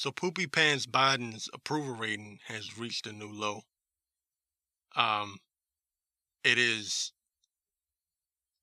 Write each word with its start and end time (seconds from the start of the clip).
So 0.00 0.10
Poopy 0.10 0.46
Pants 0.46 0.86
Biden's 0.86 1.50
approval 1.52 1.94
rating 1.94 2.38
has 2.46 2.78
reached 2.78 3.06
a 3.06 3.12
new 3.12 3.30
low. 3.30 3.60
Um, 4.96 5.36
it 6.42 6.56
is 6.56 7.12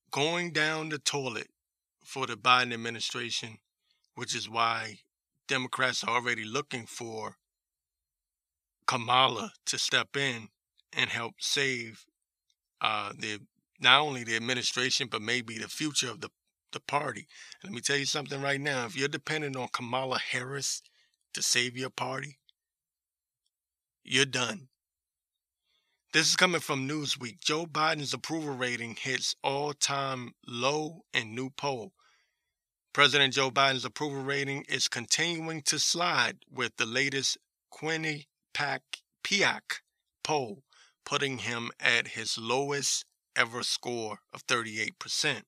going 0.09 0.51
down 0.51 0.89
the 0.89 0.97
toilet 0.97 1.49
for 2.03 2.25
the 2.25 2.37
Biden 2.37 2.73
administration, 2.73 3.59
which 4.15 4.35
is 4.35 4.49
why 4.49 5.01
Democrats 5.47 6.03
are 6.03 6.15
already 6.15 6.43
looking 6.43 6.87
for 6.87 7.35
Kamala 8.87 9.51
to 9.67 9.77
step 9.77 10.17
in 10.17 10.47
and 10.91 11.11
help 11.11 11.35
save 11.37 12.03
uh, 12.81 13.11
the 13.15 13.41
not 13.79 14.01
only 14.01 14.23
the 14.23 14.35
administration 14.35 15.07
but 15.07 15.21
maybe 15.21 15.59
the 15.59 15.67
future 15.67 16.09
of 16.09 16.21
the 16.21 16.31
the 16.71 16.79
party. 16.79 17.27
Let 17.63 17.73
me 17.73 17.81
tell 17.81 17.97
you 17.97 18.05
something 18.05 18.41
right 18.41 18.59
now: 18.59 18.87
if 18.87 18.97
you're 18.97 19.07
dependent 19.07 19.55
on 19.55 19.67
Kamala 19.71 20.17
Harris 20.17 20.81
to 21.33 21.41
save 21.41 21.77
your 21.77 21.89
party, 21.89 22.37
you're 24.03 24.25
done. 24.25 24.69
This 26.13 26.29
is 26.29 26.35
coming 26.35 26.61
from 26.61 26.87
Newsweek. 26.87 27.41
Joe 27.41 27.65
Biden's 27.65 28.13
approval 28.13 28.55
rating 28.55 28.95
hits 28.95 29.35
all-time 29.43 30.31
low 30.47 31.03
in 31.13 31.35
new 31.35 31.49
poll. 31.49 31.91
President 32.93 33.33
Joe 33.33 33.51
Biden's 33.51 33.85
approval 33.85 34.23
rating 34.23 34.63
is 34.69 34.87
continuing 34.87 35.61
to 35.63 35.77
slide 35.77 36.37
with 36.49 36.77
the 36.77 36.85
latest 36.85 37.37
Quinnipiac 37.71 38.25
poll, 40.23 40.63
putting 41.05 41.39
him 41.39 41.69
at 41.79 42.07
his 42.07 42.37
lowest 42.37 43.05
ever 43.35 43.61
score 43.61 44.19
of 44.33 44.47
38%. 44.47 45.43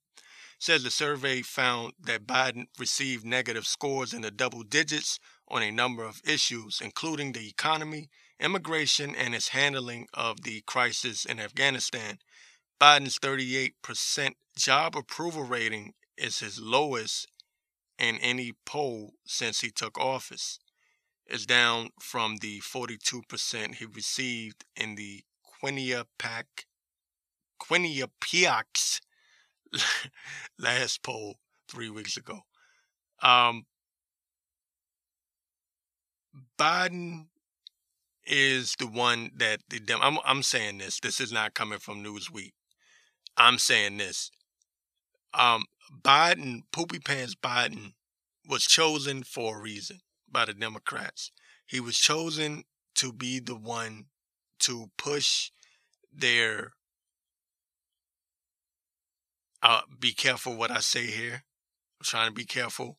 Says 0.59 0.83
the 0.83 0.91
survey 0.91 1.41
found 1.41 1.93
that 1.99 2.27
Biden 2.27 2.65
received 2.77 3.25
negative 3.25 3.65
scores 3.65 4.13
in 4.13 4.21
the 4.21 4.29
double 4.29 4.63
digits 4.63 5.17
on 5.49 5.63
a 5.63 5.71
number 5.71 6.03
of 6.03 6.21
issues, 6.27 6.79
including 6.81 7.31
the 7.31 7.47
economy, 7.47 8.09
immigration, 8.39 9.15
and 9.15 9.33
his 9.33 9.49
handling 9.49 10.07
of 10.13 10.43
the 10.43 10.61
crisis 10.61 11.25
in 11.25 11.39
Afghanistan. 11.39 12.19
Biden's 12.79 13.19
38% 13.19 14.33
job 14.57 14.95
approval 14.95 15.43
rating 15.43 15.93
is 16.17 16.39
his 16.39 16.59
lowest 16.59 17.27
in 17.97 18.17
any 18.17 18.53
poll 18.65 19.13
since 19.25 19.61
he 19.61 19.69
took 19.69 19.99
office. 19.99 20.59
It's 21.25 21.45
down 21.45 21.89
from 21.99 22.37
the 22.37 22.59
42% 22.61 23.75
he 23.75 23.85
received 23.85 24.65
in 24.75 24.95
the 24.95 25.23
Quinnipiac, 25.61 26.65
Quinnipiac's 27.61 29.01
last 30.59 31.03
poll 31.03 31.35
three 31.67 31.89
weeks 31.89 32.17
ago. 32.17 32.39
Um, 33.21 33.65
Biden 36.57 37.27
is 38.25 38.75
the 38.77 38.87
one 38.87 39.31
that 39.35 39.61
the 39.69 39.79
Dem- 39.79 40.01
I'm 40.01 40.19
I'm 40.23 40.43
saying 40.43 40.77
this. 40.77 40.99
This 40.99 41.19
is 41.19 41.31
not 41.31 41.53
coming 41.53 41.79
from 41.79 42.03
Newsweek. 42.03 42.51
I'm 43.37 43.57
saying 43.57 43.97
this. 43.97 44.31
Um, 45.33 45.65
Biden, 46.01 46.61
Poopy 46.71 46.99
Pants 46.99 47.35
Biden, 47.35 47.93
was 48.47 48.63
chosen 48.65 49.23
for 49.23 49.57
a 49.57 49.61
reason 49.61 49.99
by 50.31 50.45
the 50.45 50.53
Democrats. 50.53 51.31
He 51.65 51.79
was 51.79 51.97
chosen 51.97 52.63
to 52.95 53.13
be 53.13 53.39
the 53.39 53.55
one 53.55 54.05
to 54.59 54.91
push 54.97 55.51
their. 56.11 56.71
Uh, 59.61 59.81
be 59.99 60.13
careful 60.13 60.55
what 60.55 60.71
I 60.71 60.79
say 60.79 61.05
here. 61.07 61.43
I'm 61.99 62.05
trying 62.05 62.27
to 62.29 62.33
be 62.33 62.45
careful. 62.45 62.97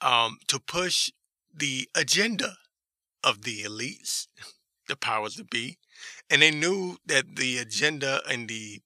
Um, 0.00 0.38
to 0.48 0.58
push 0.58 1.10
the 1.54 1.88
agenda 1.94 2.56
of 3.22 3.42
the 3.42 3.62
elites, 3.62 4.28
the 4.88 4.96
powers 4.96 5.36
that 5.36 5.50
be, 5.50 5.78
and 6.28 6.42
they 6.42 6.50
knew 6.50 6.96
that 7.06 7.36
the 7.36 7.58
agenda 7.58 8.22
and 8.28 8.48
the 8.48 8.80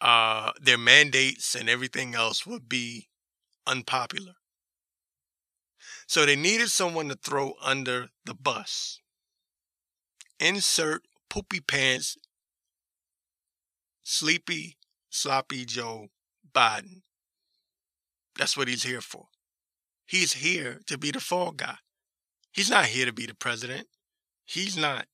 uh, 0.00 0.52
their 0.60 0.76
mandates 0.76 1.54
and 1.54 1.68
everything 1.68 2.14
else 2.14 2.44
would 2.46 2.68
be 2.68 3.08
unpopular. 3.66 4.34
So 6.06 6.26
they 6.26 6.36
needed 6.36 6.70
someone 6.70 7.08
to 7.08 7.14
throw 7.16 7.54
under 7.62 8.08
the 8.24 8.34
bus. 8.34 9.00
Insert 10.38 11.02
poopy 11.30 11.60
pants, 11.60 12.18
sleepy, 14.02 14.76
sloppy 15.08 15.64
Joe 15.64 16.08
Biden. 16.54 17.02
That's 18.36 18.56
what 18.56 18.68
he's 18.68 18.82
here 18.82 19.00
for. 19.00 19.28
He's 20.06 20.34
here 20.34 20.80
to 20.86 20.98
be 20.98 21.10
the 21.10 21.20
fall 21.20 21.52
guy. 21.52 21.76
He's 22.52 22.70
not 22.70 22.86
here 22.86 23.06
to 23.06 23.12
be 23.12 23.26
the 23.26 23.34
president. 23.34 23.88
He's 24.44 24.76
not 24.76 25.06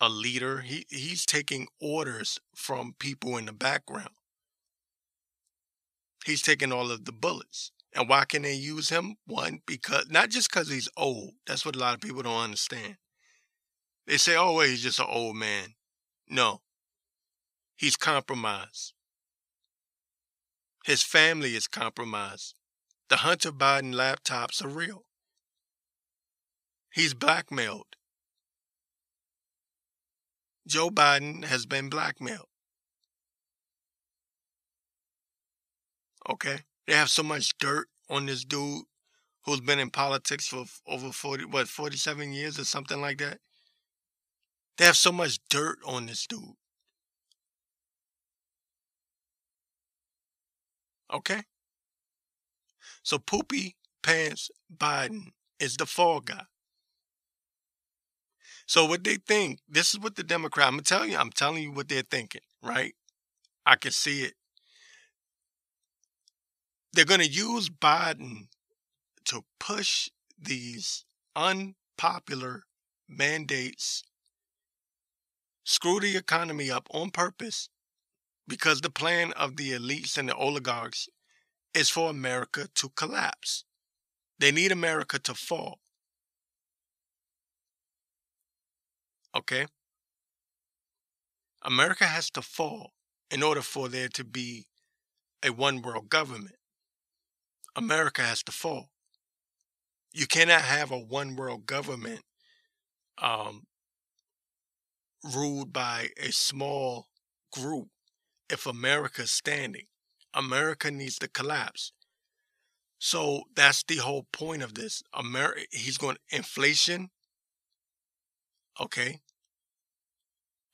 a 0.00 0.08
leader. 0.08 0.62
He 0.62 0.86
he's 0.88 1.24
taking 1.24 1.68
orders 1.80 2.38
from 2.54 2.94
people 2.98 3.36
in 3.36 3.46
the 3.46 3.52
background. 3.52 4.10
He's 6.24 6.42
taking 6.42 6.72
all 6.72 6.90
of 6.90 7.04
the 7.04 7.12
bullets. 7.12 7.72
And 7.94 8.08
why 8.08 8.24
can 8.24 8.42
they 8.42 8.54
use 8.54 8.88
him? 8.88 9.16
One, 9.26 9.60
because 9.66 10.08
not 10.08 10.30
just 10.30 10.50
because 10.50 10.70
he's 10.70 10.88
old. 10.96 11.32
That's 11.46 11.64
what 11.66 11.76
a 11.76 11.78
lot 11.78 11.94
of 11.94 12.00
people 12.00 12.22
don't 12.22 12.44
understand. 12.44 12.96
They 14.06 14.16
say, 14.16 14.34
oh, 14.36 14.54
well, 14.54 14.66
he's 14.66 14.82
just 14.82 14.98
an 14.98 15.06
old 15.08 15.36
man. 15.36 15.74
No. 16.28 16.62
He's 17.76 17.96
compromised. 17.96 18.94
His 20.84 21.02
family 21.02 21.54
is 21.54 21.68
compromised. 21.68 22.54
The 23.12 23.18
Hunter 23.18 23.52
Biden 23.52 23.92
laptops 23.92 24.64
are 24.64 24.68
real. 24.68 25.04
He's 26.94 27.12
blackmailed. 27.12 27.84
Joe 30.66 30.88
Biden 30.88 31.44
has 31.44 31.66
been 31.66 31.90
blackmailed. 31.90 32.48
Okay? 36.26 36.60
They 36.86 36.94
have 36.94 37.10
so 37.10 37.22
much 37.22 37.52
dirt 37.58 37.88
on 38.08 38.24
this 38.24 38.46
dude 38.46 38.84
who's 39.44 39.60
been 39.60 39.78
in 39.78 39.90
politics 39.90 40.46
for 40.46 40.64
over 40.88 41.12
40, 41.12 41.44
what, 41.44 41.68
47 41.68 42.32
years 42.32 42.58
or 42.58 42.64
something 42.64 43.02
like 43.02 43.18
that. 43.18 43.40
They 44.78 44.86
have 44.86 44.96
so 44.96 45.12
much 45.12 45.38
dirt 45.50 45.80
on 45.84 46.06
this 46.06 46.26
dude. 46.26 46.54
Okay? 51.12 51.42
So 53.02 53.18
Poopy 53.18 53.76
Pants 54.02 54.50
Biden 54.74 55.32
is 55.58 55.76
the 55.76 55.86
fall 55.86 56.20
guy. 56.20 56.44
So 58.66 58.84
what 58.84 59.04
they 59.04 59.16
think, 59.16 59.60
this 59.68 59.92
is 59.92 60.00
what 60.00 60.16
the 60.16 60.22
Democrat, 60.22 60.68
I'm 60.68 60.80
telling 60.80 61.10
you, 61.10 61.18
I'm 61.18 61.30
telling 61.30 61.62
you 61.62 61.72
what 61.72 61.88
they're 61.88 62.02
thinking, 62.02 62.42
right? 62.62 62.94
I 63.66 63.76
can 63.76 63.92
see 63.92 64.22
it. 64.22 64.34
They're 66.92 67.04
going 67.04 67.20
to 67.20 67.28
use 67.28 67.68
Biden 67.68 68.48
to 69.26 69.44
push 69.58 70.08
these 70.38 71.04
unpopular 71.34 72.64
mandates, 73.08 74.02
screw 75.64 76.00
the 76.00 76.16
economy 76.16 76.70
up 76.70 76.88
on 76.92 77.10
purpose, 77.10 77.68
because 78.48 78.80
the 78.80 78.90
plan 78.90 79.32
of 79.32 79.56
the 79.56 79.72
elites 79.72 80.18
and 80.18 80.28
the 80.28 80.34
oligarchs 80.34 81.08
is 81.74 81.88
for 81.88 82.10
America 82.10 82.68
to 82.74 82.88
collapse. 82.90 83.64
They 84.38 84.52
need 84.52 84.72
America 84.72 85.18
to 85.20 85.34
fall. 85.34 85.78
Okay? 89.34 89.66
America 91.64 92.04
has 92.04 92.30
to 92.30 92.42
fall 92.42 92.92
in 93.30 93.42
order 93.42 93.62
for 93.62 93.88
there 93.88 94.08
to 94.08 94.24
be 94.24 94.66
a 95.42 95.50
one 95.50 95.80
world 95.80 96.08
government. 96.08 96.56
America 97.74 98.22
has 98.22 98.42
to 98.42 98.52
fall. 98.52 98.90
You 100.12 100.26
cannot 100.26 100.62
have 100.62 100.90
a 100.90 100.98
one 100.98 101.36
world 101.36 101.64
government 101.64 102.20
um, 103.18 103.62
ruled 105.34 105.72
by 105.72 106.08
a 106.18 106.32
small 106.32 107.06
group 107.52 107.88
if 108.50 108.66
America's 108.66 109.30
standing. 109.30 109.86
America 110.34 110.90
needs 110.90 111.18
to 111.20 111.28
collapse. 111.28 111.92
So 112.98 113.42
that's 113.54 113.82
the 113.82 113.96
whole 113.96 114.26
point 114.32 114.62
of 114.62 114.74
this. 114.74 115.02
America, 115.12 115.62
he's 115.70 115.98
going 115.98 116.16
inflation 116.30 117.10
Okay. 118.80 119.20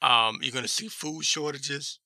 Um, 0.00 0.38
you're 0.40 0.52
going 0.52 0.64
to 0.64 0.68
see 0.68 0.88
food 0.88 1.24
shortages. 1.24 1.98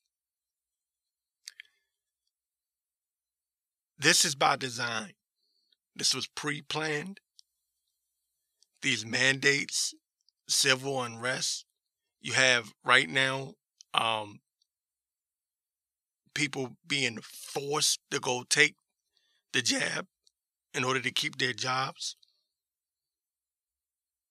This 3.98 4.24
is 4.24 4.34
by 4.34 4.56
design. 4.56 5.12
This 5.94 6.14
was 6.14 6.26
pre 6.26 6.62
planned. 6.62 7.20
These 8.80 9.06
mandates, 9.06 9.94
civil 10.48 11.02
unrest. 11.02 11.66
You 12.20 12.32
have 12.32 12.72
right 12.84 13.08
now 13.08 13.54
um, 13.94 14.40
people 16.34 16.76
being 16.86 17.18
forced 17.22 18.00
to 18.10 18.20
go 18.20 18.44
take 18.48 18.76
the 19.52 19.62
jab 19.62 20.06
in 20.74 20.84
order 20.84 21.00
to 21.00 21.10
keep 21.10 21.38
their 21.38 21.52
jobs. 21.52 22.16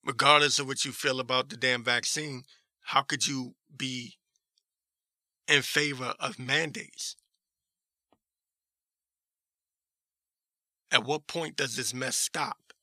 regardless 0.04 0.60
of 0.60 0.68
what 0.68 0.86
you 0.86 0.92
feel 0.92 1.20
about 1.20 1.50
the 1.50 1.58
damn 1.58 1.84
vaccine, 1.84 2.44
how 2.82 3.02
could 3.02 3.28
you 3.28 3.56
be 3.76 4.16
in 5.48 5.62
favor 5.62 6.14
of 6.20 6.40
mandates? 6.40 7.16
At 10.92 11.06
what 11.06 11.28
point 11.28 11.56
does 11.56 11.76
this 11.76 11.94
mess 11.94 12.18
stop? 12.18 12.74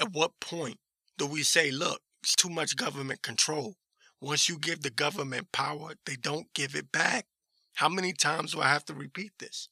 At 0.00 0.12
what 0.12 0.32
point 0.40 0.78
do 1.18 1.26
we 1.26 1.42
say, 1.42 1.70
look, 1.70 2.00
it's 2.22 2.34
too 2.34 2.48
much 2.48 2.76
government 2.76 3.22
control? 3.22 3.74
Once 4.20 4.48
you 4.48 4.58
give 4.58 4.82
the 4.82 4.90
government 4.90 5.52
power, 5.52 5.92
they 6.06 6.16
don't 6.16 6.52
give 6.54 6.74
it 6.74 6.90
back. 6.90 7.26
How 7.74 7.88
many 7.88 8.12
times 8.12 8.52
do 8.52 8.60
I 8.60 8.68
have 8.68 8.84
to 8.86 8.94
repeat 8.94 9.32
this? 9.38 9.68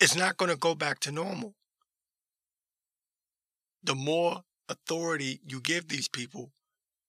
It's 0.00 0.16
not 0.16 0.36
going 0.36 0.50
to 0.50 0.56
go 0.56 0.74
back 0.74 1.00
to 1.00 1.12
normal. 1.12 1.54
The 3.82 3.94
more 3.94 4.44
authority 4.68 5.40
you 5.46 5.60
give 5.60 5.88
these 5.88 6.08
people, 6.08 6.52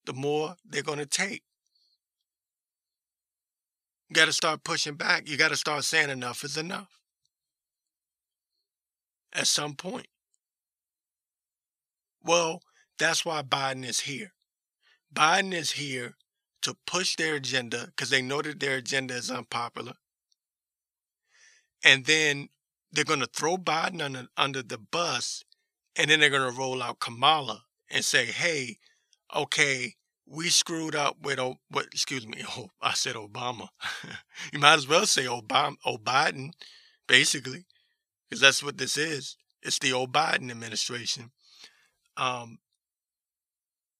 the 0.05 0.13
more 0.13 0.55
they're 0.65 0.81
going 0.81 0.99
to 0.99 1.05
take. 1.05 1.43
You 4.09 4.15
got 4.15 4.25
to 4.25 4.33
start 4.33 4.63
pushing 4.63 4.95
back. 4.95 5.27
You 5.27 5.37
got 5.37 5.49
to 5.49 5.55
start 5.55 5.83
saying 5.83 6.09
enough 6.09 6.43
is 6.43 6.57
enough 6.57 6.99
at 9.33 9.47
some 9.47 9.75
point. 9.75 10.07
Well, 12.23 12.61
that's 12.97 13.25
why 13.25 13.41
Biden 13.41 13.85
is 13.85 14.01
here. 14.01 14.33
Biden 15.13 15.53
is 15.53 15.73
here 15.73 16.15
to 16.63 16.75
push 16.85 17.15
their 17.15 17.35
agenda 17.35 17.85
because 17.87 18.09
they 18.09 18.21
know 18.21 18.41
that 18.41 18.59
their 18.59 18.77
agenda 18.77 19.15
is 19.15 19.29
unpopular. 19.29 19.93
And 21.83 22.05
then 22.05 22.49
they're 22.91 23.03
going 23.03 23.19
to 23.19 23.27
throw 23.27 23.57
Biden 23.57 24.01
under, 24.01 24.27
under 24.37 24.63
the 24.63 24.77
bus 24.77 25.43
and 25.95 26.09
then 26.09 26.19
they're 26.19 26.29
going 26.29 26.49
to 26.49 26.57
roll 26.57 26.81
out 26.81 26.99
Kamala 26.99 27.63
and 27.89 28.03
say, 28.03 28.25
hey, 28.25 28.77
okay, 29.35 29.93
we 30.25 30.49
screwed 30.49 30.95
up 30.95 31.17
with, 31.21 31.39
what, 31.69 31.85
excuse 31.85 32.27
me, 32.27 32.43
oh, 32.57 32.69
I 32.81 32.93
said 32.93 33.15
Obama. 33.15 33.67
you 34.53 34.59
might 34.59 34.75
as 34.75 34.87
well 34.87 35.05
say 35.05 35.25
Obama, 35.25 35.75
oh, 35.85 35.97
Biden, 35.97 36.51
basically, 37.07 37.65
because 38.29 38.41
that's 38.41 38.63
what 38.63 38.77
this 38.77 38.97
is. 38.97 39.37
It's 39.61 39.79
the 39.79 39.93
old 39.93 40.11
Biden 40.11 40.51
administration. 40.51 41.31
Um, 42.17 42.57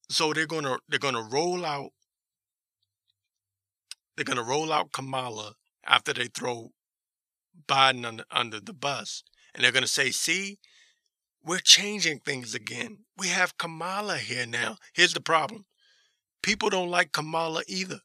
so 0.10 0.34
they're 0.34 0.46
gonna 0.46 0.78
they're 0.90 1.00
gonna 1.00 1.28
roll 1.32 1.66
out 1.66 1.92
they're 4.16 4.26
gonna 4.26 4.44
roll 4.44 4.72
out 4.72 4.92
Kamala 4.92 5.56
after 5.86 6.14
they 6.14 6.28
throw 6.28 6.74
Biden 7.68 8.06
under, 8.06 8.26
under 8.32 8.60
the 8.60 8.74
bus, 8.74 9.24
and 9.54 9.64
they're 9.64 9.72
gonna 9.72 9.88
say, 9.88 10.12
"See, 10.12 10.60
we're 11.42 11.60
changing 11.60 12.20
things 12.20 12.54
again. 12.56 13.06
We 13.18 13.30
have 13.30 13.58
Kamala 13.58 14.18
here 14.18 14.46
now. 14.46 14.78
Here's 14.94 15.14
the 15.14 15.22
problem: 15.22 15.66
people 16.42 16.70
don't 16.70 16.90
like 16.90 17.12
Kamala 17.12 17.64
either. 17.68 18.02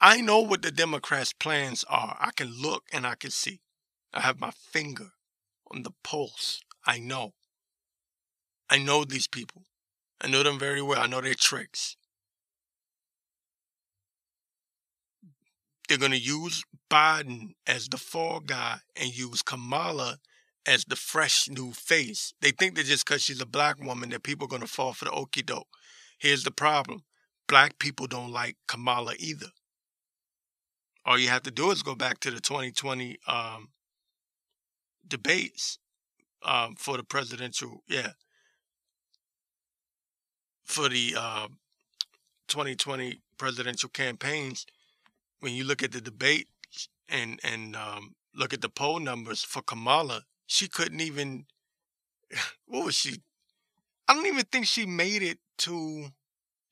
I 0.00 0.20
know 0.20 0.40
what 0.40 0.62
the 0.62 0.72
Democrats' 0.72 1.32
plans 1.32 1.84
are. 1.84 2.16
I 2.18 2.32
can 2.32 2.60
look 2.60 2.84
and 2.92 3.06
I 3.06 3.14
can 3.14 3.30
see. 3.30 3.60
I 4.12 4.20
have 4.20 4.40
my 4.40 4.50
finger 4.50 5.12
on 5.70 5.84
the 5.84 5.92
pulse. 6.02 6.60
I 6.84 6.98
know. 6.98 7.34
I 8.68 8.78
know 8.78 9.04
these 9.04 9.28
people. 9.28 9.66
I 10.20 10.28
know 10.28 10.42
them 10.42 10.58
very 10.58 10.82
well. 10.82 11.00
I 11.00 11.06
know 11.06 11.20
their 11.20 11.34
tricks. 11.34 11.96
They're 15.92 15.98
going 15.98 16.12
to 16.12 16.18
use 16.18 16.64
Biden 16.90 17.52
as 17.66 17.86
the 17.86 17.98
fall 17.98 18.40
guy 18.40 18.78
and 18.96 19.14
use 19.14 19.42
Kamala 19.42 20.16
as 20.64 20.86
the 20.86 20.96
fresh 20.96 21.50
new 21.50 21.72
face. 21.72 22.32
They 22.40 22.50
think 22.50 22.76
that 22.76 22.86
just 22.86 23.04
because 23.04 23.20
she's 23.20 23.42
a 23.42 23.46
black 23.46 23.78
woman 23.78 24.08
that 24.08 24.22
people 24.22 24.46
are 24.46 24.48
going 24.48 24.62
to 24.62 24.66
fall 24.66 24.94
for 24.94 25.04
the 25.04 25.10
okey 25.10 25.42
doke. 25.42 25.68
Here's 26.18 26.44
the 26.44 26.50
problem. 26.50 27.02
Black 27.46 27.78
people 27.78 28.06
don't 28.06 28.32
like 28.32 28.56
Kamala 28.66 29.16
either. 29.18 29.48
All 31.04 31.18
you 31.18 31.28
have 31.28 31.42
to 31.42 31.50
do 31.50 31.70
is 31.70 31.82
go 31.82 31.94
back 31.94 32.20
to 32.20 32.30
the 32.30 32.40
2020 32.40 33.18
um, 33.28 33.68
debates 35.06 35.78
um, 36.42 36.74
for 36.78 36.96
the 36.96 37.04
presidential, 37.04 37.82
yeah, 37.86 38.12
for 40.64 40.88
the 40.88 41.16
uh, 41.18 41.48
2020 42.48 43.20
presidential 43.36 43.90
campaigns, 43.90 44.64
when 45.42 45.54
you 45.54 45.64
look 45.64 45.82
at 45.82 45.90
the 45.90 46.00
debate 46.00 46.46
and 47.08 47.40
and 47.42 47.74
um, 47.74 48.14
look 48.32 48.54
at 48.54 48.60
the 48.60 48.68
poll 48.68 49.00
numbers 49.00 49.42
for 49.42 49.60
Kamala, 49.60 50.22
she 50.46 50.68
couldn't 50.68 51.00
even. 51.00 51.46
What 52.66 52.86
was 52.86 52.94
she? 52.94 53.16
I 54.08 54.14
don't 54.14 54.26
even 54.26 54.44
think 54.50 54.66
she 54.66 54.86
made 54.86 55.22
it 55.22 55.38
to. 55.58 56.08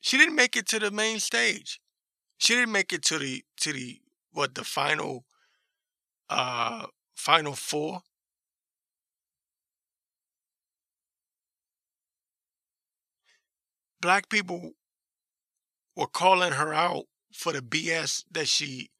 She 0.00 0.17
didn't 0.17 0.37
make 0.37 0.56
it 0.56 0.67
to 0.69 0.78
the 0.78 0.90
main 0.90 1.19
stage. 1.19 1.81
She 2.38 2.55
didn't 2.55 2.72
make 2.72 2.93
it 2.93 3.02
to 3.06 3.19
the 3.19 3.44
to 3.62 3.72
the 3.72 4.00
what 4.32 4.55
the 4.55 4.64
final 4.64 5.25
uh 6.31 6.87
final 7.17 7.55
four 7.55 8.02
black 14.00 14.28
people 14.28 14.72
were 15.96 16.06
calling 16.06 16.52
her 16.52 16.72
out 16.72 17.05
for 17.32 17.53
the 17.53 17.61
BS 17.61 18.25
that 18.31 18.49
she 18.49 18.91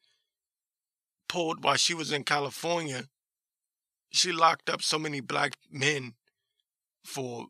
pulled 1.29 1.63
while 1.63 1.77
she 1.77 1.95
was 1.95 2.13
in 2.13 2.25
California. 2.25 3.05
She 4.13 4.33
locked 4.33 4.69
up 4.69 4.83
so 4.83 4.99
many 4.99 5.21
black 5.21 5.55
men 5.71 6.15
for 7.05 7.47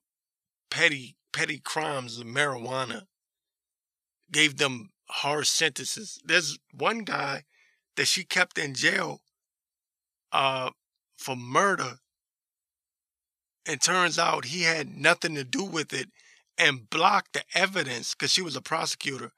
petty 0.70 1.16
petty 1.32 1.58
crimes 1.58 2.18
of 2.18 2.26
marijuana. 2.26 3.02
Gave 4.32 4.58
them 4.58 4.90
harsh 5.08 5.48
sentences. 5.48 6.20
There's 6.24 6.58
one 6.72 7.00
guy 7.00 7.44
that 7.96 8.06
she 8.06 8.24
kept 8.24 8.58
in 8.58 8.74
jail 8.74 9.20
uh, 10.32 10.70
for 11.16 11.36
murder. 11.36 11.98
And 13.66 13.80
turns 13.80 14.18
out 14.18 14.46
he 14.46 14.62
had 14.62 14.96
nothing 14.96 15.34
to 15.34 15.44
do 15.44 15.64
with 15.64 15.92
it 15.92 16.08
and 16.56 16.88
blocked 16.88 17.34
the 17.34 17.42
evidence 17.54 18.14
because 18.14 18.32
she 18.32 18.42
was 18.42 18.56
a 18.56 18.62
prosecutor. 18.62 19.32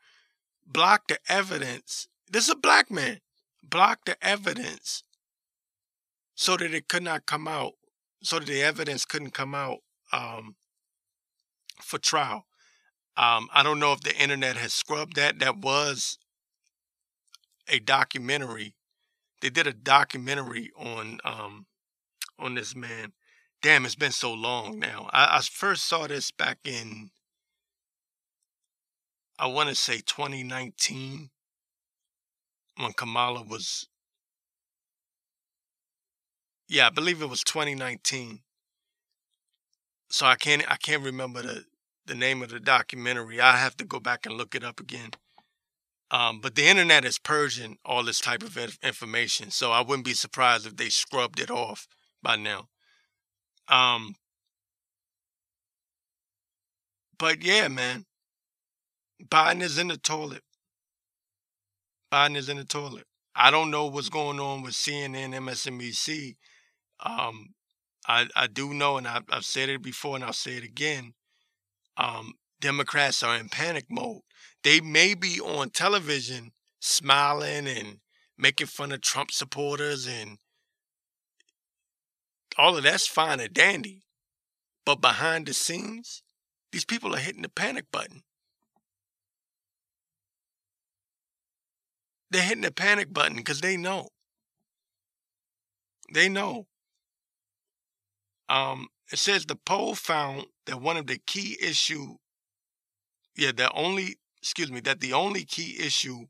Block 0.67 1.09
the 1.09 1.19
evidence. 1.29 2.09
This 2.31 2.45
is 2.45 2.51
a 2.51 2.57
black 2.57 2.91
man. 2.91 3.21
Block 3.63 4.05
the 4.05 4.17
evidence 4.25 5.03
so 6.35 6.57
that 6.57 6.75
it 6.75 6.89
could 6.89 7.03
not 7.03 7.27
come 7.27 7.47
out, 7.47 7.73
so 8.23 8.39
that 8.39 8.49
the 8.49 8.63
evidence 8.63 9.05
couldn't 9.05 9.35
come 9.35 9.55
out 9.55 9.79
um, 10.13 10.57
for 11.81 11.99
trial. 11.99 12.47
Um, 13.17 13.49
I 13.53 13.63
don't 13.63 13.79
know 13.79 13.93
if 13.93 14.01
the 14.01 14.17
internet 14.17 14.57
has 14.57 14.73
scrubbed 14.73 15.17
that. 15.17 15.39
That 15.39 15.59
was 15.59 16.19
a 17.69 17.79
documentary. 17.79 18.75
They 19.41 19.51
did 19.51 19.67
a 19.67 19.73
documentary 19.73 20.71
on 20.77 21.19
um, 21.25 21.67
on 22.39 22.55
this 22.55 22.75
man 22.75 23.13
damn, 23.63 23.87
it's 23.87 23.95
been 23.95 24.13
so 24.13 24.33
long 24.35 24.79
now. 24.79 25.09
I, 25.13 25.39
I 25.39 25.41
first 25.41 25.87
saw 25.87 26.07
this 26.07 26.31
back 26.31 26.59
in, 26.65 27.11
I 29.39 29.47
want 29.47 29.69
to 29.69 29.75
say 29.75 29.99
2019, 29.99 31.31
when 32.77 32.93
Kamala 32.93 33.43
was, 33.43 33.89
yeah, 36.69 36.87
I 36.87 36.91
believe 36.91 37.23
it 37.23 37.29
was 37.29 37.43
2019. 37.43 38.41
So 40.11 40.27
I 40.27 40.37
can't, 40.37 40.71
I 40.71 40.77
can't 40.77 41.03
remember 41.03 41.43
the, 41.43 41.65
the 42.07 42.15
name 42.15 42.43
of 42.43 42.51
the 42.51 42.61
documentary. 42.61 43.41
I 43.41 43.57
have 43.57 43.77
to 43.79 43.85
go 43.85 43.99
back 43.99 44.27
and 44.27 44.37
look 44.37 44.55
it 44.55 44.65
up 44.65 44.79
again. 44.79 45.11
Um, 46.11 46.41
but 46.41 46.55
the 46.55 46.67
internet 46.67 47.07
is 47.07 47.19
purging 47.19 47.79
all 47.87 48.05
this 48.05 48.21
type 48.21 48.43
of 48.43 48.59
information, 48.83 49.51
so 49.51 49.73
I 49.73 49.81
wouldn't 49.81 50.05
be 50.05 50.13
surprised 50.13 50.67
if 50.67 50.77
they 50.77 50.91
scrubbed 50.91 51.41
it 51.41 51.51
off 51.51 51.89
by 52.23 52.37
now. 52.37 52.69
Um, 53.67 54.17
but 57.19 57.43
yeah, 57.43 57.69
man, 57.69 58.05
Biden 59.29 59.63
is 59.63 59.79
in 59.79 59.89
the 59.89 59.97
toilet. 59.97 60.43
Biden 62.13 62.37
is 62.37 62.49
in 62.49 62.57
the 62.57 62.65
toilet. 62.65 63.07
I 63.35 63.51
don't 63.51 63.71
know 63.71 63.87
what's 63.87 64.09
going 64.09 64.39
on 64.39 64.63
with 64.63 64.75
CNN, 64.75 65.35
MSNBC. 65.35 66.37
Um, 67.01 67.55
I 68.07 68.27
I 68.37 68.47
do 68.47 68.75
know, 68.75 68.99
and 68.99 69.09
I've, 69.09 69.25
I've 69.31 69.45
said 69.45 69.69
it 69.69 69.83
before, 69.83 70.17
and 70.17 70.25
I'll 70.25 70.33
say 70.33 70.53
it 70.53 70.65
again. 70.65 71.15
Um, 71.97 72.35
Democrats 72.61 73.23
are 73.23 73.37
in 73.37 73.49
panic 73.49 73.87
mode. 73.91 74.23
They 74.63 74.81
may 74.81 75.15
be 75.15 75.41
on 75.41 75.71
television 75.71 76.53
smiling 76.81 77.67
and 77.67 77.99
making 78.37 78.67
fun 78.67 78.93
of 78.93 79.01
Trump 79.01 79.31
supporters 79.31 80.07
and 80.07 80.39
all 82.59 82.77
of 82.77 82.83
that's 82.83 83.07
fine 83.07 83.41
and 83.41 83.53
dandy. 83.53 84.03
But 84.85 85.01
behind 85.01 85.47
the 85.47 85.55
scenes, 85.55 86.23
these 86.71 86.85
people 86.85 87.15
are 87.15 87.19
hitting 87.19 87.43
the 87.43 87.49
panic 87.49 87.87
button. 87.93 88.23
They're 92.33 92.41
hitting 92.41 92.63
the 92.63 92.73
panic 92.73 93.13
button 93.13 93.37
because 93.37 93.61
they 93.61 93.77
know. 93.77 94.09
They 96.15 96.31
know. 96.31 96.67
Um, 98.49 98.89
it 99.13 99.19
says 99.19 99.45
the 99.45 99.57
poll 99.57 99.95
found 99.95 100.47
that 100.65 100.81
one 100.81 100.97
of 100.97 101.07
the 101.07 101.19
key 101.27 101.59
issue, 101.61 102.17
yeah, 103.37 103.53
the 103.55 103.71
only, 103.73 104.17
excuse 104.41 104.73
me, 104.73 104.81
that 104.81 105.01
the 105.01 105.13
only 105.13 105.45
key 105.45 105.77
issue 105.79 106.25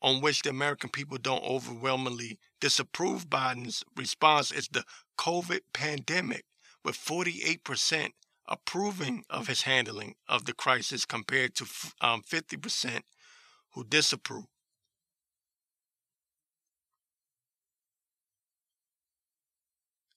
on 0.00 0.20
which 0.20 0.42
the 0.42 0.50
American 0.50 0.90
people 0.90 1.18
don't 1.18 1.44
overwhelmingly 1.44 2.40
disapprove 2.60 3.30
Biden's 3.30 3.84
response 3.96 4.50
is 4.50 4.66
the 4.72 4.82
COVID 5.18 5.60
pandemic, 5.72 6.46
with 6.84 6.96
48% 6.96 8.08
approving 8.48 9.22
of 9.30 9.46
his 9.46 9.62
handling 9.62 10.16
of 10.28 10.46
the 10.46 10.52
crisis 10.52 11.04
compared 11.04 11.54
to 11.54 11.66
um, 12.00 12.22
50% 12.28 13.02
who 13.74 13.84
disapprove. 13.84 14.46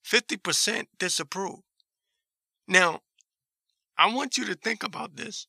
Fifty 0.06 0.38
percent 0.38 0.88
disapprove. 1.00 1.62
Now, 2.68 3.00
I 3.98 4.14
want 4.14 4.38
you 4.38 4.46
to 4.46 4.54
think 4.54 4.84
about 4.84 5.16
this 5.16 5.48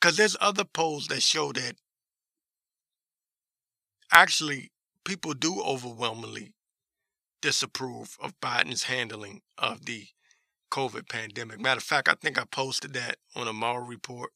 because 0.00 0.16
there's 0.16 0.36
other 0.40 0.62
polls 0.62 1.08
that 1.08 1.24
show 1.24 1.50
that 1.50 1.74
actually 4.12 4.70
people 5.04 5.34
do 5.34 5.60
overwhelmingly 5.60 6.52
disapprove 7.42 8.16
of 8.22 8.38
Biden's 8.40 8.84
handling 8.84 9.40
of 9.58 9.86
the 9.86 10.06
COVID 10.70 11.08
pandemic. 11.08 11.58
Matter 11.58 11.78
of 11.78 11.82
fact, 11.82 12.08
I 12.08 12.14
think 12.14 12.40
I 12.40 12.44
posted 12.44 12.92
that 12.92 13.16
on 13.34 13.48
a 13.48 13.52
Mar 13.52 13.82
report. 13.82 14.30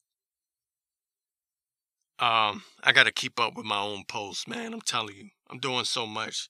Um, 2.19 2.63
I 2.83 2.91
got 2.91 3.05
to 3.05 3.13
keep 3.13 3.39
up 3.39 3.55
with 3.55 3.65
my 3.65 3.79
own 3.79 4.03
posts, 4.09 4.49
man. 4.49 4.73
I'm 4.73 4.81
telling 4.81 5.15
you, 5.15 5.29
I'm 5.49 5.59
doing 5.59 5.85
so 5.85 6.05
much. 6.05 6.49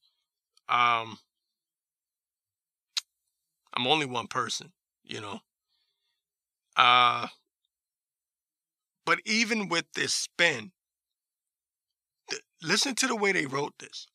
Um, 0.67 1.19
I'm 3.81 3.87
only 3.87 4.05
one 4.05 4.27
person, 4.27 4.73
you 5.03 5.19
know. 5.19 5.39
Uh, 6.75 7.27
but 9.07 9.19
even 9.25 9.69
with 9.69 9.85
this 9.95 10.13
spin, 10.13 10.71
listen 12.61 12.93
to 12.93 13.07
the 13.07 13.15
way 13.15 13.31
they 13.31 13.47
wrote 13.47 13.73
this. 13.79 14.05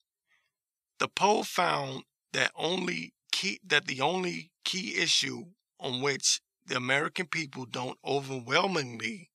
The 1.00 1.08
poll 1.08 1.42
found 1.42 2.04
that 2.32 2.52
only 2.54 3.12
key 3.32 3.58
that 3.66 3.86
the 3.86 4.00
only 4.00 4.52
key 4.64 4.94
issue 4.96 5.46
on 5.80 6.00
which 6.00 6.40
the 6.64 6.76
American 6.76 7.26
people 7.26 7.66
don't 7.66 7.98
overwhelmingly 8.04 9.30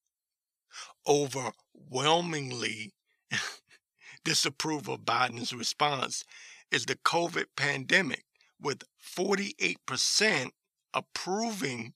overwhelmingly 1.06 2.94
disapprove 4.24 4.88
of 4.88 5.02
Biden's 5.02 5.52
response 5.52 6.24
is 6.72 6.86
the 6.86 6.96
COVID 6.96 7.48
pandemic, 7.58 8.24
with 8.62 8.84
48% 9.02 10.52
approving 10.94 11.94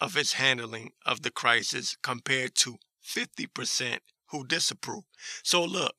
of 0.00 0.16
its 0.16 0.34
handling 0.34 0.92
of 1.04 1.22
the 1.22 1.30
crisis 1.30 1.96
compared 2.02 2.54
to 2.56 2.78
50% 3.04 3.98
who 4.30 4.46
disapprove. 4.46 5.04
So 5.42 5.64
look, 5.64 5.94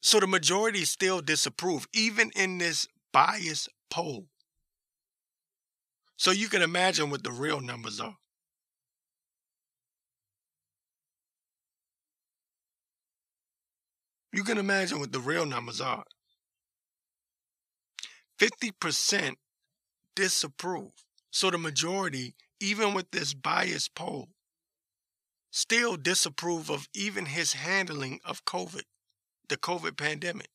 so 0.00 0.20
the 0.20 0.26
majority 0.26 0.84
still 0.84 1.20
disapprove, 1.20 1.86
even 1.92 2.30
in 2.36 2.58
this 2.58 2.86
bias 3.12 3.68
poll. 3.90 4.26
So 6.16 6.30
you 6.30 6.48
can 6.48 6.62
imagine 6.62 7.10
what 7.10 7.22
the 7.24 7.32
real 7.32 7.60
numbers 7.60 8.00
are. 8.00 8.16
You 14.32 14.44
can 14.44 14.58
imagine 14.58 14.98
what 14.98 15.12
the 15.12 15.20
real 15.20 15.46
numbers 15.46 15.80
are. 15.80 16.04
50% 18.40 19.34
disapprove. 20.14 20.92
So 21.30 21.50
the 21.50 21.58
majority, 21.58 22.34
even 22.60 22.94
with 22.94 23.10
this 23.10 23.34
biased 23.34 23.94
poll, 23.94 24.28
still 25.50 25.96
disapprove 25.96 26.70
of 26.70 26.88
even 26.94 27.26
his 27.26 27.54
handling 27.54 28.20
of 28.24 28.44
COVID, 28.44 28.84
the 29.48 29.56
COVID 29.56 29.96
pandemic. 29.96 30.48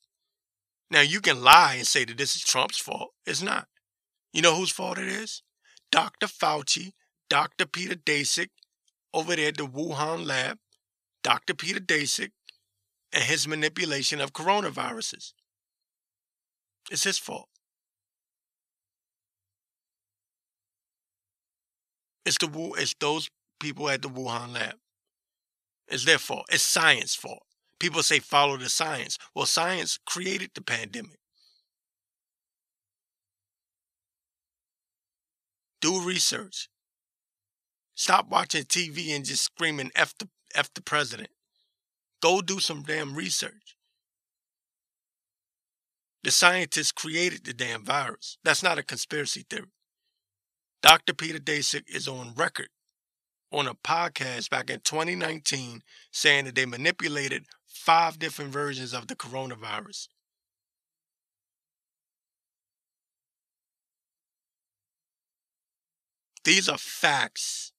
Now, 0.90 1.02
you 1.02 1.22
can 1.22 1.42
lie 1.42 1.76
and 1.76 1.88
say 1.88 2.04
that 2.06 2.18
this 2.18 2.36
is 2.36 2.44
Trump's 2.44 2.78
fault. 2.78 3.12
It's 3.26 3.42
not. 3.42 3.68
You 4.34 4.42
know 4.42 4.56
whose 4.56 4.72
fault 4.72 4.98
it 4.98 5.08
is? 5.08 5.42
Dr. 5.92 6.28
Fauci, 6.28 6.92
Dr. 7.30 7.66
Peter 7.66 7.96
Daszak, 7.96 8.50
over 9.14 9.36
there 9.36 9.50
at 9.50 9.58
the 9.58 9.68
Wuhan 9.68 10.26
lab, 10.26 10.58
Dr. 11.24 11.54
Peter 11.54 11.80
Daszak, 11.80 12.32
and 13.14 13.24
his 13.24 13.48
manipulation 13.48 14.22
of 14.22 14.34
coronaviruses. 14.34 15.34
It's 16.90 17.04
his 17.04 17.18
fault. 17.18 17.48
It's 22.25 22.38
the 22.38 22.48
Wu. 22.48 22.74
it's 22.75 22.94
those 23.00 23.30
people 23.60 23.90
at 23.90 24.01
the 24.01 24.10
Wuhan 24.10 24.54
lab. 24.54 24.75
It's 25.88 26.06
their 26.06 26.18
fault. 26.18 26.46
It's 26.50 26.63
science 26.63 27.16
fault. 27.16 27.44
People 27.80 28.04
say 28.04 28.20
follow 28.20 28.58
the 28.58 28.70
science. 28.70 29.18
Well, 29.36 29.46
science 29.46 29.98
created 30.06 30.51
the 30.54 30.62
pandemic. 30.62 31.18
Do 35.82 36.00
research. 36.01 36.70
Stop 37.96 38.30
watching 38.30 38.63
TV 38.63 39.16
and 39.16 39.25
just 39.25 39.44
screaming 39.44 39.92
F 39.96 40.13
the, 40.18 40.30
F 40.54 40.72
the 40.74 40.82
president. 40.82 41.30
Go 42.22 42.42
do 42.42 42.60
some 42.60 42.84
damn 42.84 43.16
research. 43.16 43.75
The 46.24 46.32
scientists 46.32 46.92
created 46.92 47.46
the 47.46 47.54
damn 47.54 47.84
virus. 47.84 48.38
That's 48.44 48.62
not 48.62 48.78
a 48.78 48.84
conspiracy 48.84 49.44
theory. 49.50 49.74
Dr. 50.82 51.14
Peter 51.14 51.38
Daszak 51.38 51.84
is 51.88 52.08
on 52.08 52.34
record 52.36 52.70
on 53.52 53.68
a 53.68 53.76
podcast 53.76 54.50
back 54.50 54.70
in 54.70 54.80
2019 54.80 55.82
saying 56.12 56.46
that 56.46 56.56
they 56.56 56.66
manipulated 56.66 57.46
five 57.68 58.18
different 58.18 58.52
versions 58.52 58.94
of 58.94 59.08
the 59.08 59.16
coronavirus. 59.16 60.08
These 66.44 66.68
are 66.68 66.78
facts. 66.78 67.72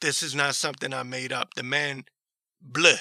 This 0.00 0.22
is 0.22 0.34
not 0.34 0.54
something 0.54 0.94
I 0.94 1.02
made 1.02 1.32
up. 1.32 1.54
The 1.54 1.64
man, 1.64 2.04
bleh, 2.64 3.00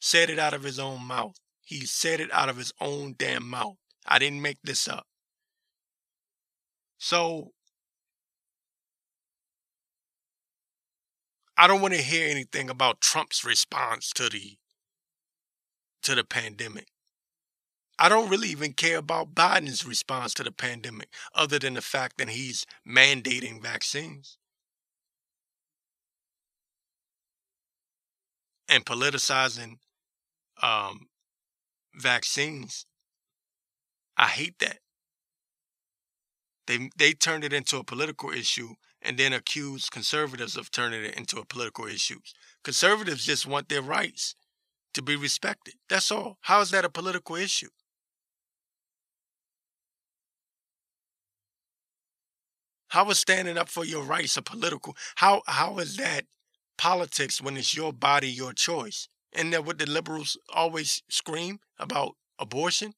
said 0.00 0.30
it 0.30 0.38
out 0.38 0.54
of 0.54 0.62
his 0.62 0.78
own 0.78 1.04
mouth. 1.04 1.36
He 1.64 1.84
said 1.84 2.20
it 2.20 2.32
out 2.32 2.48
of 2.48 2.56
his 2.56 2.72
own 2.80 3.14
damn 3.18 3.46
mouth. 3.46 3.76
I 4.06 4.18
didn't 4.18 4.40
make 4.40 4.58
this 4.64 4.88
up. 4.88 5.06
So 6.96 7.52
I 11.58 11.66
don't 11.66 11.80
want 11.82 11.92
to 11.94 12.00
hear 12.00 12.28
anything 12.30 12.70
about 12.70 13.00
Trump's 13.00 13.44
response 13.44 14.12
to 14.12 14.28
the 14.28 14.56
to 16.02 16.14
the 16.14 16.22
pandemic. 16.24 16.86
I 17.98 18.08
don't 18.08 18.30
really 18.30 18.48
even 18.50 18.74
care 18.74 18.98
about 18.98 19.34
Biden's 19.34 19.84
response 19.84 20.32
to 20.34 20.44
the 20.44 20.52
pandemic, 20.52 21.08
other 21.34 21.58
than 21.58 21.74
the 21.74 21.82
fact 21.82 22.16
that 22.18 22.28
he's 22.28 22.64
mandating 22.86 23.60
vaccines 23.60 24.38
and 28.68 28.84
politicizing 28.84 29.78
um, 30.62 31.08
vaccines. 31.94 32.86
I 34.16 34.26
hate 34.26 34.58
that. 34.60 34.78
They 36.68 36.90
they 36.96 37.14
turned 37.14 37.42
it 37.44 37.52
into 37.52 37.78
a 37.78 37.84
political 37.84 38.30
issue 38.30 38.74
and 39.02 39.18
then 39.18 39.32
accuse 39.32 39.88
conservatives 39.88 40.56
of 40.56 40.70
turning 40.70 41.04
it 41.04 41.14
into 41.14 41.38
a 41.38 41.44
political 41.44 41.86
issue. 41.86 42.18
Conservatives 42.64 43.24
just 43.24 43.46
want 43.46 43.68
their 43.68 43.82
rights 43.82 44.34
to 44.94 45.02
be 45.02 45.16
respected. 45.16 45.74
That's 45.88 46.10
all. 46.10 46.38
How 46.42 46.60
is 46.60 46.70
that 46.70 46.84
a 46.84 46.88
political 46.88 47.36
issue? 47.36 47.68
How 52.88 53.08
is 53.10 53.18
standing 53.18 53.58
up 53.58 53.68
for 53.68 53.84
your 53.84 54.02
rights 54.02 54.36
a 54.36 54.42
political? 54.42 54.96
How 55.16 55.42
how 55.46 55.78
is 55.78 55.96
that 55.96 56.24
politics 56.78 57.40
when 57.40 57.56
it's 57.56 57.76
your 57.76 57.92
body, 57.92 58.28
your 58.28 58.52
choice? 58.52 59.08
And 59.32 59.52
that 59.52 59.64
what 59.64 59.78
the 59.78 59.86
liberals 59.86 60.38
always 60.54 61.02
scream 61.08 61.60
about 61.78 62.16
abortion? 62.38 62.94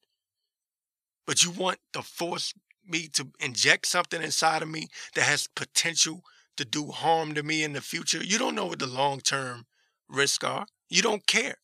But 1.27 1.43
you 1.43 1.51
want 1.51 1.79
to 1.93 2.03
force 2.03 2.55
me 2.91 3.09
to 3.09 3.29
inject 3.39 3.87
something 3.87 4.23
inside 4.23 4.63
of 4.63 4.69
me 4.69 4.89
that 5.15 5.25
has 5.25 5.47
potential 5.47 6.23
to 6.57 6.65
do 6.65 6.89
harm 6.89 7.35
to 7.35 7.43
me 7.43 7.63
in 7.63 7.73
the 7.73 7.81
future, 7.81 8.23
you 8.23 8.39
don't 8.39 8.55
know 8.55 8.67
what 8.67 8.79
the 8.79 8.87
long 8.87 9.21
term 9.21 9.67
risks 10.09 10.45
are. 10.45 10.67
You 10.89 11.03
don't 11.03 11.27
care. 11.27 11.57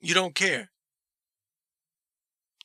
You 0.00 0.14
don't 0.14 0.34
care. 0.34 0.70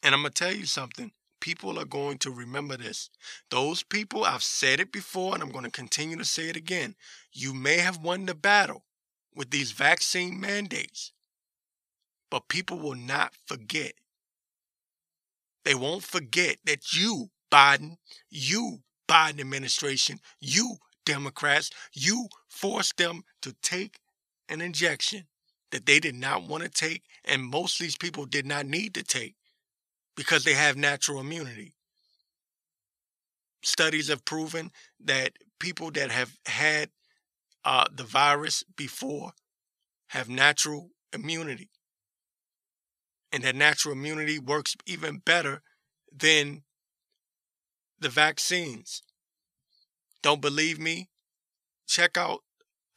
And 0.01 0.15
I'm 0.15 0.21
going 0.21 0.33
to 0.33 0.43
tell 0.43 0.53
you 0.53 0.65
something. 0.65 1.11
People 1.41 1.79
are 1.79 1.85
going 1.85 2.17
to 2.19 2.31
remember 2.31 2.75
this. 2.75 3.09
Those 3.49 3.83
people, 3.83 4.25
I've 4.25 4.43
said 4.43 4.79
it 4.79 4.91
before 4.91 5.33
and 5.33 5.43
I'm 5.43 5.51
going 5.51 5.65
to 5.65 5.71
continue 5.71 6.17
to 6.17 6.25
say 6.25 6.49
it 6.49 6.57
again. 6.57 6.95
You 7.31 7.53
may 7.53 7.77
have 7.77 8.03
won 8.03 8.25
the 8.25 8.35
battle 8.35 8.83
with 9.35 9.51
these 9.51 9.71
vaccine 9.71 10.39
mandates, 10.39 11.13
but 12.29 12.49
people 12.49 12.79
will 12.79 12.95
not 12.95 13.33
forget 13.45 13.93
They 15.69 15.75
won't 15.75 16.03
forget 16.03 16.57
that 16.65 16.93
you, 16.93 17.29
Biden, 17.51 17.97
you, 18.31 18.79
Biden 19.07 19.39
administration, 19.39 20.19
you, 20.39 20.77
Democrats, 21.05 21.69
you 21.93 22.27
forced 22.47 22.97
them 22.97 23.23
to 23.43 23.53
take 23.61 23.99
an 24.49 24.61
injection 24.61 25.27
that 25.69 25.85
they 25.85 25.99
did 25.99 26.15
not 26.15 26.47
want 26.47 26.63
to 26.63 26.69
take, 26.69 27.03
and 27.23 27.43
most 27.43 27.79
of 27.79 27.83
these 27.83 27.97
people 27.97 28.25
did 28.25 28.47
not 28.47 28.65
need 28.65 28.95
to 28.95 29.03
take 29.03 29.35
because 30.15 30.43
they 30.43 30.55
have 30.55 30.75
natural 30.75 31.19
immunity. 31.19 31.75
Studies 33.63 34.07
have 34.07 34.25
proven 34.25 34.71
that 34.99 35.33
people 35.59 35.91
that 35.91 36.11
have 36.11 36.37
had 36.47 36.89
uh, 37.65 37.85
the 37.91 38.03
virus 38.03 38.63
before 38.75 39.33
have 40.09 40.29
natural 40.29 40.91
immunity. 41.13 41.69
And 43.31 43.43
that 43.43 43.55
natural 43.55 43.93
immunity 43.93 44.39
works 44.39 44.75
even 44.85 45.19
better 45.19 45.61
than 46.11 46.63
the 47.99 48.09
vaccines. 48.09 49.03
Don't 50.21 50.41
believe 50.41 50.79
me? 50.79 51.09
Check 51.87 52.17
out 52.17 52.43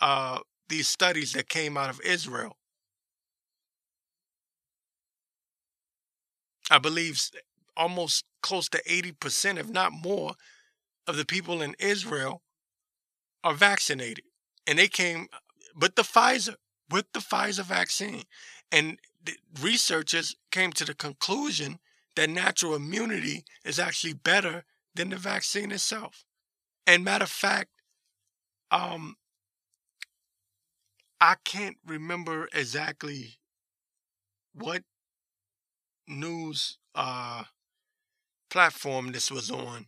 uh, 0.01 0.41
these 0.69 0.89
studies 0.89 1.33
that 1.33 1.49
came 1.49 1.77
out 1.77 1.91
of 1.91 2.01
Israel. 2.03 2.57
I 6.71 6.79
believe 6.79 7.21
almost 7.77 8.25
close 8.43 8.69
to 8.71 8.83
80%, 8.85 9.59
if 9.59 9.69
not 9.69 9.93
more, 9.93 10.33
of 11.07 11.17
the 11.17 11.25
people 11.27 11.62
in 11.62 11.75
Israel 11.79 12.43
are 13.45 13.55
vaccinated. 13.55 14.25
And 14.67 14.79
they 14.79 14.89
came 14.89 15.29
with 15.79 15.97
the 15.97 16.03
Pfizer, 16.03 16.55
with 16.91 17.07
the 17.12 17.21
Pfizer 17.21 17.65
vaccine. 17.65 18.25
And 18.71 18.99
researchers 19.61 20.37
came 20.50 20.73
to 20.73 20.85
the 20.85 20.95
conclusion 20.95 21.79
that 22.17 22.31
natural 22.31 22.75
immunity 22.75 23.45
is 23.64 23.79
actually 23.79 24.14
better 24.14 24.64
than 24.95 25.11
the 25.11 25.17
vaccine 25.17 25.73
itself. 25.73 26.25
And 26.87 27.05
matter 27.05 27.25
of 27.25 27.31
fact, 27.31 27.71
um, 28.71 29.17
I 31.21 31.37
can't 31.45 31.76
remember 31.87 32.49
exactly 32.52 33.38
what 34.55 34.83
news 36.09 36.79
uh, 36.95 37.45
platform 38.50 39.12
this 39.12 39.31
was 39.31 39.50
on. 39.50 39.87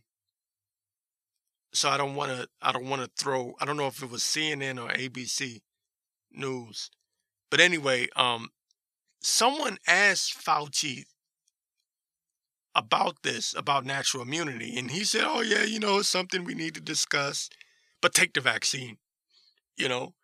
So 1.73 1.89
I 1.89 1.97
don't 1.97 2.15
want 2.15 2.31
to. 2.31 2.47
I 2.61 2.71
don't 2.71 2.87
want 2.87 3.01
to 3.01 3.11
throw. 3.21 3.53
I 3.59 3.65
don't 3.65 3.75
know 3.75 3.87
if 3.87 4.01
it 4.01 4.09
was 4.09 4.23
CNN 4.23 4.81
or 4.81 4.89
ABC 4.93 5.61
News, 6.31 6.89
but 7.51 7.59
anyway, 7.59 8.07
um, 8.15 8.49
someone 9.25 9.77
asked 9.87 10.37
Fauci 10.37 11.05
about 12.75 13.23
this, 13.23 13.53
about 13.57 13.85
natural 13.85 14.23
immunity, 14.23 14.77
and 14.77 14.91
he 14.91 15.03
said, 15.03 15.23
"Oh 15.25 15.41
yeah, 15.41 15.63
you 15.63 15.79
know, 15.79 15.99
it's 15.99 16.09
something 16.09 16.43
we 16.43 16.53
need 16.55 16.75
to 16.75 16.81
discuss, 16.81 17.49
but 18.01 18.13
take 18.13 18.33
the 18.33 18.41
vaccine." 18.41 18.97
You 19.77 19.89
know, 19.89 20.15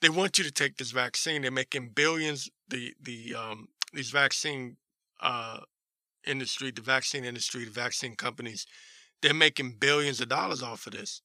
they 0.00 0.08
want 0.08 0.38
you 0.38 0.44
to 0.44 0.50
take 0.50 0.76
this 0.76 0.90
vaccine. 0.90 1.42
They're 1.42 1.50
making 1.50 1.90
billions. 1.90 2.50
The 2.68 2.94
the 3.00 3.34
um, 3.34 3.68
these 3.92 4.10
vaccine 4.10 4.76
uh, 5.20 5.60
industry, 6.26 6.70
the 6.72 6.82
vaccine 6.82 7.24
industry, 7.24 7.64
the 7.64 7.70
vaccine 7.72 8.16
companies, 8.16 8.66
they're 9.22 9.34
making 9.34 9.76
billions 9.80 10.20
of 10.20 10.28
dollars 10.28 10.62
off 10.62 10.86
of 10.86 10.94
this. 10.94 11.22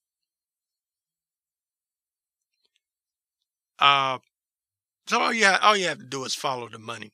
Uh, 3.79 4.17
so 5.07 5.19
all 5.19 5.33
you 5.33 5.45
have, 5.45 5.59
all 5.61 5.77
you 5.77 5.87
have 5.87 5.99
to 5.99 6.05
do 6.05 6.23
is 6.25 6.35
follow 6.35 6.69
the 6.69 6.79
money. 6.79 7.13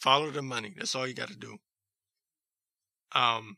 Follow 0.00 0.30
the 0.30 0.42
money. 0.42 0.74
That's 0.76 0.94
all 0.94 1.06
you 1.06 1.14
got 1.14 1.28
to 1.28 1.36
do. 1.36 1.56
Um, 3.14 3.56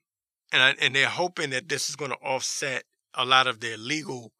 and 0.52 0.62
I, 0.62 0.74
and 0.80 0.94
they're 0.94 1.08
hoping 1.08 1.50
that 1.50 1.68
this 1.68 1.88
is 1.88 1.96
going 1.96 2.10
to 2.10 2.16
offset 2.18 2.84
a 3.14 3.24
lot 3.24 3.46
of 3.46 3.60
their 3.60 3.76
legal 3.76 4.32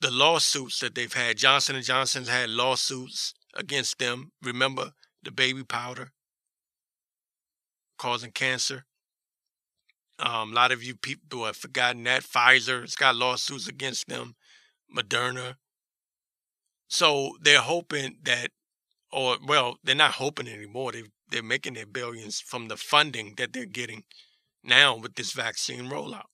the 0.00 0.10
lawsuits 0.10 0.78
that 0.80 0.94
they've 0.94 1.12
had. 1.12 1.36
Johnson 1.36 1.76
and 1.76 1.84
Johnson's 1.84 2.28
had 2.28 2.50
lawsuits 2.50 3.34
against 3.54 3.98
them. 3.98 4.30
Remember 4.42 4.92
the 5.22 5.32
baby 5.32 5.64
powder 5.64 6.12
causing 7.98 8.30
cancer. 8.30 8.84
Um, 10.20 10.52
a 10.52 10.54
lot 10.54 10.72
of 10.72 10.82
you 10.82 10.96
people 10.96 11.44
have 11.44 11.56
forgotten 11.56 12.04
that 12.04 12.22
Pfizer's 12.22 12.96
got 12.96 13.16
lawsuits 13.16 13.68
against 13.68 14.08
them, 14.08 14.34
Moderna. 14.96 15.54
So 16.88 17.36
they're 17.40 17.60
hoping 17.62 18.18
that, 18.24 18.50
or 19.12 19.38
well, 19.46 19.78
they're 19.84 19.94
not 19.94 20.12
hoping 20.14 20.48
anymore. 20.48 20.92
They 20.92 21.04
they're 21.30 21.42
making 21.42 21.74
their 21.74 21.86
billions 21.86 22.40
from 22.40 22.68
the 22.68 22.76
funding 22.76 23.34
that 23.36 23.52
they're 23.52 23.66
getting 23.66 24.04
now 24.64 24.96
with 24.96 25.14
this 25.14 25.32
vaccine 25.32 25.88
rollout. 25.90 26.28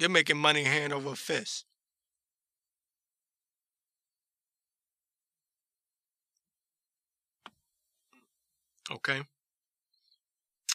They're 0.00 0.08
making 0.08 0.38
money 0.38 0.64
hand 0.64 0.92
over 0.92 1.14
fist. 1.14 1.64
Okay? 8.90 9.22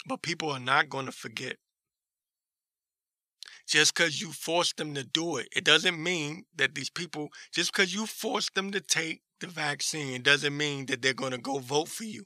But 0.06 0.21
people 0.21 0.49
are 0.49 0.62
not 0.62 0.88
going 0.88 1.08
to 1.08 1.12
forget. 1.12 1.58
Just 3.67 3.95
because 3.95 4.21
you 4.21 4.32
force 4.32 4.73
them 4.73 4.93
to 4.93 5.04
do 5.04 5.38
it, 5.38 5.47
it 5.56 5.63
doesn't 5.63 6.02
mean 6.02 6.45
that 6.56 6.76
these 6.76 6.89
people, 6.89 7.30
just 7.54 7.71
because 7.71 7.93
you 7.93 8.06
force 8.06 8.49
them 8.49 8.71
to 8.71 8.82
take 8.82 9.21
the 9.39 9.47
vaccine, 9.47 10.21
doesn't 10.21 10.56
mean 10.56 10.86
that 10.88 11.02
they're 11.02 11.13
going 11.13 11.32
to 11.32 11.38
go 11.38 11.60
vote 11.60 11.88
for 11.88 12.04
you. 12.04 12.26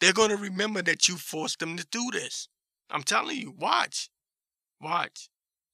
They're 0.00 0.12
going 0.12 0.30
to 0.30 0.36
remember 0.36 0.82
that 0.82 1.08
you 1.08 1.16
forced 1.16 1.60
them 1.60 1.76
to 1.76 1.86
do 1.90 2.10
this. 2.12 2.48
I'm 2.90 3.02
telling 3.02 3.36
you, 3.38 3.54
watch. 3.56 4.10
Watch. 4.80 5.28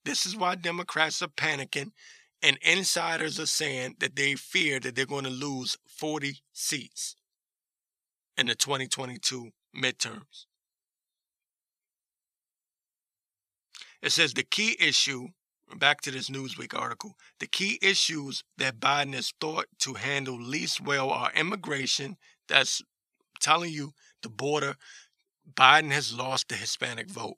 This 0.04 0.26
is 0.26 0.36
why 0.36 0.54
Democrats 0.54 1.22
are 1.22 1.28
panicking 1.28 1.90
and 2.42 2.58
insiders 2.62 3.40
are 3.40 3.46
saying 3.46 3.96
that 4.00 4.16
they 4.16 4.34
fear 4.34 4.78
that 4.80 4.94
they're 4.94 5.06
going 5.06 5.24
to 5.24 5.30
lose 5.30 5.76
40 5.86 6.38
seats 6.52 7.16
in 8.36 8.46
the 8.46 8.54
2022 8.54 9.50
midterms. 9.74 10.45
It 14.02 14.12
says 14.12 14.34
the 14.34 14.42
key 14.42 14.76
issue, 14.80 15.28
back 15.76 16.00
to 16.02 16.10
this 16.10 16.30
Newsweek 16.30 16.78
article, 16.78 17.16
the 17.40 17.46
key 17.46 17.78
issues 17.82 18.44
that 18.58 18.80
Biden 18.80 19.14
is 19.14 19.32
thought 19.40 19.66
to 19.80 19.94
handle 19.94 20.40
least 20.40 20.80
well 20.80 21.10
are 21.10 21.32
immigration. 21.34 22.16
That's 22.48 22.82
telling 23.40 23.72
you 23.72 23.92
the 24.22 24.28
border. 24.28 24.76
Biden 25.52 25.92
has 25.92 26.14
lost 26.14 26.48
the 26.48 26.56
Hispanic 26.56 27.10
vote. 27.10 27.36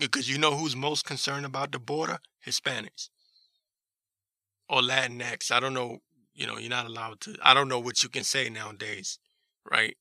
Because 0.00 0.28
you 0.28 0.38
know 0.38 0.56
who's 0.56 0.74
most 0.74 1.04
concerned 1.04 1.46
about 1.46 1.70
the 1.70 1.78
border? 1.78 2.18
Hispanics 2.44 3.10
or 4.68 4.80
Latinx. 4.80 5.50
I 5.50 5.60
don't 5.60 5.74
know. 5.74 5.98
You 6.34 6.46
know, 6.46 6.58
you're 6.58 6.70
not 6.70 6.86
allowed 6.86 7.20
to. 7.22 7.36
I 7.42 7.54
don't 7.54 7.68
know 7.68 7.78
what 7.78 8.02
you 8.02 8.08
can 8.08 8.24
say 8.24 8.48
nowadays, 8.48 9.18
right? 9.70 9.96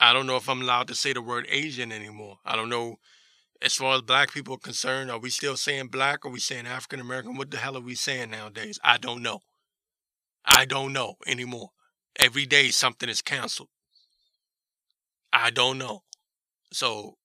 I 0.00 0.12
don't 0.12 0.26
know 0.26 0.36
if 0.36 0.48
I'm 0.48 0.62
allowed 0.62 0.88
to 0.88 0.94
say 0.96 1.12
the 1.12 1.22
word 1.22 1.46
Asian 1.48 1.92
anymore. 1.92 2.38
I 2.44 2.56
don't 2.56 2.68
know 2.68 2.96
as 3.62 3.74
far 3.74 3.94
as 3.94 4.02
black 4.02 4.32
people 4.32 4.54
are 4.54 4.58
concerned, 4.58 5.10
are 5.10 5.18
we 5.18 5.30
still 5.30 5.56
saying 5.56 5.88
black? 5.88 6.24
Are 6.24 6.30
we 6.30 6.40
saying 6.40 6.66
African 6.66 7.00
American? 7.00 7.36
What 7.36 7.50
the 7.50 7.58
hell 7.58 7.76
are 7.76 7.80
we 7.80 7.94
saying 7.94 8.30
nowadays? 8.30 8.78
I 8.82 8.98
don't 8.98 9.22
know. 9.22 9.40
I 10.44 10.64
don't 10.64 10.92
know 10.92 11.14
anymore. 11.26 11.70
Every 12.16 12.44
day 12.44 12.68
something 12.68 13.08
is 13.08 13.22
canceled. 13.22 13.68
I 15.32 15.50
don't 15.50 15.78
know. 15.78 16.02
So 16.72 17.16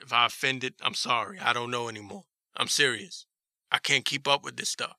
if 0.00 0.12
I 0.12 0.26
offended, 0.26 0.74
I'm 0.82 0.94
sorry. 0.94 1.38
I 1.38 1.52
don't 1.52 1.70
know 1.70 1.88
anymore. 1.88 2.24
I'm 2.56 2.68
serious. 2.68 3.26
I 3.70 3.78
can't 3.78 4.04
keep 4.04 4.26
up 4.26 4.44
with 4.44 4.56
this 4.56 4.70
stuff. 4.70 4.96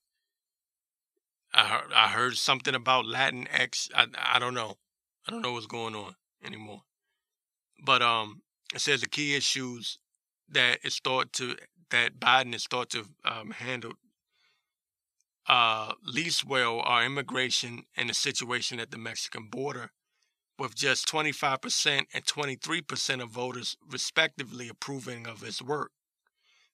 I 1.54 1.65
heard, 1.65 1.93
I 1.93 2.08
heard 2.10 2.36
something 2.36 2.76
about 2.76 3.06
Latin 3.06 3.48
X. 3.52 3.89
I, 3.95 4.08
I 4.17 4.39
don't 4.39 4.54
know. 4.54 4.76
I 5.28 5.32
don't 5.32 5.41
know 5.41 5.54
what's 5.54 5.67
going 5.67 5.95
on 5.95 6.15
anymore. 6.43 6.82
But 7.84 8.02
um, 8.02 8.41
it 8.74 8.82
says 8.82 9.02
the 9.02 9.08
key 9.08 9.36
issues 9.36 9.98
that 10.49 10.79
is 10.84 10.99
thought 10.99 11.34
to 11.34 11.55
that 11.91 12.19
Biden 12.19 12.53
is 12.55 12.65
thought 12.65 12.89
to 12.91 13.05
um, 13.23 13.51
handle 13.51 13.93
uh, 15.47 15.93
least 16.03 16.45
well 16.45 16.79
are 16.79 17.05
immigration 17.05 17.84
and 17.95 18.10
the 18.10 18.13
situation 18.13 18.79
at 18.79 18.91
the 18.91 18.97
Mexican 18.97 19.47
border, 19.47 19.91
with 20.58 20.75
just 20.75 21.08
25% 21.08 22.05
and 22.13 22.25
23% 22.25 23.21
of 23.21 23.29
voters 23.29 23.77
respectively 23.88 24.69
approving 24.69 25.27
of 25.27 25.41
his 25.41 25.62
work, 25.62 25.91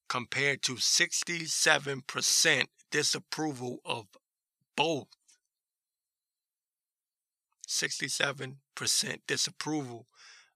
compared 0.08 0.62
to 0.62 0.76
67% 0.76 2.66
disapproval 2.92 3.80
of 3.84 4.06
both. 4.78 5.08
67% 7.68 8.56
disapproval 9.28 10.08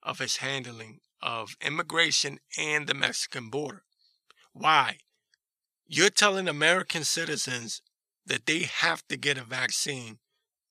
of 0.04 0.20
his 0.20 0.38
handling 0.38 1.00
of 1.26 1.58
immigration 1.60 2.40
and 2.56 2.86
the 2.86 2.94
Mexican 2.94 3.50
border. 3.50 3.82
Why? 4.54 5.00
You're 5.88 6.12
telling 6.12 6.48
American 6.48 7.04
citizens 7.04 7.82
that 8.28 8.46
they 8.46 8.60
have 8.60 9.06
to 9.08 9.18
get 9.18 9.40
a 9.40 9.44
vaccine 9.44 10.20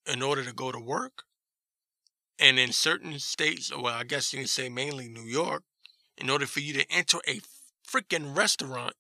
in 0.07 0.23
order 0.23 0.45
to 0.45 0.53
go 0.53 0.71
to 0.71 0.79
work? 0.79 1.25
And 2.39 2.59
in 2.59 2.73
certain 2.73 3.19
states, 3.19 3.71
well, 3.77 3.95
I 3.95 4.05
guess 4.05 4.33
you 4.33 4.39
can 4.39 4.49
say 4.49 4.69
mainly 4.69 5.09
New 5.09 5.25
York, 5.25 5.65
in 6.17 6.31
order 6.31 6.47
for 6.47 6.61
you 6.61 6.73
to 6.75 6.91
enter 6.91 7.19
a 7.29 7.41
freaking 7.89 8.37
restaurant, 8.37 8.95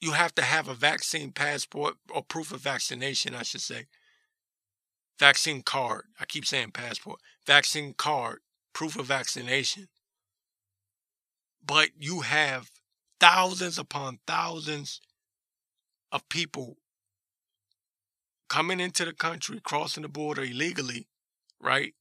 you 0.00 0.12
have 0.12 0.34
to 0.36 0.42
have 0.42 0.68
a 0.68 0.74
vaccine 0.74 1.32
passport 1.32 1.94
or 2.10 2.22
proof 2.22 2.52
of 2.52 2.60
vaccination, 2.60 3.34
I 3.34 3.42
should 3.42 3.60
say. 3.60 3.86
Vaccine 5.18 5.62
card. 5.62 6.04
I 6.20 6.26
keep 6.26 6.44
saying 6.44 6.72
passport. 6.72 7.20
Vaccine 7.46 7.94
card, 7.94 8.40
proof 8.76 8.98
of 8.98 9.06
vaccination. 9.06 9.88
But 11.64 11.88
you 11.98 12.20
have 12.20 12.70
thousands 13.18 13.78
upon 13.78 14.18
thousands 14.26 15.00
of 16.12 16.28
people 16.28 16.76
coming 18.50 18.78
into 18.78 19.06
the 19.06 19.14
country, 19.14 19.60
crossing 19.64 20.02
the 20.02 20.10
border 20.10 20.42
illegally, 20.42 21.08
right? 21.58 21.94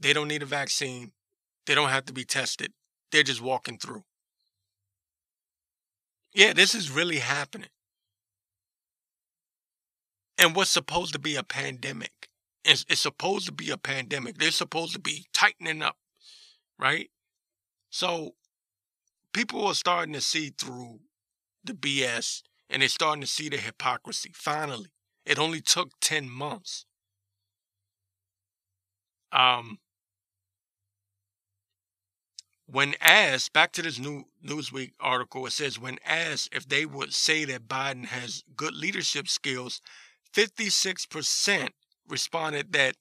They 0.00 0.14
don't 0.14 0.28
need 0.28 0.42
a 0.42 0.46
vaccine. 0.46 1.12
They 1.66 1.74
don't 1.74 1.90
have 1.90 2.06
to 2.06 2.14
be 2.14 2.24
tested. 2.24 2.72
They're 3.12 3.22
just 3.22 3.42
walking 3.42 3.76
through. 3.76 4.04
Yeah, 6.32 6.54
this 6.54 6.74
is 6.74 6.90
really 6.90 7.18
happening. 7.18 7.68
And 10.38 10.56
what's 10.56 10.70
supposed 10.70 11.12
to 11.12 11.18
be 11.18 11.36
a 11.36 11.42
pandemic? 11.42 12.29
It's, 12.64 12.84
it's 12.88 13.00
supposed 13.00 13.46
to 13.46 13.52
be 13.52 13.70
a 13.70 13.78
pandemic. 13.78 14.38
They're 14.38 14.50
supposed 14.50 14.92
to 14.92 15.00
be 15.00 15.26
tightening 15.32 15.82
up, 15.82 15.96
right? 16.78 17.10
So 17.90 18.34
people 19.32 19.66
are 19.66 19.74
starting 19.74 20.14
to 20.14 20.20
see 20.20 20.52
through 20.56 21.00
the 21.64 21.72
BS 21.72 22.42
and 22.68 22.82
they're 22.82 22.88
starting 22.88 23.22
to 23.22 23.26
see 23.26 23.48
the 23.48 23.56
hypocrisy. 23.56 24.30
Finally, 24.34 24.90
it 25.24 25.38
only 25.38 25.60
took 25.60 25.90
10 26.00 26.28
months. 26.28 26.86
Um, 29.32 29.78
when 32.66 32.94
asked, 33.00 33.52
back 33.52 33.72
to 33.72 33.82
this 33.82 33.98
new 33.98 34.24
Newsweek 34.44 34.92
article, 35.00 35.46
it 35.46 35.52
says 35.52 35.78
when 35.78 35.98
asked 36.04 36.50
if 36.52 36.68
they 36.68 36.86
would 36.86 37.12
say 37.12 37.44
that 37.44 37.68
Biden 37.68 38.06
has 38.06 38.44
good 38.56 38.74
leadership 38.74 39.28
skills, 39.28 39.80
56% 40.32 41.70
responded 42.10 42.72
that 42.72 42.96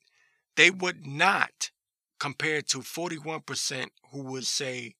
they 0.55 0.69
would 0.69 1.05
not, 1.05 1.71
compared 2.19 2.67
to 2.67 2.79
41% 2.79 3.87
who 4.11 4.23
would 4.23 4.45
say 4.45 4.95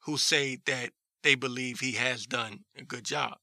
who 0.00 0.16
say 0.16 0.58
that 0.66 0.90
they 1.22 1.34
believe 1.34 1.80
he 1.80 1.92
has 1.92 2.26
done 2.26 2.60
a 2.76 2.82
good 2.82 3.04
job. 3.04 3.36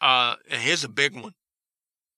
Uh, 0.00 0.36
and 0.50 0.62
here's 0.62 0.84
a 0.84 0.88
big 0.88 1.14
one. 1.14 1.34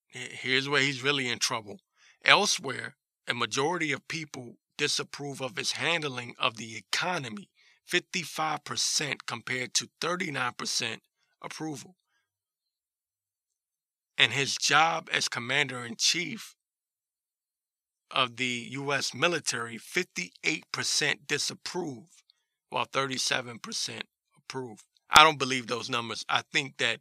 Here's 0.08 0.68
where 0.68 0.82
he's 0.82 1.02
really 1.02 1.28
in 1.28 1.38
trouble. 1.38 1.78
Elsewhere, 2.24 2.96
a 3.28 3.34
majority 3.34 3.92
of 3.92 4.08
people 4.08 4.56
disapprove 4.76 5.40
of 5.40 5.56
his 5.56 5.72
handling 5.72 6.34
of 6.38 6.56
the 6.56 6.76
economy, 6.76 7.48
55% 7.90 9.18
compared 9.26 9.74
to 9.74 9.88
39% 10.00 10.98
approval. 11.42 11.96
And 14.18 14.32
his 14.32 14.56
job 14.56 15.08
as 15.12 15.28
commander 15.28 15.84
in 15.84 15.96
chief 15.96 16.56
of 18.10 18.36
the 18.36 18.68
U.S. 18.70 19.12
military, 19.14 19.78
58% 19.78 21.16
disapprove, 21.26 22.04
while 22.70 22.86
37% 22.86 24.00
approve. 24.38 24.84
I 25.10 25.22
don't 25.22 25.38
believe 25.38 25.66
those 25.66 25.90
numbers. 25.90 26.24
I 26.28 26.42
think 26.52 26.78
that 26.78 27.00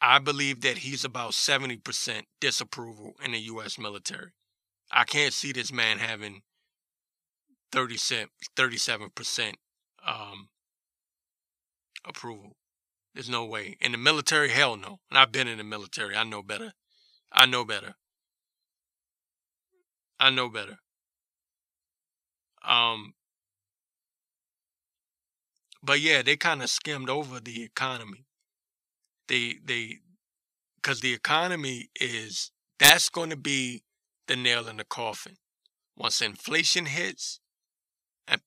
I 0.00 0.18
believe 0.18 0.62
that 0.62 0.78
he's 0.78 1.04
about 1.04 1.30
70% 1.32 2.22
disapproval 2.40 3.14
in 3.24 3.32
the 3.32 3.38
U.S. 3.38 3.78
military. 3.78 4.32
I 4.90 5.04
can't 5.04 5.32
see 5.32 5.52
this 5.52 5.72
man 5.72 5.98
having 5.98 6.42
37% 7.72 9.54
um, 10.06 10.48
approval. 12.04 12.56
There's 13.14 13.28
no 13.28 13.44
way. 13.44 13.76
In 13.80 13.92
the 13.92 13.98
military, 13.98 14.50
hell 14.50 14.76
no. 14.76 15.00
And 15.10 15.18
I've 15.18 15.32
been 15.32 15.48
in 15.48 15.58
the 15.58 15.64
military. 15.64 16.16
I 16.16 16.24
know 16.24 16.42
better. 16.42 16.72
I 17.30 17.46
know 17.46 17.64
better. 17.64 17.94
I 20.18 20.30
know 20.30 20.48
better. 20.48 20.78
Um, 22.66 23.14
but 25.82 26.00
yeah, 26.00 26.22
they 26.22 26.36
kind 26.36 26.62
of 26.62 26.70
skimmed 26.70 27.10
over 27.10 27.40
the 27.40 27.62
economy. 27.62 28.24
They 29.28 29.56
they 29.64 29.98
because 30.76 31.00
the 31.00 31.12
economy 31.12 31.90
is 32.00 32.50
that's 32.78 33.08
going 33.08 33.30
to 33.30 33.36
be 33.36 33.82
the 34.28 34.36
nail 34.36 34.68
in 34.68 34.76
the 34.76 34.84
coffin. 34.84 35.36
Once 35.96 36.22
inflation 36.22 36.86
hits, 36.86 37.40
and 38.26 38.40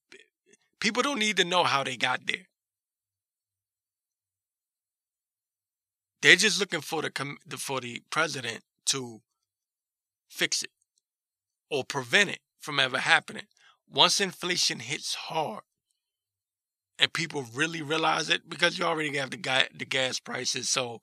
people 0.80 1.04
don't 1.04 1.19
need 1.19 1.38
to 1.38 1.45
know 1.45 1.63
how 1.63 1.84
they 1.84 1.97
got 1.97 2.25
there. 2.25 2.47
They're 6.26 6.36
just 6.36 6.60
looking 6.60 6.82
for 6.82 7.04
the 7.04 7.12
for 7.56 7.80
the 7.80 8.02
president 8.10 8.64
to 8.88 9.22
fix 10.28 10.64
it 10.64 10.72
or 11.70 11.84
prevent 11.84 12.32
it 12.32 12.40
from 12.60 12.80
ever 12.80 12.98
happening. 12.98 13.46
Once 13.88 14.20
inflation 14.20 14.80
hits 14.80 15.14
hard 15.14 15.62
and 16.98 17.14
people 17.14 17.46
really 17.54 17.84
realize 17.84 18.32
it, 18.32 18.50
because 18.50 18.80
you 18.80 18.86
already 18.86 19.16
have 19.18 19.30
the, 19.30 19.38
ga- 19.38 19.68
the 19.78 19.86
gas 19.86 20.20
prices, 20.20 20.68
so 20.68 21.00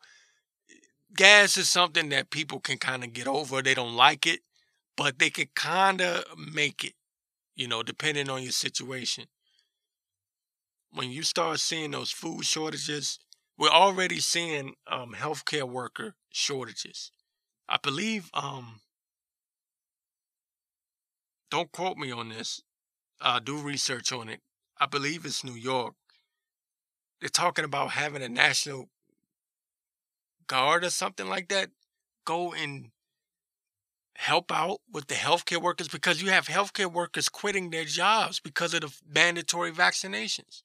gas 1.14 1.56
is 1.56 1.70
something 1.70 2.08
that 2.08 2.30
people 2.30 2.58
can 2.58 2.78
kind 2.78 3.04
of 3.04 3.12
get 3.12 3.28
over. 3.28 3.62
They 3.62 3.74
don't 3.74 3.94
like 3.94 4.26
it, 4.26 4.40
but 4.96 5.20
they 5.20 5.30
can 5.30 5.46
kind 5.54 6.00
of 6.00 6.24
make 6.36 6.82
it, 6.82 6.94
you 7.54 7.68
know, 7.68 7.84
depending 7.84 8.28
on 8.28 8.42
your 8.42 8.50
situation. 8.50 9.26
When 10.90 11.12
you 11.12 11.22
start 11.22 11.60
seeing 11.60 11.92
those 11.92 12.10
food 12.10 12.44
shortages, 12.44 13.20
we're 13.62 13.68
already 13.68 14.18
seeing 14.18 14.74
um, 14.90 15.14
healthcare 15.16 15.62
worker 15.62 16.16
shortages. 16.30 17.12
I 17.68 17.76
believe 17.80 18.28
um, 18.34 18.80
don't 21.48 21.70
quote 21.70 21.96
me 21.96 22.10
on 22.10 22.30
this. 22.30 22.64
Uh, 23.20 23.38
do 23.38 23.56
research 23.56 24.10
on 24.10 24.28
it. 24.28 24.40
I 24.80 24.86
believe 24.86 25.24
it's 25.24 25.44
New 25.44 25.54
York. 25.54 25.94
They're 27.20 27.28
talking 27.28 27.64
about 27.64 27.92
having 27.92 28.20
a 28.20 28.28
national 28.28 28.88
guard 30.48 30.82
or 30.82 30.90
something 30.90 31.28
like 31.28 31.46
that 31.50 31.70
go 32.24 32.52
and 32.52 32.88
help 34.16 34.50
out 34.50 34.80
with 34.92 35.06
the 35.06 35.14
healthcare 35.14 35.62
workers 35.62 35.86
because 35.86 36.20
you 36.20 36.30
have 36.30 36.48
healthcare 36.48 36.92
workers 36.92 37.28
quitting 37.28 37.70
their 37.70 37.84
jobs 37.84 38.40
because 38.40 38.74
of 38.74 38.80
the 38.80 38.92
mandatory 39.08 39.70
vaccinations. 39.70 40.62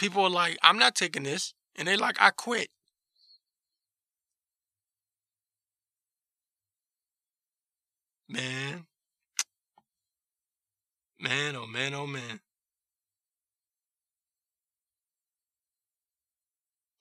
People 0.00 0.24
are 0.24 0.30
like, 0.30 0.56
I'm 0.62 0.78
not 0.78 0.94
taking 0.94 1.24
this. 1.24 1.52
And 1.76 1.86
they're 1.86 1.96
like, 1.96 2.16
I 2.20 2.30
quit. 2.30 2.68
Man, 8.28 8.86
Man, 11.20 11.54
oh 11.54 11.66
man, 11.66 11.92
oh 11.92 12.06
man. 12.06 12.40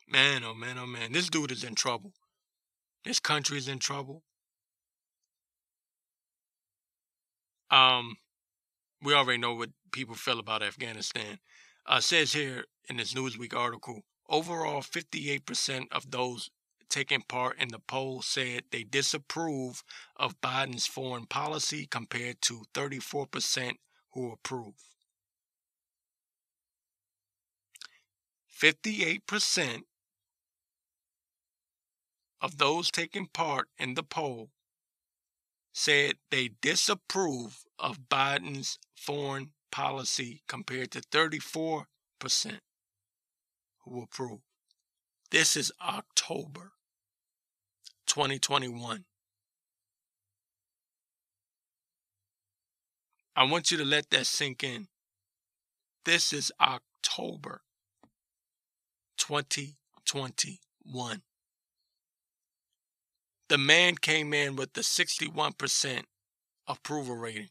Man, 0.10 0.44
oh 0.44 0.54
man, 0.54 0.78
oh 0.78 0.86
man. 0.86 1.14
This 1.14 1.30
dude 1.30 1.52
is 1.52 1.64
in 1.64 1.74
trouble. 1.74 2.12
This 3.06 3.22
country 3.22 3.58
is 3.58 3.70
in 3.70 3.80
trouble. 3.80 4.24
Um, 7.72 8.18
we 9.02 9.14
already 9.14 9.38
know 9.38 9.54
what 9.54 9.70
people 9.94 10.16
feel 10.16 10.40
about 10.40 10.64
Afghanistan. 10.64 11.40
Uh, 11.90 12.00
says 12.00 12.34
here 12.34 12.66
in 12.88 12.98
this 12.98 13.16
Newsweek 13.16 13.56
article, 13.56 14.02
overall, 14.30 14.82
58% 14.82 15.88
of 15.92 16.12
those 16.12 16.52
taking 16.88 17.24
part 17.28 17.60
in 17.60 17.70
the 17.70 17.80
poll 17.80 18.22
said 18.22 18.62
they 18.70 18.84
disapprove 18.84 19.84
of 20.16 20.40
Biden's 20.40 20.86
foreign 20.86 21.26
policy 21.26 21.88
compared 21.88 22.44
to 22.44 22.62
34% 22.76 23.74
who 24.14 24.32
approve. 24.32 24.76
58% 28.62 29.82
of 32.40 32.60
those 32.60 32.92
taking 32.92 33.26
part 33.26 33.68
in 33.80 33.96
the 33.96 34.04
poll 34.04 34.52
said 35.74 36.14
they 36.30 36.52
disapprove 36.62 37.64
of 37.80 38.10
Biden's 38.10 38.78
foreign 38.96 39.54
policy 39.72 40.42
compared 40.48 40.92
to 40.92 41.02
34% 41.02 41.86
who 43.86 44.02
approve. 44.02 44.40
This 45.32 45.56
is 45.56 45.72
October 45.82 46.74
2021. 48.08 49.06
I 53.36 53.44
want 53.44 53.72
you 53.72 53.78
to 53.78 53.86
let 53.86 54.10
that 54.10 54.26
sink 54.26 54.64
in. 54.64 54.88
This 56.04 56.34
is 56.34 56.52
October 56.60 57.62
2021. 59.18 61.22
The 63.48 63.58
man 63.58 63.96
came 63.96 64.34
in 64.34 64.56
with 64.56 64.74
the 64.74 64.82
61% 64.82 66.04
approval 66.68 67.16
rating. 67.16 67.50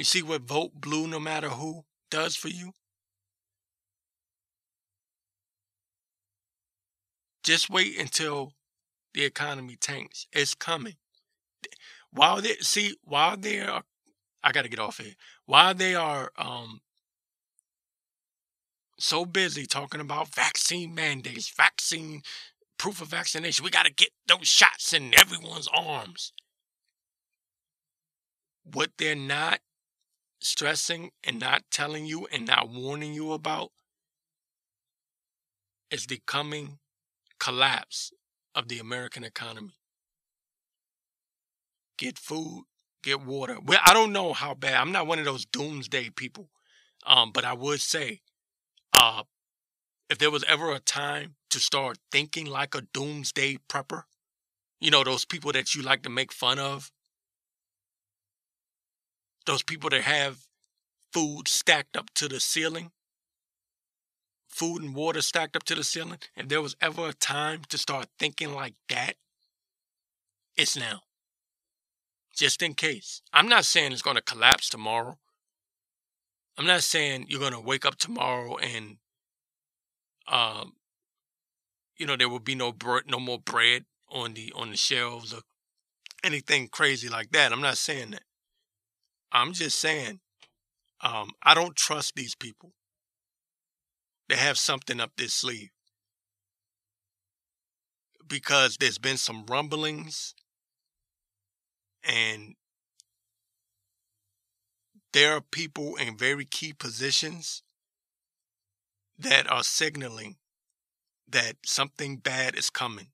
You 0.00 0.04
see 0.04 0.22
what 0.22 0.40
vote 0.40 0.70
blue 0.80 1.06
no 1.06 1.20
matter 1.20 1.50
who 1.50 1.84
does 2.10 2.34
for 2.34 2.48
you? 2.48 2.72
Just 7.44 7.68
wait 7.68 8.00
until 8.00 8.54
the 9.12 9.24
economy 9.26 9.76
tanks. 9.78 10.26
It's 10.32 10.54
coming. 10.54 10.94
While 12.10 12.40
they 12.40 12.54
see, 12.62 12.96
while 13.04 13.36
they 13.36 13.60
are, 13.60 13.82
I 14.42 14.52
got 14.52 14.62
to 14.62 14.70
get 14.70 14.78
off 14.78 14.96
here. 14.96 15.12
While 15.44 15.74
they 15.74 15.94
are 15.94 16.32
um, 16.38 16.80
so 18.98 19.26
busy 19.26 19.66
talking 19.66 20.00
about 20.00 20.34
vaccine 20.34 20.94
mandates, 20.94 21.52
vaccine 21.54 22.22
proof 22.78 23.02
of 23.02 23.08
vaccination, 23.08 23.66
we 23.66 23.70
got 23.70 23.84
to 23.84 23.92
get 23.92 24.12
those 24.26 24.48
shots 24.48 24.94
in 24.94 25.12
everyone's 25.18 25.68
arms. 25.74 26.32
What 28.64 28.92
they're 28.96 29.14
not 29.14 29.60
stressing 30.40 31.10
and 31.24 31.38
not 31.40 31.62
telling 31.70 32.06
you 32.06 32.26
and 32.32 32.46
not 32.46 32.70
warning 32.70 33.14
you 33.14 33.32
about 33.32 33.72
is 35.90 36.06
the 36.06 36.20
coming 36.26 36.78
collapse 37.38 38.12
of 38.54 38.68
the 38.68 38.78
American 38.78 39.24
economy. 39.24 39.74
Get 41.98 42.18
food, 42.18 42.64
get 43.02 43.20
water. 43.20 43.58
Well, 43.62 43.80
I 43.84 43.92
don't 43.92 44.12
know 44.12 44.32
how 44.32 44.54
bad. 44.54 44.74
I'm 44.74 44.92
not 44.92 45.06
one 45.06 45.18
of 45.18 45.24
those 45.24 45.44
doomsday 45.44 46.10
people. 46.10 46.48
Um, 47.06 47.32
but 47.32 47.44
I 47.44 47.54
would 47.54 47.80
say, 47.80 48.20
uh, 48.92 49.24
if 50.10 50.18
there 50.18 50.30
was 50.30 50.44
ever 50.44 50.72
a 50.72 50.80
time 50.80 51.36
to 51.50 51.58
start 51.60 51.98
thinking 52.12 52.46
like 52.46 52.74
a 52.74 52.82
doomsday 52.82 53.58
prepper, 53.68 54.02
you 54.80 54.90
know, 54.90 55.04
those 55.04 55.24
people 55.24 55.52
that 55.52 55.74
you 55.74 55.82
like 55.82 56.02
to 56.02 56.10
make 56.10 56.32
fun 56.32 56.58
of, 56.58 56.90
those 59.46 59.62
people 59.62 59.90
that 59.90 60.02
have 60.02 60.46
food 61.12 61.48
stacked 61.48 61.96
up 61.96 62.10
to 62.14 62.28
the 62.28 62.40
ceiling, 62.40 62.90
food 64.48 64.82
and 64.82 64.94
water 64.94 65.22
stacked 65.22 65.56
up 65.56 65.64
to 65.64 65.74
the 65.74 65.84
ceiling, 65.84 66.18
if 66.36 66.48
there 66.48 66.62
was 66.62 66.76
ever 66.80 67.08
a 67.08 67.12
time 67.12 67.62
to 67.68 67.78
start 67.78 68.06
thinking 68.18 68.54
like 68.54 68.74
that, 68.88 69.14
it's 70.56 70.76
now. 70.76 71.00
Just 72.36 72.62
in 72.62 72.74
case. 72.74 73.22
I'm 73.32 73.48
not 73.48 73.64
saying 73.64 73.92
it's 73.92 74.02
going 74.02 74.16
to 74.16 74.22
collapse 74.22 74.68
tomorrow. 74.68 75.18
I'm 76.56 76.66
not 76.66 76.82
saying 76.82 77.26
you're 77.28 77.40
going 77.40 77.52
to 77.52 77.60
wake 77.60 77.86
up 77.86 77.96
tomorrow 77.96 78.56
and, 78.58 78.98
um, 80.28 80.74
you 81.96 82.06
know, 82.06 82.16
there 82.16 82.28
will 82.28 82.38
be 82.38 82.54
no 82.54 82.72
bread, 82.72 83.04
no 83.08 83.18
more 83.18 83.38
bread 83.38 83.84
on 84.10 84.34
the 84.34 84.52
on 84.54 84.70
the 84.70 84.76
shelves 84.76 85.32
or 85.32 85.40
anything 86.24 86.68
crazy 86.68 87.08
like 87.08 87.30
that. 87.32 87.52
I'm 87.52 87.60
not 87.60 87.78
saying 87.78 88.10
that. 88.12 88.22
I'm 89.32 89.52
just 89.52 89.78
saying, 89.78 90.20
um, 91.02 91.32
I 91.42 91.54
don't 91.54 91.76
trust 91.76 92.14
these 92.16 92.34
people. 92.34 92.72
They 94.28 94.36
have 94.36 94.58
something 94.58 95.00
up 95.00 95.12
their 95.16 95.28
sleeve 95.28 95.70
because 98.26 98.76
there's 98.76 98.98
been 98.98 99.16
some 99.16 99.44
rumblings 99.46 100.34
and 102.04 102.54
there 105.12 105.34
are 105.34 105.40
people 105.40 105.96
in 105.96 106.16
very 106.16 106.44
key 106.44 106.72
positions 106.72 107.62
that 109.18 109.50
are 109.50 109.64
signaling 109.64 110.36
that 111.28 111.56
something 111.66 112.16
bad 112.16 112.54
is 112.56 112.70
coming 112.70 113.08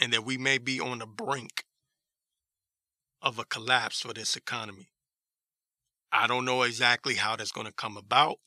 and 0.00 0.12
that 0.12 0.24
we 0.24 0.36
may 0.36 0.58
be 0.58 0.80
on 0.80 0.98
the 0.98 1.06
brink 1.06 1.64
of 3.22 3.38
a 3.38 3.44
collapse 3.44 4.00
for 4.00 4.12
this 4.12 4.36
economy. 4.36 4.88
I 6.12 6.26
don't 6.26 6.44
know 6.44 6.62
exactly 6.62 7.14
how 7.14 7.36
that's 7.36 7.52
going 7.52 7.66
to 7.66 7.72
come 7.72 7.96
about. 7.96 8.38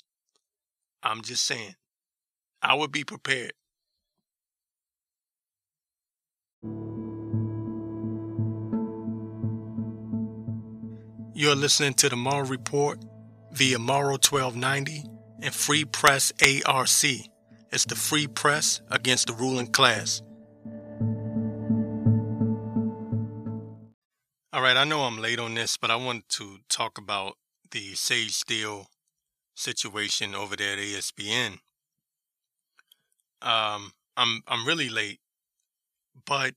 I'm 1.03 1.21
just 1.21 1.45
saying, 1.45 1.75
I 2.61 2.75
would 2.75 2.91
be 2.91 3.03
prepared. 3.03 3.53
You're 11.33 11.55
listening 11.55 11.95
to 11.95 12.09
the 12.09 12.15
Morrow 12.15 12.45
Report 12.45 12.99
via 13.51 13.79
Morrow 13.79 14.11
1290 14.11 15.03
and 15.41 15.53
Free 15.53 15.85
Press 15.85 16.31
ARC. 16.65 16.89
It's 17.71 17.85
the 17.85 17.95
free 17.95 18.27
press 18.27 18.81
against 18.91 19.27
the 19.27 19.33
ruling 19.33 19.67
class. 19.67 20.21
All 24.53 24.61
right, 24.61 24.75
I 24.75 24.83
know 24.83 25.03
I'm 25.03 25.17
late 25.17 25.39
on 25.39 25.53
this, 25.53 25.77
but 25.77 25.89
I 25.89 25.95
want 25.95 26.27
to 26.31 26.57
talk 26.67 26.97
about 26.97 27.37
the 27.71 27.93
Sage 27.93 28.33
Steele 28.33 28.87
situation 29.55 30.35
over 30.35 30.57
there 30.57 30.73
at 30.73 30.79
ESPN. 30.79 31.59
Um, 33.41 33.93
I'm 34.17 34.41
I'm 34.45 34.67
really 34.67 34.89
late, 34.89 35.21
but 36.25 36.55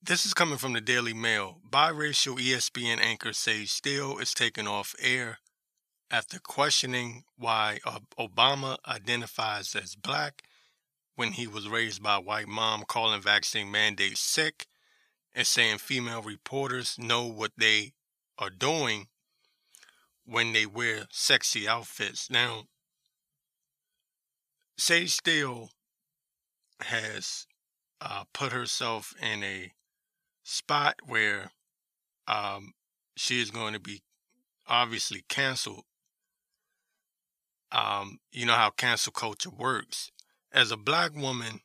this 0.00 0.24
is 0.24 0.34
coming 0.34 0.56
from 0.56 0.74
the 0.74 0.80
Daily 0.80 1.14
Mail. 1.14 1.58
Biracial 1.68 2.38
ESPN 2.38 3.00
anchor 3.00 3.32
Sage 3.32 3.72
Steele 3.72 4.18
is 4.18 4.32
taken 4.32 4.68
off 4.68 4.94
air 5.02 5.40
after 6.12 6.38
questioning 6.38 7.24
why 7.36 7.80
Obama 8.16 8.76
identifies 8.86 9.74
as 9.74 9.96
black 9.96 10.44
when 11.16 11.32
he 11.32 11.48
was 11.48 11.68
raised 11.68 12.04
by 12.04 12.18
a 12.18 12.20
white 12.20 12.46
mom, 12.46 12.84
calling 12.86 13.20
vaccine 13.20 13.68
mandates 13.68 14.20
sick 14.20 14.67
and 15.38 15.46
saying 15.46 15.78
female 15.78 16.20
reporters 16.20 16.96
know 16.98 17.24
what 17.24 17.52
they 17.56 17.92
are 18.38 18.50
doing 18.50 19.06
when 20.26 20.52
they 20.52 20.66
wear 20.66 21.04
sexy 21.10 21.68
outfits. 21.68 22.28
Now, 22.28 22.64
Sage 24.76 25.12
Steele 25.12 25.70
has 26.80 27.46
uh, 28.00 28.24
put 28.34 28.50
herself 28.50 29.14
in 29.22 29.44
a 29.44 29.70
spot 30.42 30.96
where 31.06 31.52
um, 32.26 32.72
she 33.16 33.40
is 33.40 33.52
going 33.52 33.74
to 33.74 33.80
be 33.80 34.02
obviously 34.66 35.22
canceled. 35.28 35.84
Um, 37.70 38.18
you 38.32 38.44
know 38.44 38.54
how 38.54 38.70
cancel 38.70 39.12
culture 39.12 39.50
works. 39.50 40.10
As 40.50 40.72
a 40.72 40.76
black 40.76 41.14
woman, 41.14 41.60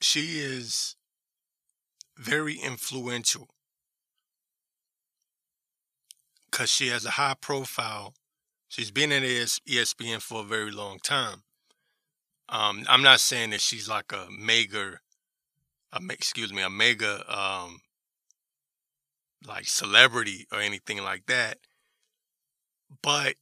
she 0.00 0.38
is 0.38 0.96
very 2.20 2.56
influential 2.56 3.48
because 6.50 6.70
she 6.70 6.88
has 6.88 7.06
a 7.06 7.12
high 7.12 7.34
profile. 7.40 8.14
She's 8.68 8.90
been 8.90 9.10
in 9.10 9.22
ESPN 9.22 10.20
for 10.20 10.40
a 10.40 10.46
very 10.46 10.70
long 10.70 10.98
time. 10.98 11.42
Um, 12.48 12.84
I'm 12.88 13.02
not 13.02 13.20
saying 13.20 13.50
that 13.50 13.60
she's 13.60 13.88
like 13.88 14.12
a 14.12 14.26
mega, 14.30 14.98
a, 15.92 16.00
excuse 16.10 16.52
me, 16.52 16.62
a 16.62 16.70
mega 16.70 17.24
um, 17.26 17.80
like 19.46 19.66
celebrity 19.66 20.46
or 20.52 20.60
anything 20.60 21.02
like 21.02 21.26
that. 21.26 21.58
But 23.02 23.36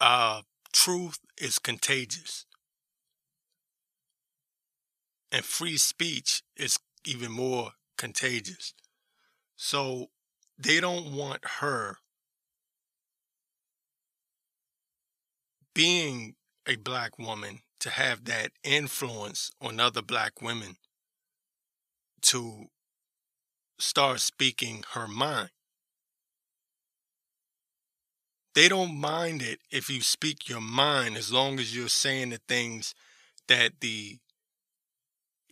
uh, 0.00 0.42
truth 0.72 1.18
is 1.40 1.58
contagious. 1.58 2.46
And 5.30 5.44
free 5.44 5.76
speech 5.76 6.42
is 6.56 6.78
even 7.04 7.32
more 7.32 7.72
contagious. 7.98 8.74
So 9.56 10.06
they 10.58 10.80
don't 10.80 11.12
want 11.12 11.44
her 11.60 11.98
being 15.74 16.34
a 16.66 16.76
black 16.76 17.18
woman 17.18 17.60
to 17.80 17.90
have 17.90 18.24
that 18.24 18.52
influence 18.64 19.50
on 19.60 19.78
other 19.78 20.02
black 20.02 20.40
women 20.40 20.76
to 22.22 22.66
start 23.78 24.20
speaking 24.20 24.84
her 24.94 25.06
mind. 25.06 25.50
They 28.54 28.68
don't 28.68 28.96
mind 28.96 29.42
it 29.42 29.60
if 29.70 29.90
you 29.90 30.00
speak 30.00 30.48
your 30.48 30.62
mind 30.62 31.18
as 31.18 31.30
long 31.30 31.60
as 31.60 31.76
you're 31.76 31.88
saying 31.88 32.30
the 32.30 32.40
things 32.48 32.94
that 33.48 33.80
the 33.80 34.18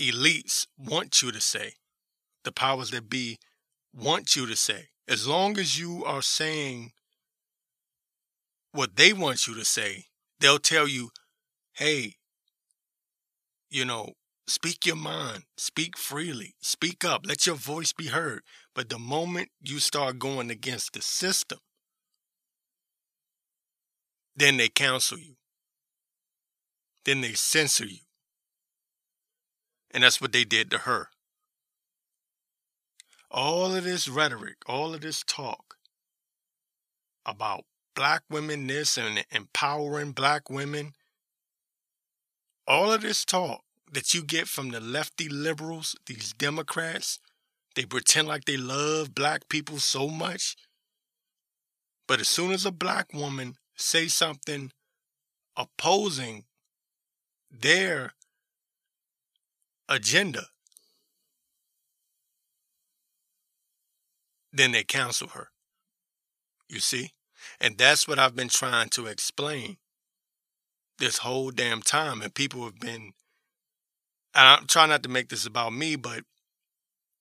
elites 0.00 0.66
want 0.78 1.22
you 1.22 1.32
to 1.32 1.40
say, 1.40 1.74
the 2.44 2.52
powers 2.52 2.90
that 2.90 3.08
be 3.08 3.38
want 3.94 4.36
you 4.36 4.46
to 4.46 4.56
say 4.56 4.88
as 5.08 5.26
long 5.26 5.58
as 5.58 5.78
you 5.78 6.04
are 6.04 6.22
saying 6.22 6.92
what 8.72 8.96
they 8.96 9.12
want 9.12 9.46
you 9.46 9.54
to 9.54 9.64
say, 9.64 10.06
they'll 10.40 10.58
tell 10.58 10.88
you, 10.88 11.10
hey, 11.74 12.14
you 13.70 13.84
know, 13.84 14.12
speak 14.46 14.86
your 14.86 14.96
mind, 14.96 15.44
speak 15.56 15.96
freely, 15.96 16.54
speak 16.60 17.04
up, 17.04 17.22
let 17.26 17.46
your 17.46 17.54
voice 17.54 17.92
be 17.92 18.06
heard. 18.06 18.42
But 18.74 18.88
the 18.88 18.98
moment 18.98 19.50
you 19.60 19.78
start 19.78 20.18
going 20.18 20.50
against 20.50 20.94
the 20.94 21.02
system, 21.02 21.58
then 24.34 24.56
they 24.56 24.68
counsel 24.68 25.18
you. 25.18 25.36
Then 27.04 27.20
they 27.20 27.34
censor 27.34 27.86
you. 27.86 28.03
And 29.94 30.02
that's 30.02 30.20
what 30.20 30.32
they 30.32 30.44
did 30.44 30.72
to 30.72 30.78
her. 30.78 31.08
All 33.30 33.74
of 33.74 33.84
this 33.84 34.08
rhetoric, 34.08 34.56
all 34.66 34.92
of 34.92 35.00
this 35.00 35.22
talk 35.24 35.76
about 37.24 37.64
black 37.94 38.22
women 38.28 38.66
this 38.66 38.98
and 38.98 39.24
empowering 39.30 40.10
black 40.10 40.50
women, 40.50 40.94
all 42.66 42.92
of 42.92 43.02
this 43.02 43.24
talk 43.24 43.62
that 43.92 44.12
you 44.12 44.24
get 44.24 44.48
from 44.48 44.70
the 44.70 44.80
lefty 44.80 45.28
liberals, 45.28 45.94
these 46.06 46.32
Democrats, 46.32 47.20
they 47.76 47.84
pretend 47.84 48.26
like 48.26 48.44
they 48.44 48.56
love 48.56 49.14
black 49.14 49.48
people 49.48 49.78
so 49.78 50.08
much. 50.08 50.56
But 52.08 52.20
as 52.20 52.28
soon 52.28 52.50
as 52.50 52.66
a 52.66 52.72
black 52.72 53.14
woman 53.14 53.56
say 53.76 54.08
something 54.08 54.72
opposing 55.56 56.44
their 57.50 58.12
agenda, 59.88 60.46
then 64.52 64.72
they 64.72 64.84
counsel 64.84 65.28
her. 65.28 65.48
You 66.68 66.80
see? 66.80 67.10
And 67.60 67.76
that's 67.76 68.08
what 68.08 68.18
I've 68.18 68.36
been 68.36 68.48
trying 68.48 68.88
to 68.90 69.06
explain 69.06 69.76
this 70.98 71.18
whole 71.18 71.50
damn 71.50 71.82
time. 71.82 72.22
And 72.22 72.34
people 72.34 72.64
have 72.64 72.78
been, 72.78 73.12
I'm 74.34 74.66
trying 74.66 74.88
not 74.88 75.02
to 75.02 75.08
make 75.08 75.28
this 75.28 75.46
about 75.46 75.72
me, 75.72 75.96
but 75.96 76.22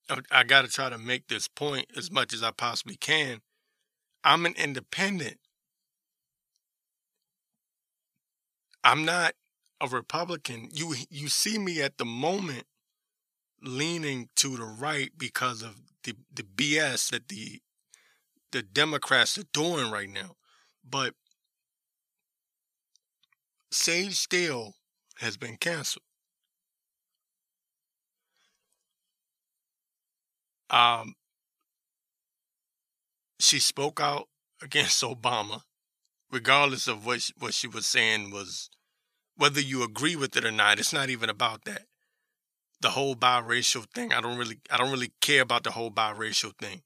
I, 0.08 0.18
I 0.30 0.44
got 0.44 0.62
to 0.62 0.68
try 0.68 0.88
to 0.88 0.98
make 0.98 1.28
this 1.28 1.48
point 1.48 1.86
as 1.96 2.10
much 2.10 2.32
as 2.32 2.42
I 2.42 2.50
possibly 2.50 2.96
can. 2.96 3.40
I'm 4.22 4.46
an 4.46 4.54
independent. 4.56 5.38
I'm 8.82 9.04
not 9.04 9.34
a 9.92 9.96
Republican. 9.96 10.68
You 10.72 10.94
you 11.10 11.28
see 11.28 11.58
me 11.58 11.82
at 11.82 11.98
the 11.98 12.04
moment 12.04 12.64
leaning 13.62 14.28
to 14.36 14.56
the 14.56 14.64
right 14.64 15.10
because 15.16 15.62
of 15.62 15.76
the 16.04 16.14
the 16.32 16.42
BS 16.42 17.10
that 17.10 17.28
the 17.28 17.60
the 18.52 18.62
Democrats 18.62 19.36
are 19.38 19.44
doing 19.52 19.90
right 19.90 20.08
now. 20.08 20.36
But 20.88 21.14
Sage 23.70 24.14
Steele 24.16 24.74
has 25.18 25.36
been 25.36 25.56
canceled. 25.56 26.04
Um, 30.70 31.14
she 33.38 33.58
spoke 33.58 34.00
out 34.00 34.28
against 34.62 35.02
Obama, 35.04 35.62
regardless 36.30 36.88
of 36.88 37.06
what 37.06 37.22
she, 37.22 37.32
what 37.38 37.54
she 37.54 37.66
was 37.66 37.86
saying 37.86 38.30
was 38.30 38.70
whether 39.36 39.60
you 39.60 39.82
agree 39.82 40.16
with 40.16 40.36
it 40.36 40.44
or 40.44 40.52
not. 40.52 40.78
It's 40.78 40.92
not 40.92 41.10
even 41.10 41.28
about 41.28 41.64
that. 41.64 41.82
The 42.80 42.90
whole 42.90 43.16
biracial 43.16 43.88
thing, 43.90 44.12
I 44.12 44.20
don't 44.20 44.36
really 44.36 44.58
I 44.70 44.76
don't 44.76 44.90
really 44.90 45.12
care 45.20 45.42
about 45.42 45.64
the 45.64 45.70
whole 45.72 45.90
biracial 45.90 46.56
thing. 46.58 46.82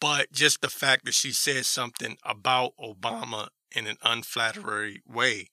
But 0.00 0.32
just 0.32 0.60
the 0.60 0.68
fact 0.68 1.04
that 1.04 1.14
she 1.14 1.32
said 1.32 1.66
something 1.66 2.18
about 2.24 2.72
Obama 2.78 3.48
in 3.74 3.86
an 3.86 3.96
unflattering 4.02 5.00
way, 5.06 5.48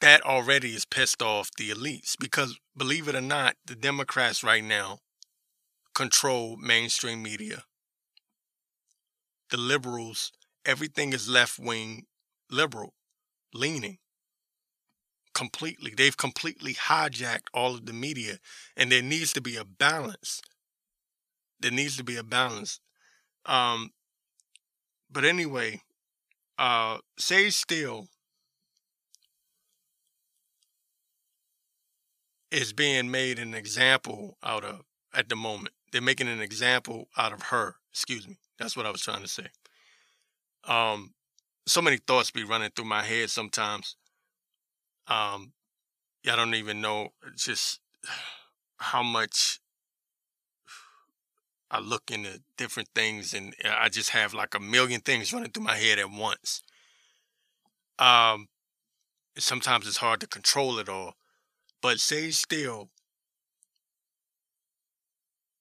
that 0.00 0.22
already 0.22 0.74
is 0.74 0.84
pissed 0.84 1.22
off 1.22 1.50
the 1.56 1.70
elites. 1.70 2.14
Because 2.18 2.58
believe 2.76 3.08
it 3.08 3.14
or 3.14 3.20
not, 3.20 3.56
the 3.66 3.74
Democrats 3.74 4.42
right 4.44 4.64
now 4.64 5.00
control 5.94 6.56
mainstream 6.56 7.22
media. 7.22 7.64
The 9.50 9.56
liberals, 9.56 10.32
everything 10.64 11.12
is 11.12 11.28
left 11.28 11.58
wing 11.58 12.06
liberal 12.50 12.94
leaning 13.54 13.98
completely. 15.34 15.94
They've 15.96 16.16
completely 16.16 16.74
hijacked 16.74 17.48
all 17.54 17.74
of 17.74 17.86
the 17.86 17.92
media, 17.92 18.38
and 18.76 18.90
there 18.90 19.02
needs 19.02 19.32
to 19.34 19.40
be 19.40 19.56
a 19.56 19.64
balance 19.64 20.40
there 21.60 21.70
needs 21.70 21.96
to 21.96 22.04
be 22.04 22.16
a 22.16 22.22
balance. 22.22 22.80
Um, 23.46 23.90
but 25.10 25.24
anyway, 25.24 25.80
uh, 26.58 26.98
Sage 27.18 27.54
Steele 27.54 28.08
is 32.50 32.72
being 32.72 33.10
made 33.10 33.38
an 33.38 33.54
example 33.54 34.38
out 34.42 34.64
of 34.64 34.82
at 35.14 35.28
the 35.28 35.36
moment. 35.36 35.74
They're 35.92 36.02
making 36.02 36.28
an 36.28 36.40
example 36.40 37.08
out 37.16 37.32
of 37.32 37.42
her. 37.44 37.76
Excuse 37.92 38.28
me. 38.28 38.38
That's 38.58 38.76
what 38.76 38.86
I 38.86 38.90
was 38.90 39.02
trying 39.02 39.22
to 39.22 39.28
say. 39.28 39.46
Um, 40.64 41.14
so 41.68 41.82
many 41.82 41.98
thoughts 41.98 42.30
be 42.30 42.44
running 42.44 42.70
through 42.74 42.86
my 42.86 43.02
head 43.02 43.30
sometimes. 43.30 43.96
Um, 45.06 45.52
I 46.26 46.36
don't 46.36 46.54
even 46.54 46.80
know 46.80 47.10
just 47.36 47.80
how 48.78 49.02
much 49.02 49.60
I 51.70 51.80
look 51.80 52.10
into 52.10 52.40
different 52.56 52.88
things 52.94 53.34
and 53.34 53.54
I 53.64 53.88
just 53.88 54.10
have 54.10 54.32
like 54.32 54.54
a 54.54 54.60
million 54.60 55.00
things 55.00 55.32
running 55.32 55.50
through 55.50 55.64
my 55.64 55.76
head 55.76 55.98
at 55.98 56.10
once. 56.10 56.62
Um, 57.98 58.48
sometimes 59.36 59.86
it's 59.86 59.98
hard 59.98 60.20
to 60.20 60.26
control 60.26 60.78
it 60.78 60.88
all, 60.88 61.14
but 61.82 62.00
Sage 62.00 62.34
Steele 62.34 62.88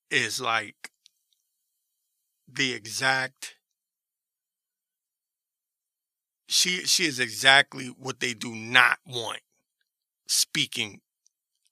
is 0.09 0.39
like 0.39 0.91
the 2.47 2.73
exact. 2.73 3.56
She 6.47 6.85
she 6.85 7.05
is 7.05 7.19
exactly 7.19 7.87
what 7.87 8.19
they 8.19 8.33
do 8.33 8.55
not 8.55 8.99
want. 9.05 9.39
Speaking 10.27 11.01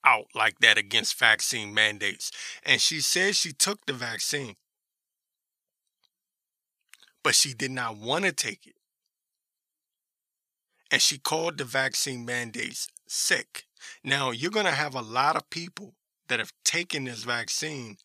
out 0.05 0.27
like 0.35 0.59
that 0.59 0.77
against 0.77 1.17
vaccine 1.17 1.73
mandates. 1.73 2.31
And 2.63 2.79
she 2.79 3.01
says 3.01 3.35
she 3.35 3.51
took 3.51 3.85
the 3.85 3.93
vaccine, 3.93 4.55
but 7.23 7.35
she 7.35 7.53
did 7.53 7.71
not 7.71 7.97
want 7.97 8.25
to 8.25 8.31
take 8.31 8.67
it. 8.67 8.75
And 10.91 11.01
she 11.01 11.17
called 11.17 11.57
the 11.57 11.63
vaccine 11.63 12.25
mandates 12.25 12.87
sick. 13.07 13.65
Now, 14.03 14.31
you're 14.31 14.51
going 14.51 14.67
to 14.67 14.71
have 14.71 14.95
a 14.95 15.01
lot 15.01 15.35
of 15.35 15.49
people 15.49 15.95
that 16.27 16.39
have 16.39 16.53
taken 16.63 17.05
this 17.05 17.23
vaccine 17.23 17.97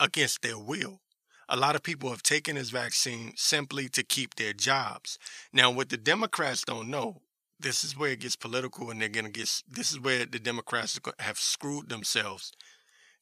against 0.00 0.42
their 0.42 0.58
will. 0.58 1.00
A 1.48 1.56
lot 1.56 1.76
of 1.76 1.82
people 1.82 2.10
have 2.10 2.22
taken 2.22 2.56
this 2.56 2.70
vaccine 2.70 3.32
simply 3.36 3.88
to 3.90 4.02
keep 4.02 4.36
their 4.36 4.52
jobs. 4.52 5.18
Now, 5.52 5.70
what 5.70 5.88
the 5.88 5.96
Democrats 5.96 6.62
don't 6.62 6.88
know 6.88 7.22
this 7.62 7.84
is 7.84 7.96
where 7.96 8.10
it 8.10 8.20
gets 8.20 8.36
political 8.36 8.90
and 8.90 9.00
they're 9.00 9.08
going 9.08 9.24
to 9.24 9.30
get 9.30 9.62
this 9.70 9.92
is 9.92 10.00
where 10.00 10.26
the 10.26 10.38
democrats 10.38 10.98
have 11.20 11.38
screwed 11.38 11.88
themselves. 11.88 12.52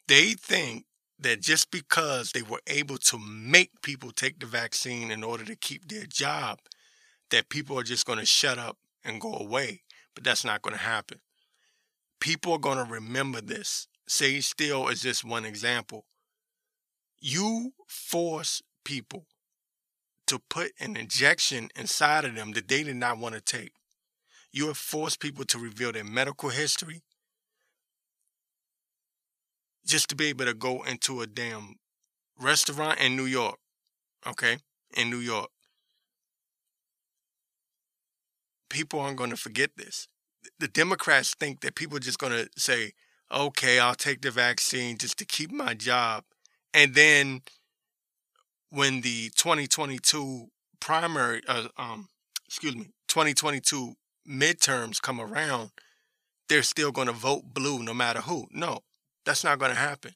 They 0.08 0.32
think 0.32 0.86
that 1.18 1.42
just 1.42 1.70
because 1.70 2.32
they 2.32 2.42
were 2.42 2.62
able 2.66 2.96
to 2.96 3.18
make 3.18 3.82
people 3.82 4.10
take 4.10 4.40
the 4.40 4.46
vaccine 4.46 5.10
in 5.10 5.22
order 5.22 5.44
to 5.44 5.56
keep 5.56 5.88
their 5.88 6.06
job 6.06 6.58
that 7.30 7.50
people 7.50 7.78
are 7.78 7.84
just 7.84 8.06
going 8.06 8.18
to 8.18 8.24
shut 8.24 8.58
up 8.58 8.78
and 9.04 9.20
go 9.20 9.34
away 9.34 9.82
but 10.14 10.24
that's 10.24 10.44
not 10.44 10.62
going 10.62 10.76
to 10.76 10.82
happen. 10.82 11.18
People 12.18 12.52
are 12.52 12.58
going 12.58 12.78
to 12.78 12.92
remember 12.92 13.40
this. 13.40 13.86
Sage 14.08 14.44
Steele 14.44 14.88
is 14.88 15.00
just 15.00 15.24
one 15.24 15.44
example 15.44 16.04
you 17.20 17.72
force 17.86 18.62
people 18.84 19.26
to 20.26 20.38
put 20.38 20.72
an 20.80 20.96
injection 20.96 21.68
inside 21.76 22.24
of 22.24 22.34
them 22.34 22.52
that 22.52 22.68
they 22.68 22.82
did 22.82 22.96
not 22.96 23.18
want 23.18 23.34
to 23.34 23.40
take 23.40 23.72
you 24.52 24.66
have 24.66 24.76
forced 24.76 25.20
people 25.20 25.44
to 25.44 25.58
reveal 25.58 25.92
their 25.92 26.04
medical 26.04 26.48
history 26.48 27.02
just 29.86 30.08
to 30.08 30.16
be 30.16 30.26
able 30.26 30.44
to 30.44 30.54
go 30.54 30.82
into 30.82 31.20
a 31.20 31.26
damn 31.26 31.76
restaurant 32.38 33.00
in 33.00 33.16
New 33.16 33.24
York. 33.24 33.58
Okay? 34.26 34.58
In 34.96 35.10
New 35.10 35.18
York. 35.18 35.50
People 38.68 39.00
aren't 39.00 39.16
going 39.16 39.30
to 39.30 39.36
forget 39.36 39.70
this. 39.76 40.06
The 40.58 40.68
Democrats 40.68 41.34
think 41.34 41.60
that 41.60 41.74
people 41.74 41.96
are 41.96 42.00
just 42.00 42.18
going 42.18 42.32
to 42.32 42.48
say, 42.56 42.92
okay, 43.32 43.78
I'll 43.78 43.94
take 43.94 44.20
the 44.22 44.30
vaccine 44.30 44.96
just 44.96 45.18
to 45.18 45.24
keep 45.24 45.50
my 45.50 45.74
job. 45.74 46.24
And 46.72 46.94
then 46.94 47.42
when 48.70 49.00
the 49.00 49.30
2022 49.36 50.46
primary, 50.80 51.42
uh, 51.48 51.68
um, 51.76 52.08
excuse 52.46 52.76
me, 52.76 52.90
2022 53.08 53.94
midterms 54.28 55.00
come 55.00 55.20
around, 55.20 55.70
they're 56.48 56.62
still 56.62 56.92
going 56.92 57.06
to 57.06 57.12
vote 57.12 57.42
blue 57.52 57.82
no 57.82 57.94
matter 57.94 58.20
who. 58.20 58.46
No, 58.50 58.80
that's 59.24 59.44
not 59.44 59.58
going 59.58 59.72
to 59.72 59.78
happen. 59.78 60.12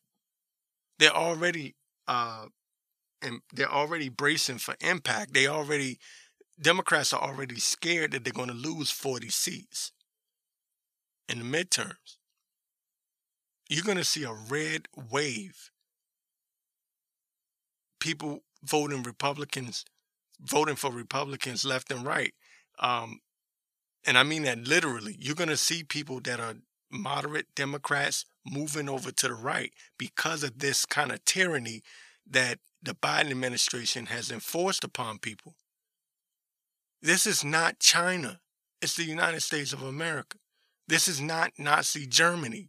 They're 0.98 1.11
already 1.11 1.74
uh, 2.07 2.46
and 3.22 3.40
they're 3.52 3.72
already 3.72 4.09
bracing 4.09 4.59
for 4.59 4.74
impact. 4.80 5.34
They 5.34 5.46
already 5.46 5.98
Democrats 6.61 7.12
are 7.12 7.22
already 7.22 7.59
scared 7.59 8.12
that 8.12 8.24
they're 8.24 8.32
going 8.32 8.48
to 8.48 8.55
lose 8.55 8.90
40 8.90 9.28
seats 9.28 9.92
in 11.28 11.38
the 11.38 11.44
midterms. 11.44 12.16
you're 13.68 13.82
going 13.82 13.98
to 13.98 14.05
see 14.05 14.24
a 14.24 14.32
red 14.32 14.86
wave. 15.11 15.70
People 18.05 18.42
voting 18.62 19.02
Republicans, 19.02 19.86
voting 20.38 20.76
for 20.76 20.92
Republicans 20.92 21.64
left 21.64 21.90
and 21.90 22.05
right. 22.05 22.34
Um, 22.78 23.20
and 24.07 24.18
I 24.18 24.24
mean 24.24 24.42
that 24.42 24.59
literally. 24.59 25.16
You're 25.18 25.34
going 25.34 25.48
to 25.48 25.57
see 25.57 25.82
people 25.82 26.20
that 26.20 26.38
are 26.38 26.57
moderate 26.90 27.46
Democrats 27.57 28.26
moving 28.44 28.90
over 28.90 29.11
to 29.11 29.28
the 29.28 29.32
right 29.32 29.72
because 29.98 30.44
of 30.44 30.59
this 30.59 30.84
kind 30.84 31.12
of 31.12 31.24
tyranny 31.24 31.80
that 32.30 32.59
the 32.82 32.94
Biden 32.94 33.30
administration 33.30 34.05
has 34.07 34.30
enforced 34.30 34.84
upon 34.84 35.18
people. 35.18 35.55
This 37.00 37.26
is 37.26 37.42
not 37.42 37.80
China. 37.80 38.40
It's 38.82 38.96
the 38.96 39.05
United 39.05 39.40
States 39.40 39.72
of 39.72 39.82
America. 39.82 40.36
This 40.86 41.09
is 41.09 41.22
not 41.22 41.52
Nazi 41.57 42.07
Germany. 42.07 42.68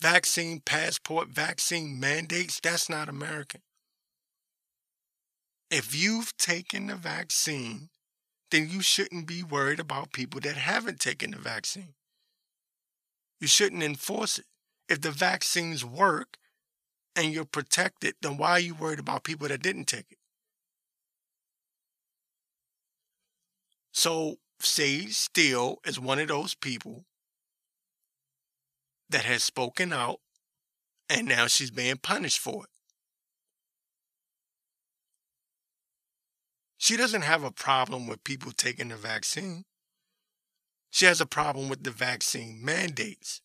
Vaccine 0.00 0.60
passport, 0.60 1.28
vaccine 1.28 1.98
mandates, 1.98 2.60
that's 2.60 2.88
not 2.88 3.08
American. 3.08 3.62
If 5.70 5.94
you've 5.94 6.36
taken 6.36 6.86
the 6.86 6.94
vaccine, 6.94 7.90
then 8.50 8.68
you 8.70 8.80
shouldn't 8.80 9.26
be 9.26 9.42
worried 9.42 9.80
about 9.80 10.12
people 10.12 10.40
that 10.40 10.56
haven't 10.56 11.00
taken 11.00 11.32
the 11.32 11.38
vaccine. 11.38 11.94
You 13.40 13.48
shouldn't 13.48 13.82
enforce 13.82 14.38
it. 14.38 14.46
If 14.88 15.00
the 15.00 15.10
vaccines 15.10 15.84
work 15.84 16.38
and 17.14 17.32
you're 17.32 17.44
protected, 17.44 18.14
then 18.22 18.36
why 18.36 18.52
are 18.52 18.60
you 18.60 18.74
worried 18.74 19.00
about 19.00 19.24
people 19.24 19.48
that 19.48 19.62
didn't 19.62 19.86
take 19.86 20.10
it? 20.10 20.18
So, 23.92 24.36
Sage 24.60 25.14
Steele 25.14 25.78
is 25.84 25.98
one 25.98 26.20
of 26.20 26.28
those 26.28 26.54
people 26.54 27.04
that 29.10 29.24
has 29.24 29.42
spoken 29.42 29.92
out 29.92 30.20
and 31.08 31.26
now 31.26 31.46
she's 31.46 31.70
being 31.70 31.96
punished 31.96 32.38
for 32.38 32.64
it. 32.64 32.70
She 36.76 36.96
doesn't 36.96 37.22
have 37.22 37.42
a 37.42 37.50
problem 37.50 38.06
with 38.06 38.24
people 38.24 38.52
taking 38.52 38.88
the 38.88 38.96
vaccine. 38.96 39.64
She 40.90 41.06
has 41.06 41.20
a 41.20 41.26
problem 41.26 41.68
with 41.68 41.82
the 41.82 41.90
vaccine 41.90 42.64
mandates. 42.64 43.40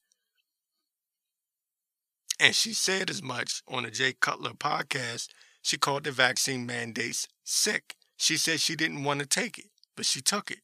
And 2.40 2.56
she 2.56 2.74
said 2.74 3.10
as 3.10 3.24
much 3.24 3.62
on 3.68 3.84
the 3.84 3.92
Jay 3.92 4.14
Cutler 4.20 4.52
podcast. 4.52 5.30
She 5.62 5.78
called 5.78 6.04
the 6.04 6.12
vaccine 6.12 6.66
mandates 6.66 7.28
sick. 7.44 7.96
She 8.18 8.38
said 8.38 8.60
she 8.60 8.76
didn't 8.76 9.04
want 9.04 9.22
to 9.22 9.26
take 9.26 9.58
it, 9.58 9.70
but 9.96 10.06
she 10.06 10.22
took 10.22 10.52
it 10.52 10.60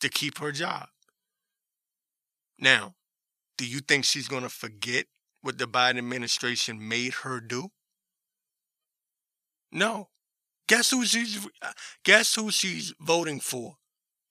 to 0.00 0.08
keep 0.08 0.38
her 0.38 0.52
job. 0.52 0.88
Now, 2.58 2.94
do 3.56 3.66
you 3.66 3.80
think 3.80 4.04
she's 4.04 4.28
going 4.28 4.42
to 4.42 4.48
forget 4.48 5.06
what 5.42 5.58
the 5.58 5.66
Biden 5.66 5.98
administration 5.98 6.88
made 6.88 7.14
her 7.24 7.40
do? 7.40 7.68
No. 9.72 10.08
Guess 10.68 10.90
who 10.90 11.04
she's 11.04 11.46
uh, 11.62 11.72
guess 12.04 12.34
who 12.34 12.50
she's 12.50 12.92
voting 13.00 13.40
for 13.40 13.76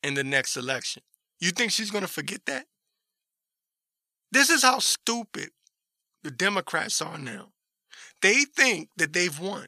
in 0.04 0.14
the 0.16 0.24
next 0.24 0.58
election? 0.58 1.04
You 1.40 1.52
think 1.52 1.72
she's 1.72 1.92
going 1.92 2.04
to 2.04 2.12
forget 2.12 2.42
that? 2.46 2.66
This 4.32 4.50
is 4.50 4.64
how 4.64 4.80
stupid 4.80 5.52
the 6.24 6.32
Democrats 6.32 7.02
are 7.02 7.18
now. 7.18 7.54
They 8.22 8.44
think 8.44 8.90
that 8.98 9.14
they've 9.14 9.40
won. 9.40 9.68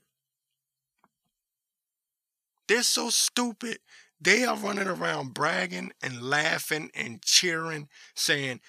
They're 2.68 2.84
so 2.84 3.10
stupid. 3.10 3.80
They 4.20 4.44
are 4.44 4.58
running 4.58 4.88
around 4.88 5.34
bragging 5.34 5.92
and 6.02 6.22
laughing 6.22 6.90
and 6.94 7.22
cheering, 7.22 7.88
saying, 8.16 8.60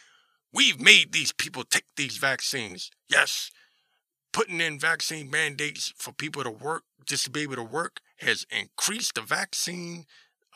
We've 0.53 0.81
made 0.81 1.13
these 1.13 1.33
people 1.33 1.65
take 1.65 1.85
these 1.97 2.17
vaccines. 2.17 2.91
Yes, 3.09 3.51
putting 4.33 4.61
in 4.61 4.79
vaccine 4.79 5.31
mandates 5.31 5.93
for 5.97 6.13
people 6.13 6.43
to 6.43 6.51
work, 6.51 6.85
just 7.07 7.25
to 7.25 7.31
be 7.31 7.43
able 7.43 7.57
to 7.57 7.63
work, 7.63 8.01
has 8.19 8.47
increased 8.51 9.15
the 9.15 9.23
vaccine 9.23 10.07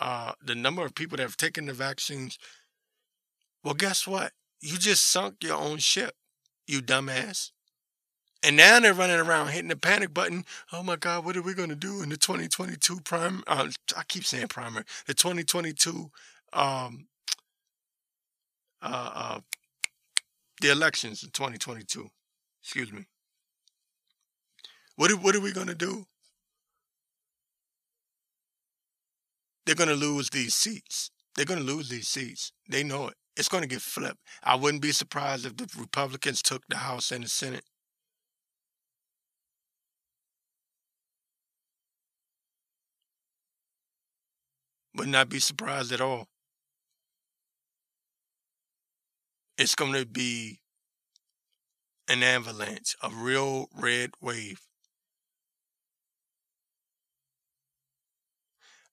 uh, 0.02 0.32
the 0.44 0.56
number 0.56 0.84
of 0.84 0.96
people 0.96 1.16
that 1.16 1.22
have 1.22 1.36
taken 1.36 1.66
the 1.66 1.72
vaccines. 1.72 2.36
Well, 3.62 3.74
guess 3.74 4.04
what? 4.04 4.32
You 4.60 4.76
just 4.76 5.04
sunk 5.04 5.44
your 5.44 5.56
own 5.56 5.78
ship, 5.78 6.16
you 6.66 6.82
dumbass. 6.82 7.52
And 8.42 8.56
now 8.56 8.80
they're 8.80 8.94
running 8.94 9.20
around 9.20 9.48
hitting 9.48 9.68
the 9.68 9.76
panic 9.76 10.12
button. 10.12 10.44
Oh 10.72 10.82
my 10.82 10.96
God, 10.96 11.24
what 11.24 11.36
are 11.36 11.42
we 11.42 11.54
going 11.54 11.68
to 11.68 11.76
do 11.76 12.02
in 12.02 12.08
the 12.08 12.16
2022 12.16 13.00
prime? 13.02 13.44
Uh, 13.46 13.68
I 13.96 14.02
keep 14.08 14.24
saying 14.24 14.48
primary. 14.48 14.84
The 15.06 15.14
2022, 15.14 16.10
um, 16.52 17.06
uh, 18.82 19.10
uh, 19.14 19.40
the 20.60 20.70
elections 20.70 21.22
in 21.22 21.30
2022. 21.30 22.08
Excuse 22.62 22.92
me. 22.92 23.06
What 24.96 25.10
are, 25.10 25.16
what 25.16 25.34
are 25.34 25.40
we 25.40 25.52
going 25.52 25.66
to 25.68 25.74
do? 25.74 26.06
they're 29.64 29.74
going 29.74 29.88
to 29.88 29.94
lose 29.94 30.30
these 30.30 30.54
seats. 30.54 31.10
They're 31.34 31.44
going 31.44 31.60
to 31.60 31.66
lose 31.66 31.88
these 31.88 32.08
seats. 32.08 32.52
They 32.68 32.82
know 32.82 33.08
it. 33.08 33.14
It's 33.36 33.48
going 33.48 33.62
to 33.62 33.68
get 33.68 33.80
flipped. 33.80 34.18
I 34.42 34.56
wouldn't 34.56 34.82
be 34.82 34.92
surprised 34.92 35.46
if 35.46 35.56
the 35.56 35.68
Republicans 35.78 36.42
took 36.42 36.62
the 36.68 36.76
House 36.76 37.10
and 37.10 37.24
the 37.24 37.28
Senate. 37.28 37.64
Would 44.96 45.08
not 45.08 45.30
be 45.30 45.38
surprised 45.38 45.90
at 45.92 46.02
all. 46.02 46.28
It's 49.62 49.76
going 49.76 49.92
to 49.92 50.04
be 50.04 50.58
an 52.08 52.24
avalanche, 52.24 52.96
a 53.00 53.10
real 53.10 53.68
red 53.72 54.10
wave. 54.20 54.60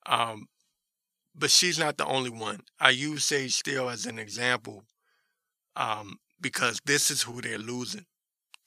Um, 0.06 0.46
but 1.34 1.50
she's 1.50 1.80
not 1.80 1.98
the 1.98 2.06
only 2.06 2.30
one. 2.30 2.60
I 2.80 2.92
use 2.92 3.26
Sage 3.26 3.56
Steele 3.56 3.90
as 3.90 4.06
an 4.06 4.20
example 4.20 4.84
um, 5.76 6.20
because 6.40 6.80
this 6.86 7.10
is 7.10 7.24
who 7.24 7.42
they're 7.42 7.58
losing. 7.58 8.06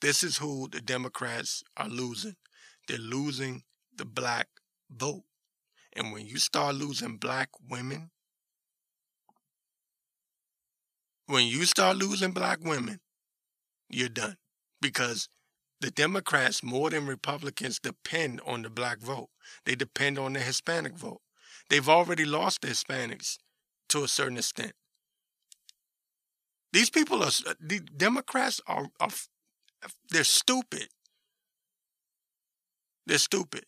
This 0.01 0.25
is 0.25 0.35
who 0.35 0.67
the 0.69 0.81
Democrats 0.81 1.63
are 1.77 1.87
losing. 1.87 2.35
They're 2.89 2.97
losing 2.97 3.63
the 3.95 4.03
black 4.03 4.49
vote. 4.91 5.23
And 5.93 6.11
when 6.11 6.25
you 6.25 6.35
start 6.35 6.75
losing 6.75 7.15
black 7.15 7.47
women, 7.69 8.11
when 11.27 11.47
you 11.47 11.65
start 11.65 11.97
losing 11.97 12.31
black 12.31 12.59
women, 12.63 12.99
you're 13.89 14.09
done. 14.09 14.37
Because 14.81 15.29
the 15.79 15.91
Democrats, 15.91 16.63
more 16.63 16.89
than 16.89 17.07
Republicans, 17.07 17.79
depend 17.79 18.41
on 18.45 18.61
the 18.61 18.69
black 18.69 18.99
vote. 18.99 19.29
They 19.65 19.75
depend 19.75 20.17
on 20.19 20.33
the 20.33 20.39
Hispanic 20.39 20.97
vote. 20.97 21.21
They've 21.69 21.87
already 21.87 22.25
lost 22.25 22.61
the 22.61 22.67
Hispanics 22.69 23.37
to 23.89 24.03
a 24.03 24.07
certain 24.07 24.37
extent. 24.37 24.73
These 26.71 26.89
people 26.89 27.21
are, 27.23 27.31
uh, 27.47 27.53
the 27.59 27.79
Democrats 27.79 28.59
are, 28.67 28.87
are 28.99 29.09
they're 30.09 30.23
stupid. 30.23 30.87
They're 33.05 33.17
stupid. 33.17 33.65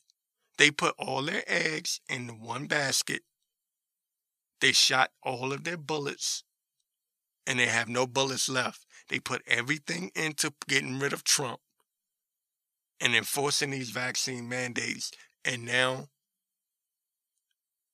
They 0.57 0.71
put 0.71 0.95
all 0.97 1.21
their 1.21 1.43
eggs 1.47 1.99
in 2.09 2.39
one 2.39 2.67
basket. 2.67 3.21
They 4.61 4.71
shot 4.71 5.11
all 5.21 5.51
of 5.51 5.65
their 5.65 5.77
bullets 5.77 6.43
and 7.47 7.59
they 7.59 7.67
have 7.67 7.87
no 7.87 8.07
bullets 8.07 8.49
left. 8.49 8.85
They 9.09 9.19
put 9.19 9.43
everything 9.47 10.11
into 10.15 10.53
getting 10.67 10.99
rid 10.99 11.13
of 11.13 11.23
Trump 11.23 11.59
and 12.99 13.15
enforcing 13.15 13.71
these 13.71 13.91
vaccine 13.91 14.49
mandates. 14.49 15.11
And 15.43 15.65
now 15.65 16.07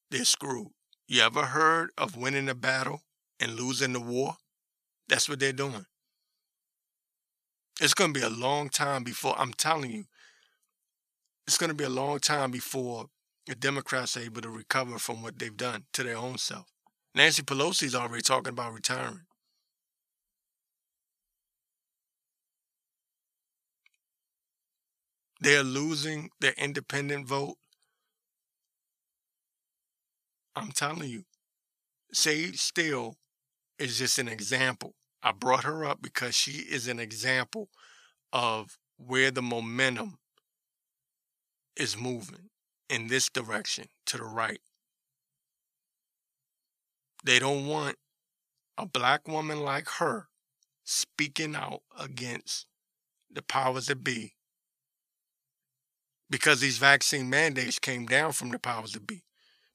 they're 0.10 0.26
screwed. 0.26 0.70
You 1.08 1.22
ever 1.24 1.48
heard 1.48 1.90
of 1.98 2.16
winning 2.16 2.48
a 2.48 2.56
battle 2.56 3.02
and 3.40 3.60
losing 3.60 3.94
the 3.94 4.00
war? 4.00 4.38
That's 5.10 5.28
what 5.28 5.40
they're 5.40 5.52
doing. 5.52 5.86
It's 7.82 7.94
going 7.94 8.14
to 8.14 8.20
be 8.20 8.26
a 8.26 8.30
long 8.30 8.70
time 8.70 9.04
before, 9.04 9.36
I'm 9.38 9.54
telling 9.54 9.92
you, 9.92 10.06
it's 11.48 11.58
going 11.58 11.70
to 11.70 11.76
be 11.76 11.84
a 11.84 11.90
long 11.90 12.20
time 12.20 12.52
before 12.52 13.08
the 13.48 13.56
Democrats 13.56 14.16
are 14.16 14.22
able 14.22 14.42
to 14.42 14.50
recover 14.50 15.00
from 15.00 15.22
what 15.22 15.40
they've 15.40 15.58
done 15.58 15.86
to 15.94 16.04
their 16.04 16.18
own 16.18 16.38
self. 16.38 16.68
Nancy 17.16 17.42
Pelosi's 17.42 17.96
already 17.96 18.22
talking 18.22 18.54
about 18.54 18.74
retiring. 18.74 19.22
They're 25.42 25.64
losing 25.64 26.30
their 26.40 26.54
independent 26.54 27.28
vote 27.28 27.58
I'm 30.56 30.72
telling 30.72 31.10
you, 31.10 31.24
Sage 32.12 32.60
Steele 32.60 33.16
is 33.80 33.98
just 33.98 34.20
an 34.20 34.28
example. 34.28 34.96
I 35.24 35.32
brought 35.32 35.64
her 35.64 35.86
up 35.86 36.02
because 36.02 36.36
she 36.36 36.52
is 36.52 36.88
an 36.88 37.00
example 37.00 37.70
of 38.34 38.78
where 38.98 39.32
the 39.32 39.42
momentum 39.42 40.18
is 41.76 41.98
moving 41.98 42.50
in 42.90 43.08
this 43.08 43.30
direction 43.30 43.86
to 44.08 44.18
the 44.18 44.24
right. 44.24 44.60
They 47.24 47.40
don't 47.40 47.68
want 47.68 47.96
a 48.78 48.86
black 48.86 49.28
woman 49.28 49.62
like 49.62 49.88
her 50.00 50.28
speaking 50.84 51.56
out 51.56 51.82
against 51.98 52.66
the 53.32 53.42
powers 53.42 53.88
that 53.88 54.04
be 54.04 54.34
because 56.32 56.62
these 56.62 56.78
vaccine 56.78 57.30
mandates 57.30 57.78
came 57.78 58.06
down 58.08 58.32
from 58.32 58.50
the 58.50 58.58
powers 58.58 58.94
that 58.94 59.06
be. 59.06 59.22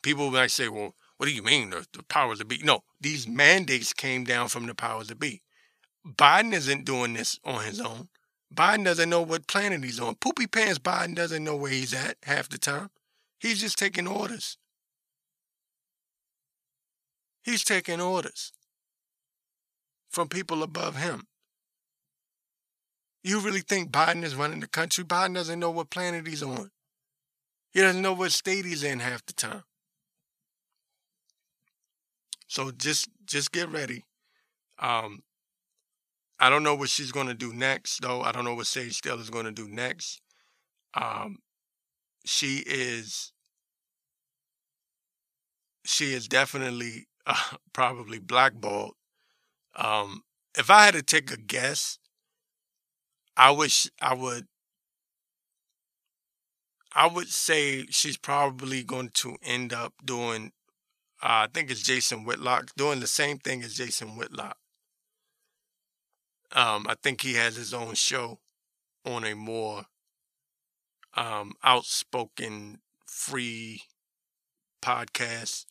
People 0.03 0.31
might 0.31 0.51
say, 0.51 0.69
well, 0.69 0.95
what 1.19 1.27
do 1.27 1.33
you 1.33 1.43
mean 1.43 1.71
the, 1.71 1.87
the 1.93 2.03
powers 2.03 2.39
that 2.39 2.49
be? 2.49 2.59
No, 2.65 2.83
these 3.01 3.29
mandates 3.29 3.93
came 3.93 4.25
down 4.25 4.49
from 4.49 4.67
the 4.67 4.75
powers 4.75 5.09
that 5.09 5.21
be. 5.21 5.43
Biden 6.07 6.53
isn't 6.55 6.85
doing 6.85 7.13
this 7.13 7.39
on 7.45 7.65
his 7.65 7.81
own. 7.81 8.09
Biden 8.55 8.85
doesn't 8.85 9.11
know 9.11 9.23
what 9.23 9.47
planet 9.47 9.85
he's 9.85 10.01
on. 10.01 10.15
Poopy 10.15 10.47
Pants 10.47 10.79
Biden 10.79 11.15
doesn't 11.15 11.45
know 11.45 11.57
where 11.57 11.71
he's 11.71 11.93
at 11.93 12.17
half 12.23 12.49
the 12.49 12.59
time. 12.59 12.91
He's 13.39 13.61
just 13.61 13.79
taking 13.79 14.07
orders. 14.07 14.57
He's 17.43 17.65
taking 17.65 18.01
orders 18.01 18.53
from 20.09 20.29
people 20.29 20.63
above 20.63 20.97
him. 20.97 21.27
You 23.27 23.41
really 23.41 23.61
think 23.61 23.91
Biden 23.91 24.23
is 24.23 24.37
running 24.37 24.61
the 24.61 24.69
country? 24.69 25.03
Biden 25.03 25.35
doesn't 25.35 25.59
know 25.59 25.73
what 25.73 25.91
planet 25.91 26.29
he's 26.29 26.45
on. 26.45 26.71
He 27.73 27.81
doesn't 27.81 28.01
know 28.01 28.13
what 28.13 28.31
state 28.31 28.65
he's 28.65 28.85
in 28.85 29.01
half 29.01 29.27
the 29.27 29.33
time. 29.33 29.65
So 32.47 32.71
just 32.71 33.09
just 33.25 33.51
get 33.51 33.69
ready. 33.69 34.05
Um, 34.79 35.25
I 36.39 36.49
don't 36.49 36.63
know 36.63 36.77
what 36.77 36.89
she's 36.89 37.11
going 37.11 37.27
to 37.27 37.35
do 37.35 37.53
next, 37.53 38.01
though. 38.01 38.23
I 38.23 38.31
don't 38.31 38.45
know 38.45 38.55
what 38.55 38.69
Sage 38.69 38.97
Steele 38.99 39.19
is 39.19 39.29
going 39.29 39.47
to 39.47 39.51
do 39.51 39.67
next. 39.67 40.21
Um, 40.95 41.39
she 42.25 42.59
is 42.59 43.33
she 45.85 46.13
is 46.13 46.29
definitely 46.29 47.09
uh, 47.27 47.35
probably 47.73 48.21
blackballed. 48.21 48.95
Um, 49.75 50.23
if 50.57 50.71
I 50.71 50.85
had 50.85 50.95
to 50.95 51.03
take 51.03 51.33
a 51.33 51.37
guess, 51.37 51.99
I 53.37 53.51
wish 53.51 53.89
I 54.01 54.15
would 54.15 54.47
I 56.93 57.07
would 57.07 57.29
say 57.29 57.87
she's 57.91 58.17
probably 58.17 58.83
going 58.83 59.11
to 59.11 59.37
end 59.43 59.73
up 59.73 59.95
doing 60.05 60.53
uh, 61.23 61.45
I 61.45 61.49
think 61.53 61.71
it's 61.71 61.83
Jason 61.83 62.25
Whitlock 62.25 62.75
doing 62.77 63.01
the 63.01 63.07
same 63.07 63.39
thing 63.39 63.63
as 63.63 63.75
Jason 63.75 64.17
Whitlock. 64.17 64.59
Um, 66.53 66.87
I 66.89 66.95
think 67.03 67.21
he 67.23 67.35
has 67.35 67.57
his 67.57 67.75
own 67.75 67.95
show 67.95 68.41
on 69.05 69.25
a 69.25 69.35
more 69.35 69.87
um, 71.15 71.53
outspoken, 71.65 72.81
free 73.07 73.83
podcast. 74.83 75.67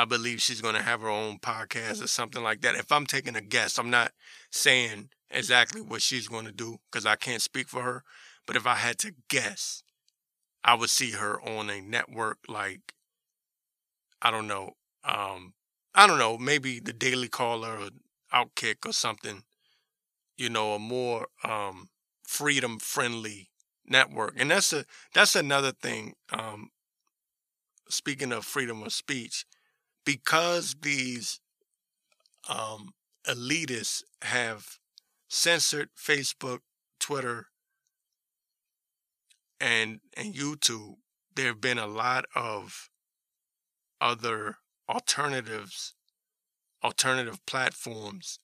I 0.00 0.04
believe 0.04 0.40
she's 0.40 0.60
going 0.60 0.74
to 0.74 0.82
have 0.82 1.00
her 1.02 1.08
own 1.08 1.38
podcast 1.38 2.02
or 2.02 2.06
something 2.06 2.42
like 2.42 2.62
that. 2.62 2.74
If 2.74 2.90
I'm 2.90 3.06
taking 3.06 3.36
a 3.36 3.40
guess, 3.40 3.78
I'm 3.78 3.90
not 3.90 4.12
saying 4.50 5.10
exactly 5.30 5.80
what 5.80 6.02
she's 6.02 6.28
going 6.28 6.46
to 6.46 6.52
do 6.52 6.78
because 6.90 7.06
I 7.06 7.16
can't 7.16 7.42
speak 7.42 7.68
for 7.68 7.82
her. 7.82 8.02
But 8.46 8.56
if 8.56 8.66
I 8.66 8.74
had 8.74 8.98
to 9.00 9.12
guess, 9.28 9.82
I 10.64 10.74
would 10.74 10.90
see 10.90 11.12
her 11.12 11.40
on 11.42 11.70
a 11.70 11.80
network 11.80 12.38
like, 12.48 12.94
I 14.22 14.30
don't 14.30 14.46
know, 14.46 14.72
um, 15.04 15.54
I 15.94 16.06
don't 16.06 16.18
know, 16.18 16.38
maybe 16.38 16.80
the 16.80 16.92
Daily 16.92 17.28
Caller 17.28 17.78
or 17.78 17.88
Outkick 18.32 18.86
or 18.86 18.92
something 18.92 19.42
you 20.40 20.48
know, 20.48 20.72
a 20.72 20.78
more 20.78 21.26
um, 21.44 21.90
freedom 22.22 22.78
friendly 22.78 23.50
network. 23.86 24.34
And 24.38 24.50
that's 24.50 24.72
a 24.72 24.86
that's 25.12 25.36
another 25.36 25.72
thing. 25.72 26.14
Um, 26.32 26.70
speaking 27.90 28.32
of 28.32 28.46
freedom 28.46 28.82
of 28.82 28.94
speech, 28.94 29.44
because 30.04 30.76
these 30.80 31.40
um, 32.48 32.90
elitists 33.26 34.02
have 34.22 34.78
censored 35.28 35.90
Facebook, 35.96 36.60
Twitter, 36.98 37.46
and 39.60 40.00
and 40.16 40.34
YouTube, 40.34 40.94
there 41.36 41.48
have 41.48 41.60
been 41.60 41.78
a 41.78 41.86
lot 41.86 42.24
of 42.34 42.88
other 44.00 44.56
alternatives, 44.88 45.94
alternative 46.82 47.38
platforms 47.46 48.40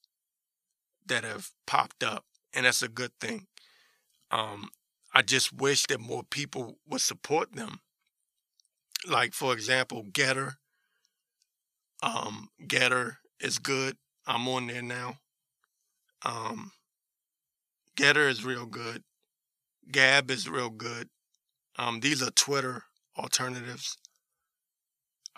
that 1.06 1.24
have 1.24 1.50
popped 1.66 2.02
up, 2.04 2.24
and 2.54 2.66
that's 2.66 2.82
a 2.82 2.88
good 2.88 3.12
thing. 3.20 3.46
Um, 4.30 4.68
I 5.14 5.22
just 5.22 5.52
wish 5.52 5.86
that 5.86 6.00
more 6.00 6.22
people 6.22 6.78
would 6.86 7.00
support 7.00 7.52
them. 7.52 7.80
Like 9.08 9.32
for 9.32 9.52
example, 9.52 10.04
Gettr. 10.04 10.54
Um, 12.02 12.48
Gettr 12.62 13.16
is 13.40 13.58
good. 13.58 13.96
I'm 14.26 14.48
on 14.48 14.66
there 14.66 14.82
now. 14.82 15.16
Um, 16.24 16.72
Gettr 17.96 18.28
is 18.28 18.44
real 18.44 18.66
good. 18.66 19.02
Gab 19.90 20.30
is 20.30 20.48
real 20.48 20.70
good. 20.70 21.08
Um, 21.78 22.00
these 22.00 22.22
are 22.22 22.30
Twitter 22.30 22.82
alternatives. 23.16 23.96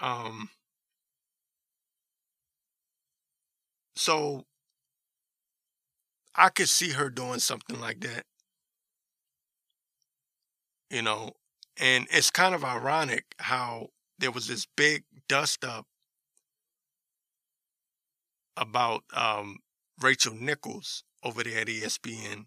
Um, 0.01 0.49
so 3.95 4.45
I 6.35 6.49
could 6.49 6.69
see 6.69 6.91
her 6.91 7.11
doing 7.11 7.41
something 7.41 7.81
like 7.81 8.01
that. 8.01 8.25
You 10.91 11.03
know, 11.03 11.33
and 11.79 12.07
it's 12.11 12.31
kind 12.31 12.55
of 12.55 12.65
ironic 12.65 13.27
how 13.39 13.89
there 14.19 14.31
was 14.31 14.47
this 14.47 14.67
big 14.77 15.05
dust 15.29 15.65
up 15.65 15.87
about 18.59 19.05
um, 19.15 19.59
Rachel 20.01 20.35
Nichols 20.35 21.05
over 21.23 21.43
there 21.43 21.61
at 21.61 21.69
ESPN. 21.69 22.47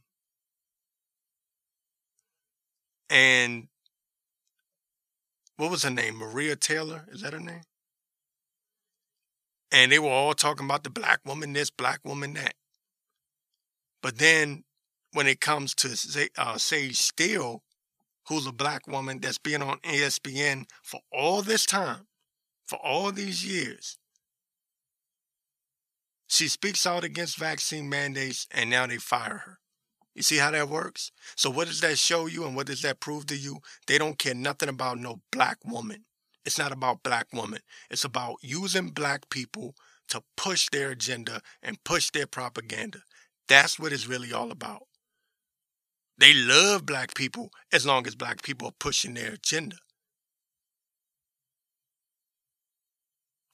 And 3.09 3.67
what 5.57 5.71
was 5.71 5.83
her 5.83 5.89
name? 5.89 6.15
Maria 6.15 6.55
Taylor? 6.55 7.05
Is 7.11 7.21
that 7.21 7.33
her 7.33 7.39
name? 7.39 7.61
And 9.71 9.91
they 9.91 9.99
were 9.99 10.09
all 10.09 10.33
talking 10.33 10.65
about 10.65 10.83
the 10.83 10.89
black 10.89 11.19
woman 11.25 11.53
this, 11.53 11.69
black 11.69 11.99
woman 12.03 12.33
that. 12.33 12.55
But 14.01 14.17
then 14.17 14.63
when 15.13 15.27
it 15.27 15.39
comes 15.39 15.73
to 15.75 16.29
uh, 16.37 16.57
Sage 16.57 16.97
Steele, 16.97 17.63
who's 18.27 18.45
a 18.47 18.51
black 18.51 18.87
woman 18.87 19.19
that's 19.19 19.37
been 19.37 19.61
on 19.61 19.79
ESPN 19.79 20.65
for 20.83 21.01
all 21.11 21.41
this 21.41 21.65
time, 21.65 22.07
for 22.65 22.77
all 22.77 23.11
these 23.11 23.45
years, 23.45 23.97
she 26.31 26.47
speaks 26.47 26.87
out 26.87 27.03
against 27.03 27.37
vaccine 27.37 27.89
mandates 27.89 28.47
and 28.51 28.69
now 28.69 28.87
they 28.87 28.95
fire 28.95 29.43
her. 29.45 29.59
You 30.15 30.23
see 30.23 30.37
how 30.37 30.51
that 30.51 30.69
works? 30.69 31.11
So 31.35 31.49
what 31.49 31.67
does 31.67 31.81
that 31.81 31.99
show 31.99 32.25
you 32.25 32.45
and 32.45 32.55
what 32.55 32.67
does 32.67 32.81
that 32.83 33.01
prove 33.01 33.25
to 33.27 33.35
you? 33.35 33.59
They 33.85 33.97
don't 33.97 34.17
care 34.17 34.33
nothing 34.33 34.69
about 34.69 34.97
no 34.97 35.21
black 35.29 35.57
woman. 35.65 36.05
It's 36.45 36.57
not 36.57 36.71
about 36.71 37.03
black 37.03 37.27
woman. 37.33 37.59
It's 37.89 38.05
about 38.05 38.37
using 38.41 38.91
black 38.91 39.29
people 39.29 39.75
to 40.07 40.23
push 40.37 40.69
their 40.71 40.91
agenda 40.91 41.41
and 41.61 41.83
push 41.83 42.09
their 42.11 42.27
propaganda. 42.27 42.99
That's 43.49 43.77
what 43.77 43.91
it's 43.91 44.07
really 44.07 44.31
all 44.31 44.51
about. 44.51 44.83
They 46.17 46.33
love 46.33 46.85
black 46.85 47.13
people 47.13 47.49
as 47.73 47.85
long 47.85 48.07
as 48.07 48.15
black 48.15 48.41
people 48.41 48.69
are 48.69 48.75
pushing 48.79 49.15
their 49.15 49.33
agenda. 49.33 49.75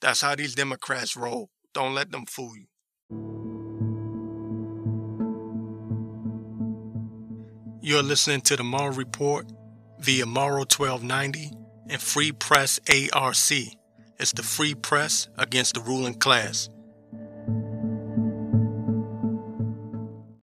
That's 0.00 0.20
how 0.20 0.36
these 0.36 0.54
Democrats 0.54 1.16
roll. 1.16 1.50
Don't 1.78 1.94
let 1.94 2.10
them 2.10 2.26
fool 2.26 2.56
you. 2.56 2.66
You're 7.80 8.02
listening 8.02 8.40
to 8.40 8.56
the 8.56 8.64
Morrow 8.64 8.92
Report 8.92 9.46
via 10.00 10.26
Morrow 10.26 10.62
1290 10.66 11.52
and 11.88 12.02
Free 12.02 12.32
Press 12.32 12.80
ARC. 13.12 13.36
It's 14.18 14.32
the 14.32 14.42
free 14.42 14.74
press 14.74 15.28
against 15.38 15.74
the 15.74 15.80
ruling 15.80 16.14
class. 16.14 16.68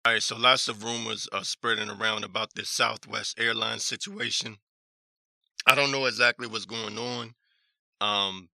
All 0.05 0.13
right, 0.13 0.23
so 0.23 0.37
lots 0.37 0.69
of 0.69 0.85
rumors 0.85 1.29
are 1.33 1.43
spreading 1.43 1.91
around 1.91 2.23
about 2.23 2.55
this 2.55 2.71
Southwest 2.71 3.41
Airlines 3.41 3.85
situation. 3.85 4.59
I 5.67 5.75
don't 5.75 5.91
know 5.91 6.07
exactly 6.07 6.47
what's 6.47 6.65
going 6.65 6.97
on. 6.97 7.35
Um, 8.01 8.51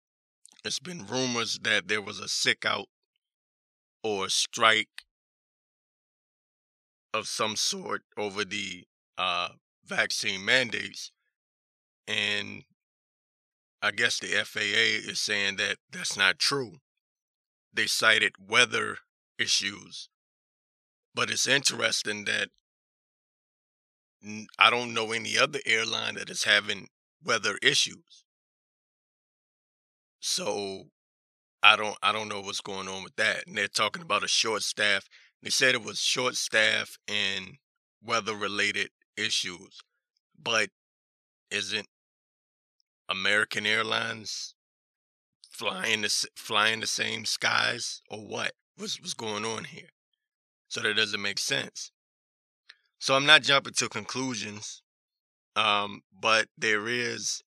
it's 0.67 0.79
been 0.79 1.07
rumors 1.07 1.59
that 1.63 1.89
there 1.89 2.03
was 2.03 2.21
a 2.21 2.29
sick 2.29 2.65
out 2.65 2.87
or 4.03 4.29
strike 4.29 5.05
of 7.15 7.27
some 7.27 7.57
sort 7.57 8.03
over 8.19 8.45
the 8.45 8.85
uh, 9.17 9.49
vaccine 9.85 10.45
mandates. 10.45 11.11
And 12.07 12.65
I 13.81 13.91
guess 13.91 14.19
the 14.19 14.29
FAA 14.29 15.11
is 15.11 15.21
saying 15.21 15.57
that 15.57 15.77
that's 15.91 16.17
not 16.17 16.39
true. 16.39 16.75
They 17.73 17.87
cited 17.87 18.33
weather 18.39 18.99
issues 19.39 20.09
but 21.17 21.31
it's 21.31 21.49
interesting 21.49 22.27
that 22.27 22.51
I 24.59 24.69
don't 24.69 24.93
know 24.93 25.13
any 25.13 25.39
other 25.39 25.61
airline 25.65 26.17
that 26.17 26.29
is 26.29 26.45
having 26.45 26.89
weather 27.25 27.59
issues. 27.63 28.26
So 30.29 30.89
I 31.63 31.77
don't 31.77 31.97
I 32.03 32.11
don't 32.11 32.29
know 32.29 32.41
what's 32.41 32.61
going 32.61 32.89
on 32.89 33.05
with 33.05 33.15
that. 33.15 33.47
And 33.47 33.57
they're 33.57 33.69
talking 33.69 34.03
about 34.03 34.25
a 34.25 34.29
short 34.29 34.63
staff. 34.63 35.07
They 35.41 35.51
said 35.51 35.77
it 35.77 35.85
was 35.85 36.01
short 36.01 36.35
staff 36.35 36.99
and 37.07 37.59
weather 38.03 38.35
related 38.35 38.89
issues. 39.17 39.79
But 40.37 40.71
isn't 41.53 41.87
American 43.09 43.67
Airlines 43.67 44.57
flying 45.49 46.03
the 46.03 46.27
flying 46.35 46.81
the 46.81 46.89
same 46.89 47.25
skies 47.25 48.03
or 48.11 48.19
what? 48.19 48.51
What's 48.77 49.01
what's 49.01 49.15
going 49.15 49.45
on 49.45 49.63
here? 49.63 49.91
So 50.67 50.81
that 50.81 50.97
doesn't 50.97 51.23
make 51.23 51.39
sense. 51.39 51.93
So 52.99 53.15
I'm 53.15 53.27
not 53.27 53.43
jumping 53.43 53.75
to 53.75 53.89
conclusions, 53.89 54.83
um, 55.55 56.01
but 56.21 56.49
there 56.59 56.89
is 56.89 57.45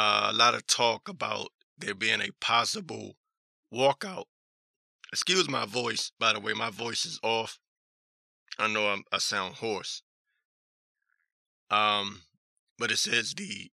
a 0.00 0.32
lot 0.32 0.54
of 0.54 0.66
talk 0.66 1.08
about 1.08 1.48
there 1.76 1.94
being 1.94 2.20
a 2.20 2.30
possible 2.40 3.16
walkout. 3.72 4.24
Excuse 5.12 5.48
my 5.48 5.66
voice, 5.66 6.12
by 6.18 6.32
the 6.32 6.40
way. 6.40 6.52
My 6.52 6.70
voice 6.70 7.04
is 7.04 7.18
off. 7.22 7.58
I 8.58 8.68
know 8.68 8.88
I'm, 8.88 9.02
I 9.12 9.18
sound 9.18 9.56
hoarse. 9.56 10.02
Um, 11.70 12.22
but 12.78 12.90
it 12.90 12.98
says 12.98 13.34
the 13.34 13.70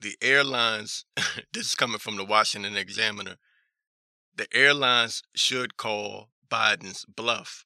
the 0.00 0.16
airlines. 0.22 1.04
this 1.52 1.66
is 1.66 1.74
coming 1.74 1.98
from 1.98 2.16
the 2.16 2.24
Washington 2.24 2.76
Examiner. 2.76 3.36
The 4.34 4.46
airlines 4.54 5.22
should 5.34 5.76
call 5.76 6.30
Biden's 6.48 7.04
bluff. 7.04 7.64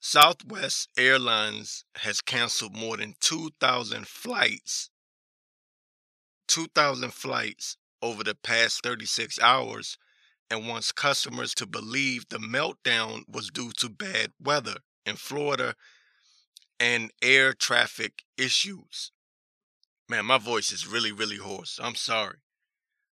Southwest 0.00 0.88
Airlines 0.96 1.84
has 1.96 2.20
canceled 2.20 2.76
more 2.76 2.96
than 2.96 3.14
2,000 3.20 4.08
flights 4.08 4.90
2,000 6.52 7.14
flights 7.14 7.78
over 8.02 8.22
the 8.22 8.34
past 8.34 8.82
36 8.82 9.40
hours 9.40 9.96
and 10.50 10.68
wants 10.68 10.92
customers 10.92 11.54
to 11.54 11.64
believe 11.64 12.28
the 12.28 12.36
meltdown 12.36 13.22
was 13.26 13.48
due 13.48 13.72
to 13.78 13.88
bad 13.88 14.32
weather 14.38 14.76
in 15.06 15.16
Florida 15.16 15.74
and 16.78 17.10
air 17.22 17.54
traffic 17.54 18.24
issues. 18.36 19.12
Man, 20.10 20.26
my 20.26 20.36
voice 20.36 20.70
is 20.72 20.86
really, 20.86 21.10
really 21.10 21.38
hoarse. 21.38 21.80
I'm 21.82 21.94
sorry. 21.94 22.36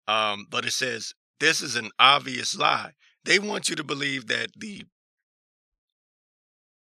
Um, 0.08 0.46
but 0.48 0.64
it 0.64 0.74
says 0.74 1.16
this 1.40 1.60
is 1.60 1.76
an 1.76 1.90
obvious 1.98 2.56
lie. 2.56 2.92
They 3.26 3.40
want 3.40 3.68
you 3.68 3.76
to 3.76 3.84
believe 3.84 4.28
that 4.28 4.50
the 4.56 4.84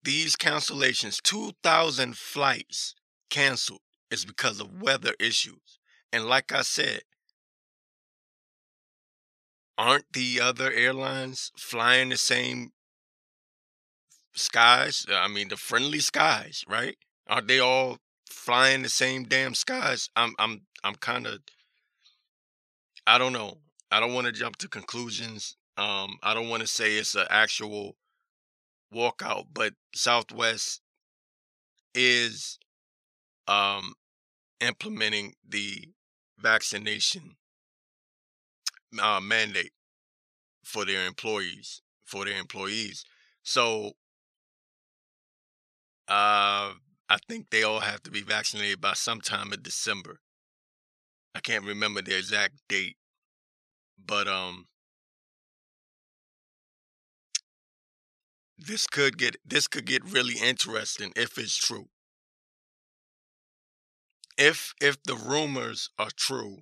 these 0.01 0.35
cancellations, 0.35 1.21
2,000 1.21 2.17
flights 2.17 2.95
canceled, 3.29 3.81
is 4.09 4.25
because 4.25 4.59
of 4.59 4.81
weather 4.81 5.13
issues. 5.19 5.78
And 6.13 6.25
like 6.25 6.51
I 6.51 6.61
said, 6.61 7.01
aren't 9.79 10.13
the 10.13 10.39
other 10.39 10.71
airlines 10.71 11.51
flying 11.57 12.09
the 12.09 12.17
same 12.17 12.71
skies? 14.33 15.05
I 15.09 15.27
mean, 15.27 15.49
the 15.49 15.57
friendly 15.57 15.99
skies, 15.99 16.63
right? 16.67 16.97
Aren't 17.27 17.47
they 17.47 17.59
all 17.59 17.97
flying 18.29 18.81
the 18.83 18.89
same 18.89 19.23
damn 19.23 19.53
skies? 19.53 20.09
I'm 20.15 20.33
I'm 20.39 20.61
I'm 20.83 20.95
kind 20.95 21.27
of 21.27 21.39
I 23.05 23.17
don't 23.17 23.33
know. 23.33 23.57
I 23.91 23.99
don't 23.99 24.13
want 24.13 24.27
to 24.27 24.31
jump 24.33 24.57
to 24.57 24.67
conclusions. 24.69 25.55
Um 25.77 26.17
I 26.23 26.33
don't 26.33 26.49
want 26.49 26.61
to 26.61 26.67
say 26.67 26.95
it's 26.97 27.15
an 27.15 27.27
actual 27.29 27.95
walkout, 28.93 29.47
but 29.53 29.73
Southwest 29.95 30.81
is 31.93 32.59
um 33.47 33.93
implementing 34.61 35.33
the 35.47 35.89
vaccination 36.41 37.35
uh, 39.01 39.19
mandate 39.19 39.73
for 40.63 40.85
their 40.85 41.05
employees 41.05 41.81
for 42.09 42.25
their 42.25 42.39
employees. 42.39 43.05
So 43.43 43.93
uh, 46.07 46.73
I 47.07 47.17
think 47.27 47.49
they 47.49 47.63
all 47.63 47.81
have 47.81 48.01
to 48.03 48.11
be 48.11 48.21
vaccinated 48.21 48.81
by 48.81 48.93
sometime 48.93 49.53
in 49.53 49.61
December. 49.61 50.19
I 51.35 51.39
can't 51.39 51.63
remember 51.63 52.01
the 52.01 52.17
exact 52.17 52.55
date, 52.67 52.97
but 54.03 54.27
um, 54.27 54.65
this 58.57 58.87
could 58.87 59.17
get 59.17 59.35
this 59.45 59.67
could 59.67 59.85
get 59.85 60.03
really 60.03 60.35
interesting 60.43 61.13
if 61.15 61.37
it's 61.37 61.55
true 61.55 61.89
if 64.39 64.73
if 64.81 65.03
the 65.03 65.15
rumors 65.15 65.89
are 65.99 66.09
true 66.15 66.59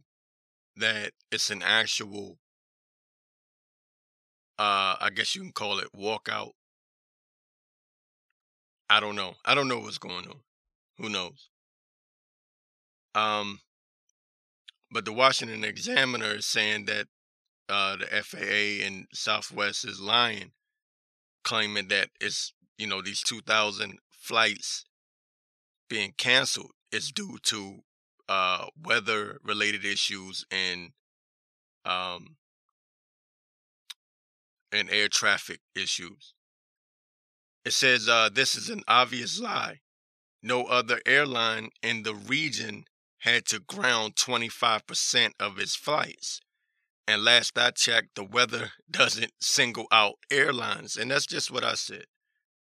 that 0.76 1.14
it's 1.32 1.50
an 1.52 1.62
actual 1.62 2.40
uh 4.60 4.98
I 5.00 5.10
guess 5.14 5.36
you 5.36 5.42
can 5.42 5.52
call 5.52 5.80
it 5.80 5.90
walkout. 5.96 6.52
I 8.90 9.00
don't 9.00 9.16
know. 9.16 9.36
I 9.46 9.54
don't 9.54 9.68
know 9.68 9.80
what's 9.80 10.00
going 10.00 10.28
on. 10.28 10.40
Who 10.98 11.10
knows? 11.10 11.50
Um 13.14 13.60
but 14.90 15.06
the 15.06 15.14
Washington 15.14 15.64
Examiner 15.64 16.36
is 16.36 16.46
saying 16.48 16.86
that 16.86 17.08
uh 17.70 17.98
the 17.98 18.08
FAA 18.24 18.86
and 18.86 19.08
Southwest 19.14 19.86
is 19.86 20.02
lying, 20.02 20.52
claiming 21.44 21.90
that 21.90 22.10
it's, 22.20 22.54
you 22.78 22.88
know, 22.88 23.04
these 23.04 23.22
2000 23.22 24.00
flights 24.10 24.86
being 25.90 26.14
canceled 26.18 26.72
is 26.92 27.12
due 27.12 27.38
to 27.44 27.84
uh, 28.30 28.68
weather 28.82 29.40
related 29.44 29.86
issues 29.86 30.46
and 30.52 30.92
um, 31.86 32.36
and 34.72 34.90
air 34.90 35.08
traffic 35.08 35.62
issues. 35.76 36.34
It 37.64 37.74
says 37.74 38.08
uh, 38.08 38.30
this 38.34 38.56
is 38.56 38.70
an 38.70 38.84
obvious 38.88 39.40
lie. 39.40 39.80
No 40.44 40.66
other 40.66 41.02
airline 41.06 41.70
in 41.82 42.04
the 42.04 42.16
region 42.16 42.86
had 43.20 43.46
to 43.48 43.60
ground 43.60 44.16
25% 44.16 45.32
of 45.40 45.60
its 45.60 45.76
flights. 45.76 46.40
And 47.08 47.24
last 47.24 47.58
I 47.58 47.72
checked, 47.72 48.16
the 48.16 48.24
weather 48.24 48.72
doesn't 48.92 49.32
single 49.42 49.88
out 49.92 50.16
airlines. 50.30 50.98
And 50.98 51.12
that's 51.12 51.26
just 51.26 51.52
what 51.52 51.64
I 51.64 51.76
said. 51.76 52.06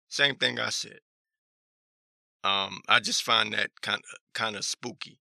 Same 0.07 0.35
thing 0.35 0.59
I 0.59 0.69
said. 0.69 0.99
Um, 2.45 2.81
I 2.87 2.99
just 2.99 3.23
find 3.23 3.53
that 3.53 3.71
kind 3.81 3.97
of 3.97 4.19
kind 4.35 4.55
of 4.55 4.63
spooky. 4.63 5.17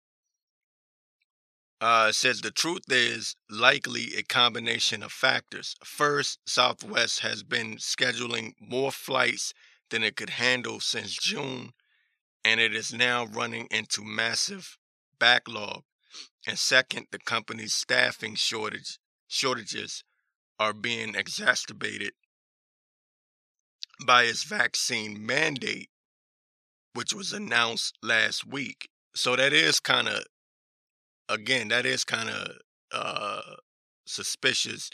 Uh, 1.80 2.12
says 2.12 2.40
the 2.40 2.52
truth 2.52 2.84
is 2.88 3.34
likely 3.50 4.14
a 4.16 4.22
combination 4.22 5.02
of 5.02 5.10
factors. 5.10 5.74
First, 5.82 6.38
Southwest 6.46 7.20
has 7.20 7.42
been 7.42 7.78
scheduling 7.78 8.52
more 8.60 8.92
flights 8.92 9.52
than 9.90 10.04
it 10.04 10.14
could 10.14 10.30
handle 10.30 10.78
since 10.78 11.16
June, 11.16 11.72
and 12.44 12.60
it 12.60 12.72
is 12.72 12.92
now 12.92 13.26
running 13.26 13.66
into 13.72 14.04
massive 14.04 14.78
backlog. 15.18 15.82
And 16.46 16.56
second, 16.56 17.06
the 17.10 17.18
company's 17.18 17.74
staffing 17.74 18.36
shortage 18.36 19.00
shortages 19.26 20.04
are 20.60 20.72
being 20.72 21.16
exacerbated 21.16 22.12
by 24.06 24.22
its 24.22 24.44
vaccine 24.44 25.26
mandate 25.26 25.90
which 26.98 27.14
was 27.14 27.32
announced 27.32 27.96
last 28.02 28.44
week. 28.44 28.88
So 29.14 29.36
that 29.36 29.52
is 29.52 29.78
kind 29.78 30.08
of, 30.08 30.24
again, 31.28 31.68
that 31.68 31.86
is 31.86 32.02
kind 32.02 32.28
of 32.28 32.56
uh, 32.90 33.54
suspicious 34.04 34.90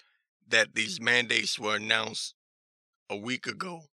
that 0.47 0.75
these 0.75 1.01
mandates 1.01 1.59
were 1.59 1.77
announced 1.77 2.35
a 3.09 3.17
week 3.17 3.47
ago. 3.47 3.85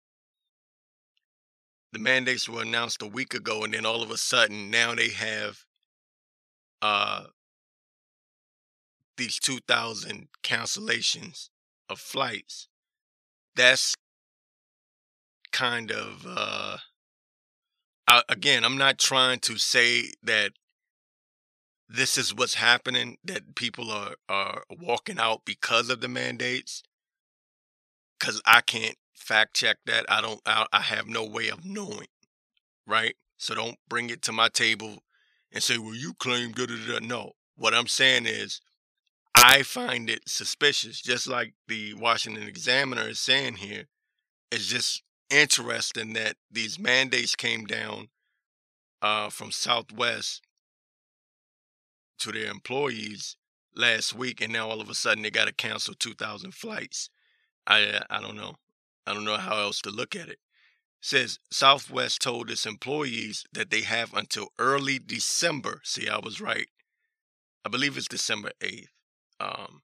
The 1.93 1.99
mandates 1.99 2.49
were 2.49 2.63
announced 2.63 3.01
a 3.01 3.07
week 3.07 3.33
ago, 3.33 3.63
and 3.63 3.73
then 3.73 3.85
all 3.85 4.03
of 4.03 4.11
a 4.11 4.17
sudden, 4.17 4.69
now 4.69 4.93
they 4.93 5.11
have 5.11 5.59
uh, 6.81 7.27
these 9.15 9.39
2,000 9.39 10.27
cancellations 10.43 11.47
of 11.87 11.97
flights. 11.97 12.67
That's 13.55 13.95
kind 15.53 15.91
of 15.91 16.25
uh, 16.27 16.77
I, 18.07 18.23
again, 18.29 18.65
I'm 18.65 18.77
not 18.77 18.97
trying 18.97 19.39
to 19.41 19.57
say 19.57 20.11
that 20.23 20.51
this 21.87 22.17
is 22.17 22.33
what's 22.33 22.55
happening, 22.55 23.17
that 23.23 23.55
people 23.55 23.91
are, 23.91 24.15
are 24.29 24.63
walking 24.69 25.19
out 25.19 25.41
because 25.45 25.89
of 25.89 26.01
the 26.01 26.07
mandates, 26.07 26.83
because 28.19 28.41
I 28.45 28.61
can't 28.61 28.95
fact 29.15 29.55
check 29.55 29.77
that. 29.85 30.05
I 30.09 30.21
don't, 30.21 30.41
I, 30.45 30.65
I 30.71 30.81
have 30.81 31.07
no 31.07 31.25
way 31.25 31.49
of 31.49 31.65
knowing, 31.65 32.07
right? 32.87 33.15
So 33.37 33.55
don't 33.55 33.77
bring 33.89 34.09
it 34.09 34.21
to 34.23 34.31
my 34.31 34.47
table 34.49 34.99
and 35.51 35.61
say, 35.61 35.77
well, 35.77 35.95
you 35.95 36.13
claim 36.13 36.51
da 36.51 36.65
da 36.65 36.75
da. 36.87 36.99
No, 37.01 37.33
what 37.55 37.73
I'm 37.73 37.87
saying 37.87 38.25
is, 38.25 38.61
I 39.35 39.63
find 39.63 40.09
it 40.09 40.27
suspicious, 40.27 41.01
just 41.01 41.27
like 41.27 41.53
the 41.67 41.93
Washington 41.93 42.43
Examiner 42.43 43.09
is 43.09 43.19
saying 43.19 43.55
here. 43.55 43.85
It's 44.51 44.67
just 44.67 45.03
interesting 45.31 46.13
that 46.13 46.35
these 46.51 46.77
mandates 46.77 47.35
came 47.35 47.65
down 47.65 48.09
uh, 49.01 49.29
from 49.29 49.51
Southwest 49.51 50.41
to 52.19 52.31
their 52.31 52.51
employees 52.51 53.35
last 53.75 54.13
week, 54.13 54.41
and 54.41 54.53
now 54.53 54.69
all 54.69 54.81
of 54.81 54.89
a 54.89 54.93
sudden 54.93 55.23
they 55.23 55.31
got 55.31 55.47
to 55.47 55.53
cancel 55.53 55.93
2,000 55.93 56.53
flights. 56.53 57.09
I 57.65 58.01
I 58.09 58.21
don't 58.21 58.35
know. 58.35 58.55
I 59.05 59.13
don't 59.13 59.25
know 59.25 59.37
how 59.37 59.57
else 59.57 59.81
to 59.81 59.89
look 59.89 60.15
at 60.15 60.29
it. 60.29 60.39
Says 60.99 61.39
Southwest 61.51 62.21
told 62.21 62.51
its 62.51 62.65
employees 62.65 63.45
that 63.53 63.71
they 63.71 63.81
have 63.81 64.13
until 64.13 64.49
early 64.59 64.99
December. 64.99 65.81
See, 65.83 66.07
I 66.07 66.19
was 66.19 66.39
right. 66.39 66.67
I 67.65 67.69
believe 67.69 67.97
it's 67.97 68.07
December 68.07 68.51
8th. 68.61 68.87
Um, 69.39 69.81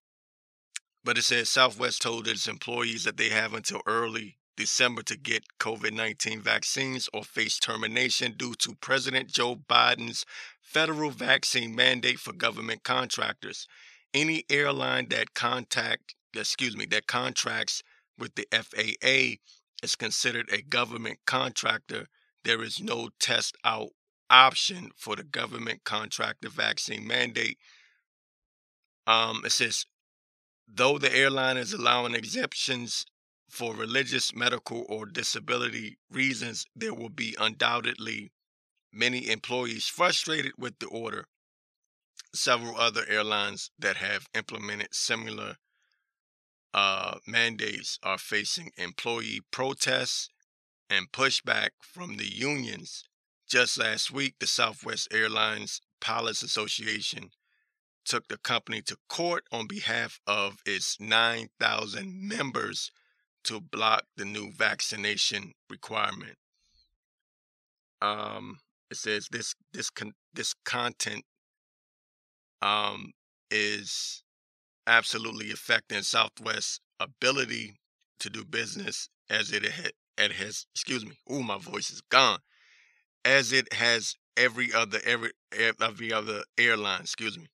but 1.03 1.17
it 1.17 1.23
says 1.23 1.49
Southwest 1.49 2.01
told 2.01 2.27
its 2.27 2.47
employees 2.47 3.03
that 3.05 3.17
they 3.17 3.29
have 3.29 3.53
until 3.53 3.81
early 3.87 4.37
December 4.57 5.03
to 5.03 5.15
get 5.15 5.43
COVID 5.59 5.93
19 5.93 6.41
vaccines 6.41 7.07
or 7.13 7.23
face 7.23 7.59
termination 7.59 8.33
due 8.35 8.55
to 8.55 8.75
President 8.75 9.29
Joe 9.29 9.55
Biden's 9.55 10.25
federal 10.59 11.11
vaccine 11.11 11.75
mandate 11.75 12.19
for 12.19 12.33
government 12.33 12.83
contractors. 12.83 13.67
Any 14.13 14.43
airline 14.49 15.07
that 15.09 15.33
contact, 15.33 16.15
excuse 16.35 16.75
me, 16.75 16.85
that 16.87 17.07
contracts 17.07 17.83
with 18.17 18.35
the 18.35 18.47
FAA 18.51 19.37
is 19.83 19.95
considered 19.95 20.49
a 20.51 20.61
government 20.61 21.19
contractor. 21.25 22.07
There 22.43 22.63
is 22.63 22.81
no 22.81 23.09
test 23.19 23.55
out 23.63 23.89
option 24.29 24.91
for 24.95 25.15
the 25.15 25.23
government 25.23 25.83
contractor 25.83 26.49
vaccine 26.49 27.07
mandate. 27.07 27.57
Um, 29.05 29.43
it 29.45 29.51
says, 29.51 29.85
though 30.67 30.97
the 30.97 31.15
airline 31.15 31.57
is 31.57 31.73
allowing 31.73 32.13
exemptions 32.13 33.05
for 33.49 33.73
religious, 33.73 34.35
medical, 34.35 34.85
or 34.89 35.05
disability 35.05 35.97
reasons, 36.11 36.65
there 36.75 36.93
will 36.93 37.09
be 37.09 37.35
undoubtedly 37.39 38.31
many 38.91 39.29
employees 39.29 39.87
frustrated 39.87 40.53
with 40.57 40.79
the 40.79 40.87
order. 40.87 41.25
Several 42.33 42.77
other 42.77 43.05
airlines 43.07 43.71
that 43.79 43.97
have 43.97 44.27
implemented 44.33 44.93
similar 44.93 45.55
uh, 46.73 47.17
mandates 47.25 47.97
are 48.03 48.17
facing 48.17 48.71
employee 48.77 49.41
protests 49.51 50.29
and 50.89 51.11
pushback 51.11 51.69
from 51.81 52.17
the 52.17 52.27
unions. 52.27 53.03
Just 53.47 53.79
last 53.79 54.11
week, 54.11 54.35
the 54.39 54.47
Southwest 54.47 55.07
Airlines 55.11 55.81
Pilots 56.01 56.43
Association 56.43 57.31
took 58.05 58.27
the 58.27 58.37
company 58.37 58.81
to 58.81 58.97
court 59.09 59.45
on 59.51 59.67
behalf 59.67 60.19
of 60.27 60.57
its 60.65 60.99
9,000 60.99 62.27
members 62.27 62.91
to 63.47 63.61
block 63.61 64.03
the 64.15 64.25
new 64.25 64.51
vaccination 64.51 65.53
requirement. 65.69 66.35
Um, 68.01 68.59
it 68.91 68.97
says 68.97 69.27
this 69.31 69.53
this 69.73 69.89
con- 69.89 70.13
this 70.33 70.53
content 70.65 71.23
um, 72.61 73.11
is 73.49 74.23
absolutely 74.85 75.51
affecting 75.51 76.01
Southwest's 76.01 76.79
ability 76.99 77.75
to 78.19 78.29
do 78.29 78.43
business 78.45 79.09
as 79.29 79.51
it, 79.51 79.65
ha- 79.65 79.89
it 80.17 80.31
has. 80.33 80.65
Excuse 80.75 81.05
me. 81.05 81.17
Oh, 81.29 81.41
my 81.41 81.57
voice 81.57 81.89
is 81.89 82.01
gone. 82.09 82.39
As 83.25 83.51
it 83.51 83.73
has 83.73 84.15
every 84.37 84.73
other 84.73 84.99
every 85.05 85.31
every 85.81 86.13
other 86.13 86.43
airline. 86.57 87.01
Excuse 87.01 87.37
me. 87.37 87.47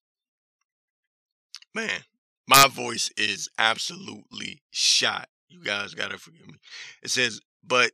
Man, 1.73 2.01
my 2.47 2.67
voice 2.67 3.09
is 3.17 3.49
absolutely 3.57 4.61
shot. 4.69 5.27
You 5.53 5.63
guys 5.63 5.93
gotta 5.93 6.17
forgive 6.17 6.47
me. 6.47 6.55
It 7.03 7.11
says, 7.11 7.39
but 7.63 7.91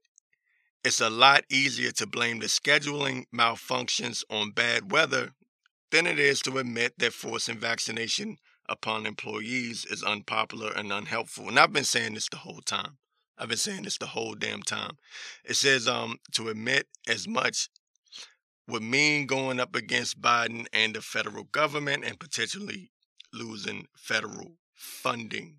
it's 0.83 1.01
a 1.01 1.09
lot 1.09 1.43
easier 1.49 1.91
to 1.91 2.07
blame 2.07 2.39
the 2.39 2.45
scheduling 2.45 3.25
malfunctions 3.35 4.23
on 4.29 4.51
bad 4.51 4.91
weather 4.91 5.33
than 5.91 6.07
it 6.07 6.19
is 6.19 6.39
to 6.41 6.57
admit 6.57 6.93
that 6.99 7.11
forcing 7.11 7.57
vaccination 7.57 8.37
upon 8.69 9.05
employees 9.05 9.83
is 9.85 10.03
unpopular 10.03 10.71
and 10.71 10.93
unhelpful. 10.93 11.49
And 11.49 11.59
I've 11.59 11.73
been 11.73 11.83
saying 11.83 12.13
this 12.13 12.29
the 12.29 12.37
whole 12.37 12.61
time. 12.61 12.97
I've 13.37 13.49
been 13.49 13.57
saying 13.57 13.83
this 13.83 13.97
the 13.97 14.05
whole 14.05 14.35
damn 14.35 14.63
time. 14.63 14.97
It 15.43 15.55
says 15.55 15.87
um 15.87 16.17
to 16.33 16.47
admit 16.47 16.87
as 17.07 17.27
much 17.27 17.69
would 18.69 18.83
mean 18.83 19.25
going 19.25 19.59
up 19.59 19.75
against 19.75 20.21
Biden 20.21 20.65
and 20.71 20.95
the 20.95 21.01
federal 21.01 21.45
government 21.45 22.05
and 22.05 22.19
potentially 22.19 22.91
losing 23.33 23.87
federal 23.95 24.53
funding. 24.73 25.57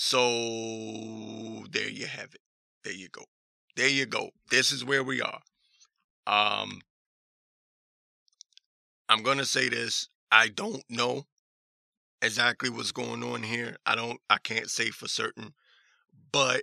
So 0.00 0.20
there 1.72 1.88
you 1.88 2.06
have 2.06 2.32
it. 2.32 2.40
There 2.84 2.92
you 2.92 3.08
go. 3.08 3.24
There 3.74 3.88
you 3.88 4.06
go. 4.06 4.30
This 4.48 4.70
is 4.70 4.84
where 4.84 5.02
we 5.02 5.20
are. 5.20 5.40
Um 6.24 6.82
I'm 9.08 9.24
to 9.24 9.44
say 9.44 9.68
this. 9.68 10.08
I 10.30 10.48
don't 10.50 10.84
know 10.88 11.24
exactly 12.22 12.70
what's 12.70 12.92
going 12.92 13.24
on 13.24 13.42
here. 13.42 13.76
I 13.84 13.96
don't 13.96 14.20
I 14.30 14.38
can't 14.38 14.70
say 14.70 14.90
for 14.90 15.08
certain. 15.08 15.52
But 16.30 16.62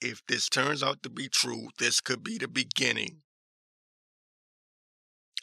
if 0.00 0.22
this 0.26 0.48
turns 0.48 0.82
out 0.82 1.02
to 1.02 1.10
be 1.10 1.28
true, 1.28 1.68
this 1.78 2.00
could 2.00 2.24
be 2.24 2.38
the 2.38 2.48
beginning 2.48 3.18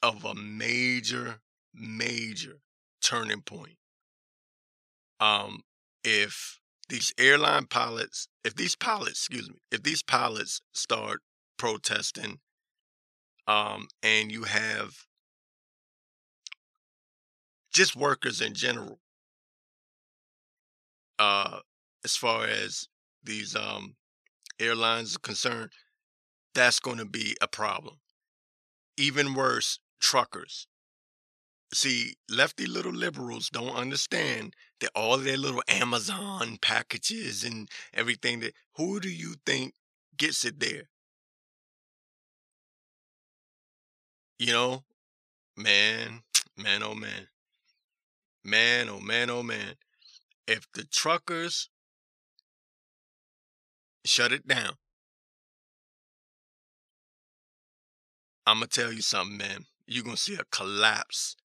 of 0.02 0.26
a 0.26 0.34
major 0.34 1.42
major 1.72 2.62
turning 3.00 3.44
point. 3.44 3.78
Um 5.20 5.62
if 6.04 6.60
these 6.90 7.14
airline 7.18 7.66
pilots, 7.66 8.28
if 8.44 8.56
these 8.56 8.76
pilots, 8.76 9.12
excuse 9.12 9.50
me, 9.50 9.58
if 9.72 9.84
these 9.84 10.04
pilots 10.04 10.62
start 10.74 11.22
protesting, 11.58 12.40
um, 13.48 13.88
and 14.04 14.32
you 14.32 14.44
have 14.44 15.06
just 17.72 17.96
workers 17.96 18.42
in 18.42 18.54
general, 18.54 19.00
uh, 21.20 21.60
as 22.04 22.16
far 22.16 22.46
as 22.46 22.88
these 23.24 23.56
um 23.56 23.96
airlines 24.60 25.16
are 25.16 25.20
concerned, 25.20 25.72
that's 26.54 26.80
going 26.80 26.98
to 26.98 27.06
be 27.06 27.36
a 27.42 27.48
problem. 27.48 27.98
Even 28.98 29.34
worse, 29.34 29.80
truckers. 30.00 30.68
See, 31.74 32.15
lefty 32.30 32.65
little 32.65 32.93
liberals 32.93 33.49
don't 33.49 33.76
understand 33.76 34.55
that 34.80 34.91
all 34.95 35.18
their 35.18 35.38
little 35.38 35.63
Amazon 35.68 36.57
packages 36.61 37.43
and 37.43 37.70
everything 37.93 38.39
that 38.39 38.53
who 38.76 38.99
do 38.99 39.09
you 39.09 39.36
think 39.45 39.74
gets 40.15 40.45
it 40.45 40.59
there? 40.59 40.89
You 44.39 44.53
know, 44.53 44.84
man, 45.57 46.24
man, 46.57 46.84
oh 46.84 46.95
man. 46.95 47.28
Man, 48.43 48.88
oh 48.88 49.01
man, 49.01 49.30
oh 49.30 49.43
man. 49.43 49.76
If 50.47 50.72
the 50.72 50.86
truckers 50.86 51.70
shut 54.05 54.32
it 54.32 54.47
down, 54.47 54.78
I'm 58.45 58.61
to 58.61 58.68
tell 58.68 58.93
you 58.93 59.01
something, 59.01 59.38
man. 59.38 59.65
You're 59.86 60.05
to 60.15 60.22
see 60.22 60.36
a 60.36 60.45
collapse 60.49 61.36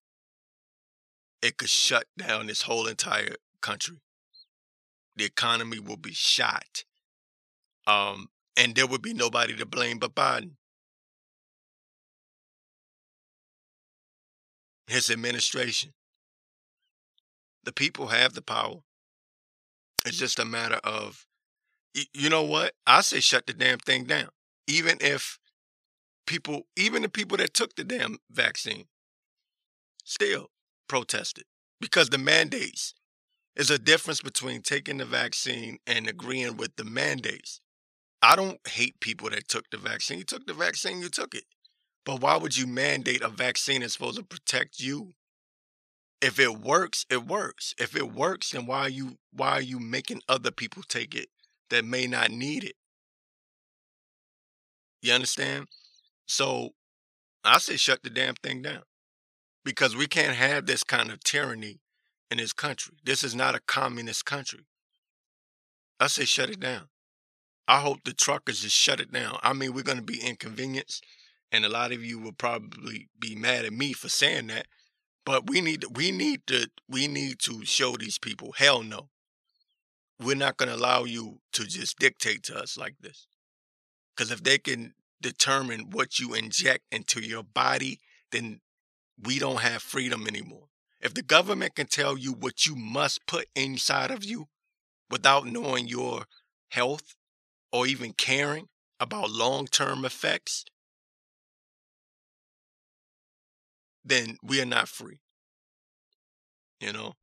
it 1.42 1.58
could 1.58 1.68
shut 1.68 2.06
down 2.16 2.46
this 2.46 2.62
whole 2.62 2.86
entire 2.86 3.34
country. 3.60 3.96
The 5.16 5.24
economy 5.24 5.80
will 5.80 5.96
be 5.96 6.12
shot. 6.12 6.84
Um, 7.86 8.28
and 8.56 8.74
there 8.74 8.86
would 8.86 9.02
be 9.02 9.12
nobody 9.12 9.56
to 9.56 9.66
blame 9.66 9.98
but 9.98 10.14
Biden. 10.14 10.52
His 14.86 15.10
administration. 15.10 15.92
The 17.64 17.72
people 17.72 18.08
have 18.08 18.34
the 18.34 18.42
power. 18.42 18.82
It's 20.06 20.18
just 20.18 20.38
a 20.38 20.44
matter 20.44 20.80
of, 20.84 21.26
you 22.14 22.28
know 22.28 22.42
what? 22.42 22.74
I 22.86 23.00
say 23.02 23.20
shut 23.20 23.46
the 23.46 23.52
damn 23.52 23.78
thing 23.78 24.04
down. 24.04 24.28
Even 24.66 24.98
if 25.00 25.38
people, 26.26 26.62
even 26.76 27.02
the 27.02 27.08
people 27.08 27.36
that 27.38 27.54
took 27.54 27.74
the 27.74 27.84
damn 27.84 28.18
vaccine, 28.30 28.86
still, 30.04 30.50
protested 30.88 31.44
because 31.80 32.08
the 32.08 32.18
mandates 32.18 32.94
is 33.56 33.70
a 33.70 33.78
difference 33.78 34.22
between 34.22 34.62
taking 34.62 34.98
the 34.98 35.04
vaccine 35.04 35.78
and 35.86 36.08
agreeing 36.08 36.56
with 36.56 36.76
the 36.76 36.84
mandates. 36.84 37.60
I 38.22 38.36
don't 38.36 38.66
hate 38.66 39.00
people 39.00 39.30
that 39.30 39.48
took 39.48 39.68
the 39.70 39.76
vaccine. 39.76 40.18
You 40.18 40.24
took 40.24 40.46
the 40.46 40.54
vaccine, 40.54 41.00
you 41.00 41.08
took 41.08 41.34
it. 41.34 41.44
But 42.04 42.20
why 42.20 42.36
would 42.36 42.56
you 42.56 42.66
mandate 42.66 43.22
a 43.22 43.28
vaccine 43.28 43.80
that's 43.80 43.94
supposed 43.94 44.18
to 44.18 44.24
protect 44.24 44.80
you? 44.80 45.12
If 46.20 46.38
it 46.38 46.60
works, 46.60 47.04
it 47.10 47.26
works. 47.26 47.74
If 47.78 47.96
it 47.96 48.12
works, 48.12 48.50
then 48.50 48.66
why 48.66 48.80
are 48.80 48.88
you 48.88 49.18
why 49.32 49.50
are 49.50 49.62
you 49.62 49.80
making 49.80 50.22
other 50.28 50.50
people 50.50 50.82
take 50.88 51.14
it 51.14 51.28
that 51.70 51.84
may 51.84 52.06
not 52.06 52.30
need 52.30 52.64
it? 52.64 52.76
You 55.02 55.12
understand? 55.12 55.66
So 56.26 56.70
I 57.44 57.58
say 57.58 57.76
shut 57.76 58.04
the 58.04 58.10
damn 58.10 58.34
thing 58.34 58.62
down 58.62 58.82
because 59.64 59.96
we 59.96 60.06
can't 60.06 60.36
have 60.36 60.66
this 60.66 60.84
kind 60.84 61.10
of 61.10 61.22
tyranny 61.24 61.80
in 62.30 62.38
this 62.38 62.52
country. 62.52 62.96
This 63.04 63.22
is 63.24 63.34
not 63.34 63.54
a 63.54 63.60
communist 63.60 64.24
country. 64.24 64.66
I 66.00 66.08
say 66.08 66.24
shut 66.24 66.50
it 66.50 66.60
down. 66.60 66.88
I 67.68 67.80
hope 67.80 67.98
the 68.04 68.12
truckers 68.12 68.62
just 68.62 68.76
shut 68.76 69.00
it 69.00 69.12
down. 69.12 69.38
I 69.42 69.52
mean, 69.52 69.72
we're 69.72 69.82
going 69.84 69.98
to 69.98 70.02
be 70.04 70.20
inconvenienced, 70.20 71.04
and 71.52 71.64
a 71.64 71.68
lot 71.68 71.92
of 71.92 72.04
you 72.04 72.18
will 72.18 72.32
probably 72.32 73.08
be 73.18 73.36
mad 73.36 73.64
at 73.64 73.72
me 73.72 73.92
for 73.92 74.08
saying 74.08 74.48
that. 74.48 74.66
But 75.24 75.48
we 75.48 75.60
need 75.60 75.82
to, 75.82 75.88
we 75.94 76.10
need 76.10 76.46
to 76.48 76.68
we 76.88 77.06
need 77.06 77.38
to 77.40 77.64
show 77.64 77.96
these 77.96 78.18
people 78.18 78.52
hell 78.56 78.82
no. 78.82 79.10
we're 80.20 80.36
not 80.36 80.56
going 80.56 80.68
to 80.68 80.76
allow 80.76 81.04
you 81.04 81.40
to 81.52 81.64
just 81.66 81.98
dictate 81.98 82.42
to 82.44 82.56
us 82.58 82.76
like 82.76 82.96
this. 83.00 83.26
Because 84.16 84.30
if 84.30 84.42
they 84.42 84.58
can 84.58 84.94
determine 85.20 85.90
what 85.90 86.18
you 86.18 86.34
inject 86.34 86.84
into 86.90 87.20
your 87.20 87.42
body, 87.42 88.00
then 88.30 88.60
we 89.22 89.38
don't 89.38 89.60
have 89.60 89.82
freedom 89.82 90.26
anymore. 90.26 90.66
If 91.00 91.14
the 91.14 91.22
government 91.22 91.74
can 91.74 91.86
tell 91.86 92.16
you 92.16 92.32
what 92.32 92.66
you 92.66 92.76
must 92.76 93.26
put 93.26 93.46
inside 93.54 94.10
of 94.10 94.24
you 94.24 94.46
without 95.10 95.46
knowing 95.46 95.88
your 95.88 96.24
health 96.70 97.14
or 97.72 97.86
even 97.86 98.12
caring 98.12 98.68
about 99.00 99.30
long 99.30 99.66
term 99.66 100.04
effects, 100.04 100.64
then 104.04 104.36
we 104.42 104.60
are 104.60 104.66
not 104.66 104.88
free. 104.88 105.20
You 106.80 106.92
know? 106.92 107.14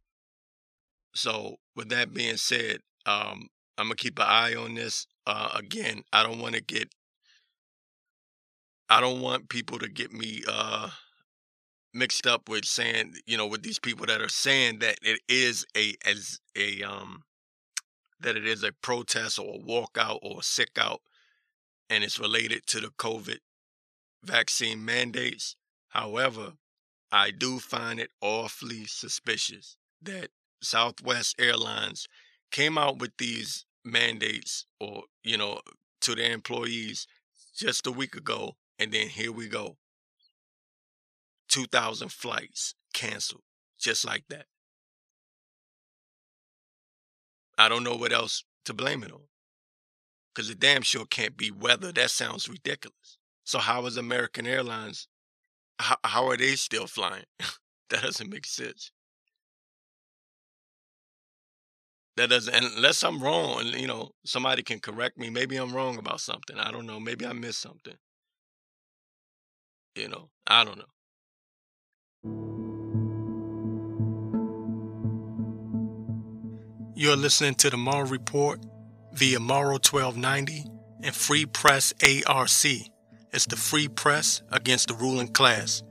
So, 1.13 1.57
with 1.75 1.89
that 1.89 2.13
being 2.13 2.37
said, 2.37 2.79
um, 3.05 3.47
I'm 3.77 3.85
gonna 3.85 3.95
keep 3.95 4.19
an 4.19 4.25
eye 4.27 4.55
on 4.55 4.75
this. 4.75 5.07
Uh, 5.25 5.51
again, 5.55 6.03
I 6.11 6.23
don't 6.23 6.39
want 6.39 6.55
to 6.55 6.61
get, 6.61 6.89
I 8.89 8.99
don't 9.01 9.21
want 9.21 9.49
people 9.49 9.79
to 9.79 9.89
get 9.89 10.11
me 10.11 10.43
uh, 10.47 10.89
mixed 11.93 12.27
up 12.27 12.49
with 12.49 12.65
saying, 12.65 13.15
you 13.25 13.37
know, 13.37 13.47
with 13.47 13.63
these 13.63 13.79
people 13.79 14.05
that 14.05 14.21
are 14.21 14.29
saying 14.29 14.79
that 14.79 14.97
it 15.01 15.19
is 15.27 15.65
a 15.75 15.95
as 16.05 16.39
a 16.55 16.83
um 16.83 17.23
that 18.19 18.35
it 18.35 18.45
is 18.45 18.63
a 18.63 18.71
protest 18.71 19.39
or 19.39 19.55
a 19.55 19.59
walkout 19.59 20.19
or 20.21 20.39
a 20.39 20.43
sick 20.43 20.77
out, 20.77 21.01
and 21.89 22.03
it's 22.03 22.19
related 22.19 22.65
to 22.67 22.79
the 22.79 22.89
COVID 22.89 23.39
vaccine 24.23 24.83
mandates. 24.83 25.55
However, 25.89 26.53
I 27.11 27.31
do 27.31 27.59
find 27.59 27.99
it 27.99 28.11
awfully 28.21 28.85
suspicious 28.85 29.77
that 30.01 30.29
Southwest 30.61 31.35
Airlines 31.39 32.07
came 32.51 32.77
out 32.77 32.99
with 32.99 33.11
these 33.17 33.65
mandates 33.83 34.65
or, 34.79 35.03
you 35.23 35.37
know, 35.37 35.61
to 36.01 36.15
their 36.15 36.31
employees 36.31 37.07
just 37.55 37.87
a 37.87 37.91
week 37.91 38.15
ago. 38.15 38.57
And 38.77 38.91
then 38.91 39.07
here 39.07 39.31
we 39.31 39.47
go 39.47 39.77
2,000 41.49 42.11
flights 42.11 42.75
canceled 42.93 43.43
just 43.79 44.05
like 44.05 44.23
that. 44.29 44.45
I 47.57 47.69
don't 47.69 47.83
know 47.83 47.95
what 47.95 48.13
else 48.13 48.43
to 48.65 48.73
blame 48.73 49.03
it 49.03 49.11
on. 49.11 49.27
Because 50.33 50.49
it 50.49 50.59
damn 50.59 50.83
sure 50.83 51.05
can't 51.05 51.35
be 51.35 51.51
weather. 51.51 51.91
That 51.91 52.11
sounds 52.11 52.47
ridiculous. 52.47 53.17
So, 53.43 53.59
how 53.59 53.85
is 53.85 53.97
American 53.97 54.45
Airlines 54.45 55.07
how, 55.79 55.95
how 56.03 56.27
are 56.27 56.37
they 56.37 56.55
still 56.55 56.87
flying? 56.87 57.25
that 57.89 58.03
doesn't 58.03 58.29
make 58.29 58.45
sense. 58.45 58.91
That 62.17 62.29
doesn't, 62.29 62.53
unless 62.53 63.01
I'm 63.03 63.23
wrong, 63.23 63.65
you 63.65 63.87
know, 63.87 64.11
somebody 64.25 64.61
can 64.61 64.79
correct 64.79 65.17
me. 65.17 65.29
Maybe 65.29 65.55
I'm 65.55 65.73
wrong 65.73 65.97
about 65.97 66.19
something. 66.19 66.57
I 66.57 66.69
don't 66.71 66.85
know. 66.85 66.99
Maybe 66.99 67.25
I 67.25 67.31
missed 67.31 67.61
something. 67.61 67.95
You 69.95 70.09
know, 70.09 70.29
I 70.45 70.65
don't 70.65 70.77
know. 70.77 70.83
You're 76.99 77.15
listening 77.15 77.55
to 77.55 77.70
the 77.70 77.78
Morrow 77.78 78.05
Report 78.05 78.59
via 79.13 79.39
Morrow 79.39 79.80
1290 79.80 80.65
and 81.01 81.15
Free 81.15 81.45
Press 81.45 81.93
ARC. 82.28 82.49
It's 83.32 83.45
the 83.45 83.55
free 83.55 83.88
press 83.88 84.41
against 84.51 84.89
the 84.89 84.95
ruling 84.95 85.30
class. 85.30 85.82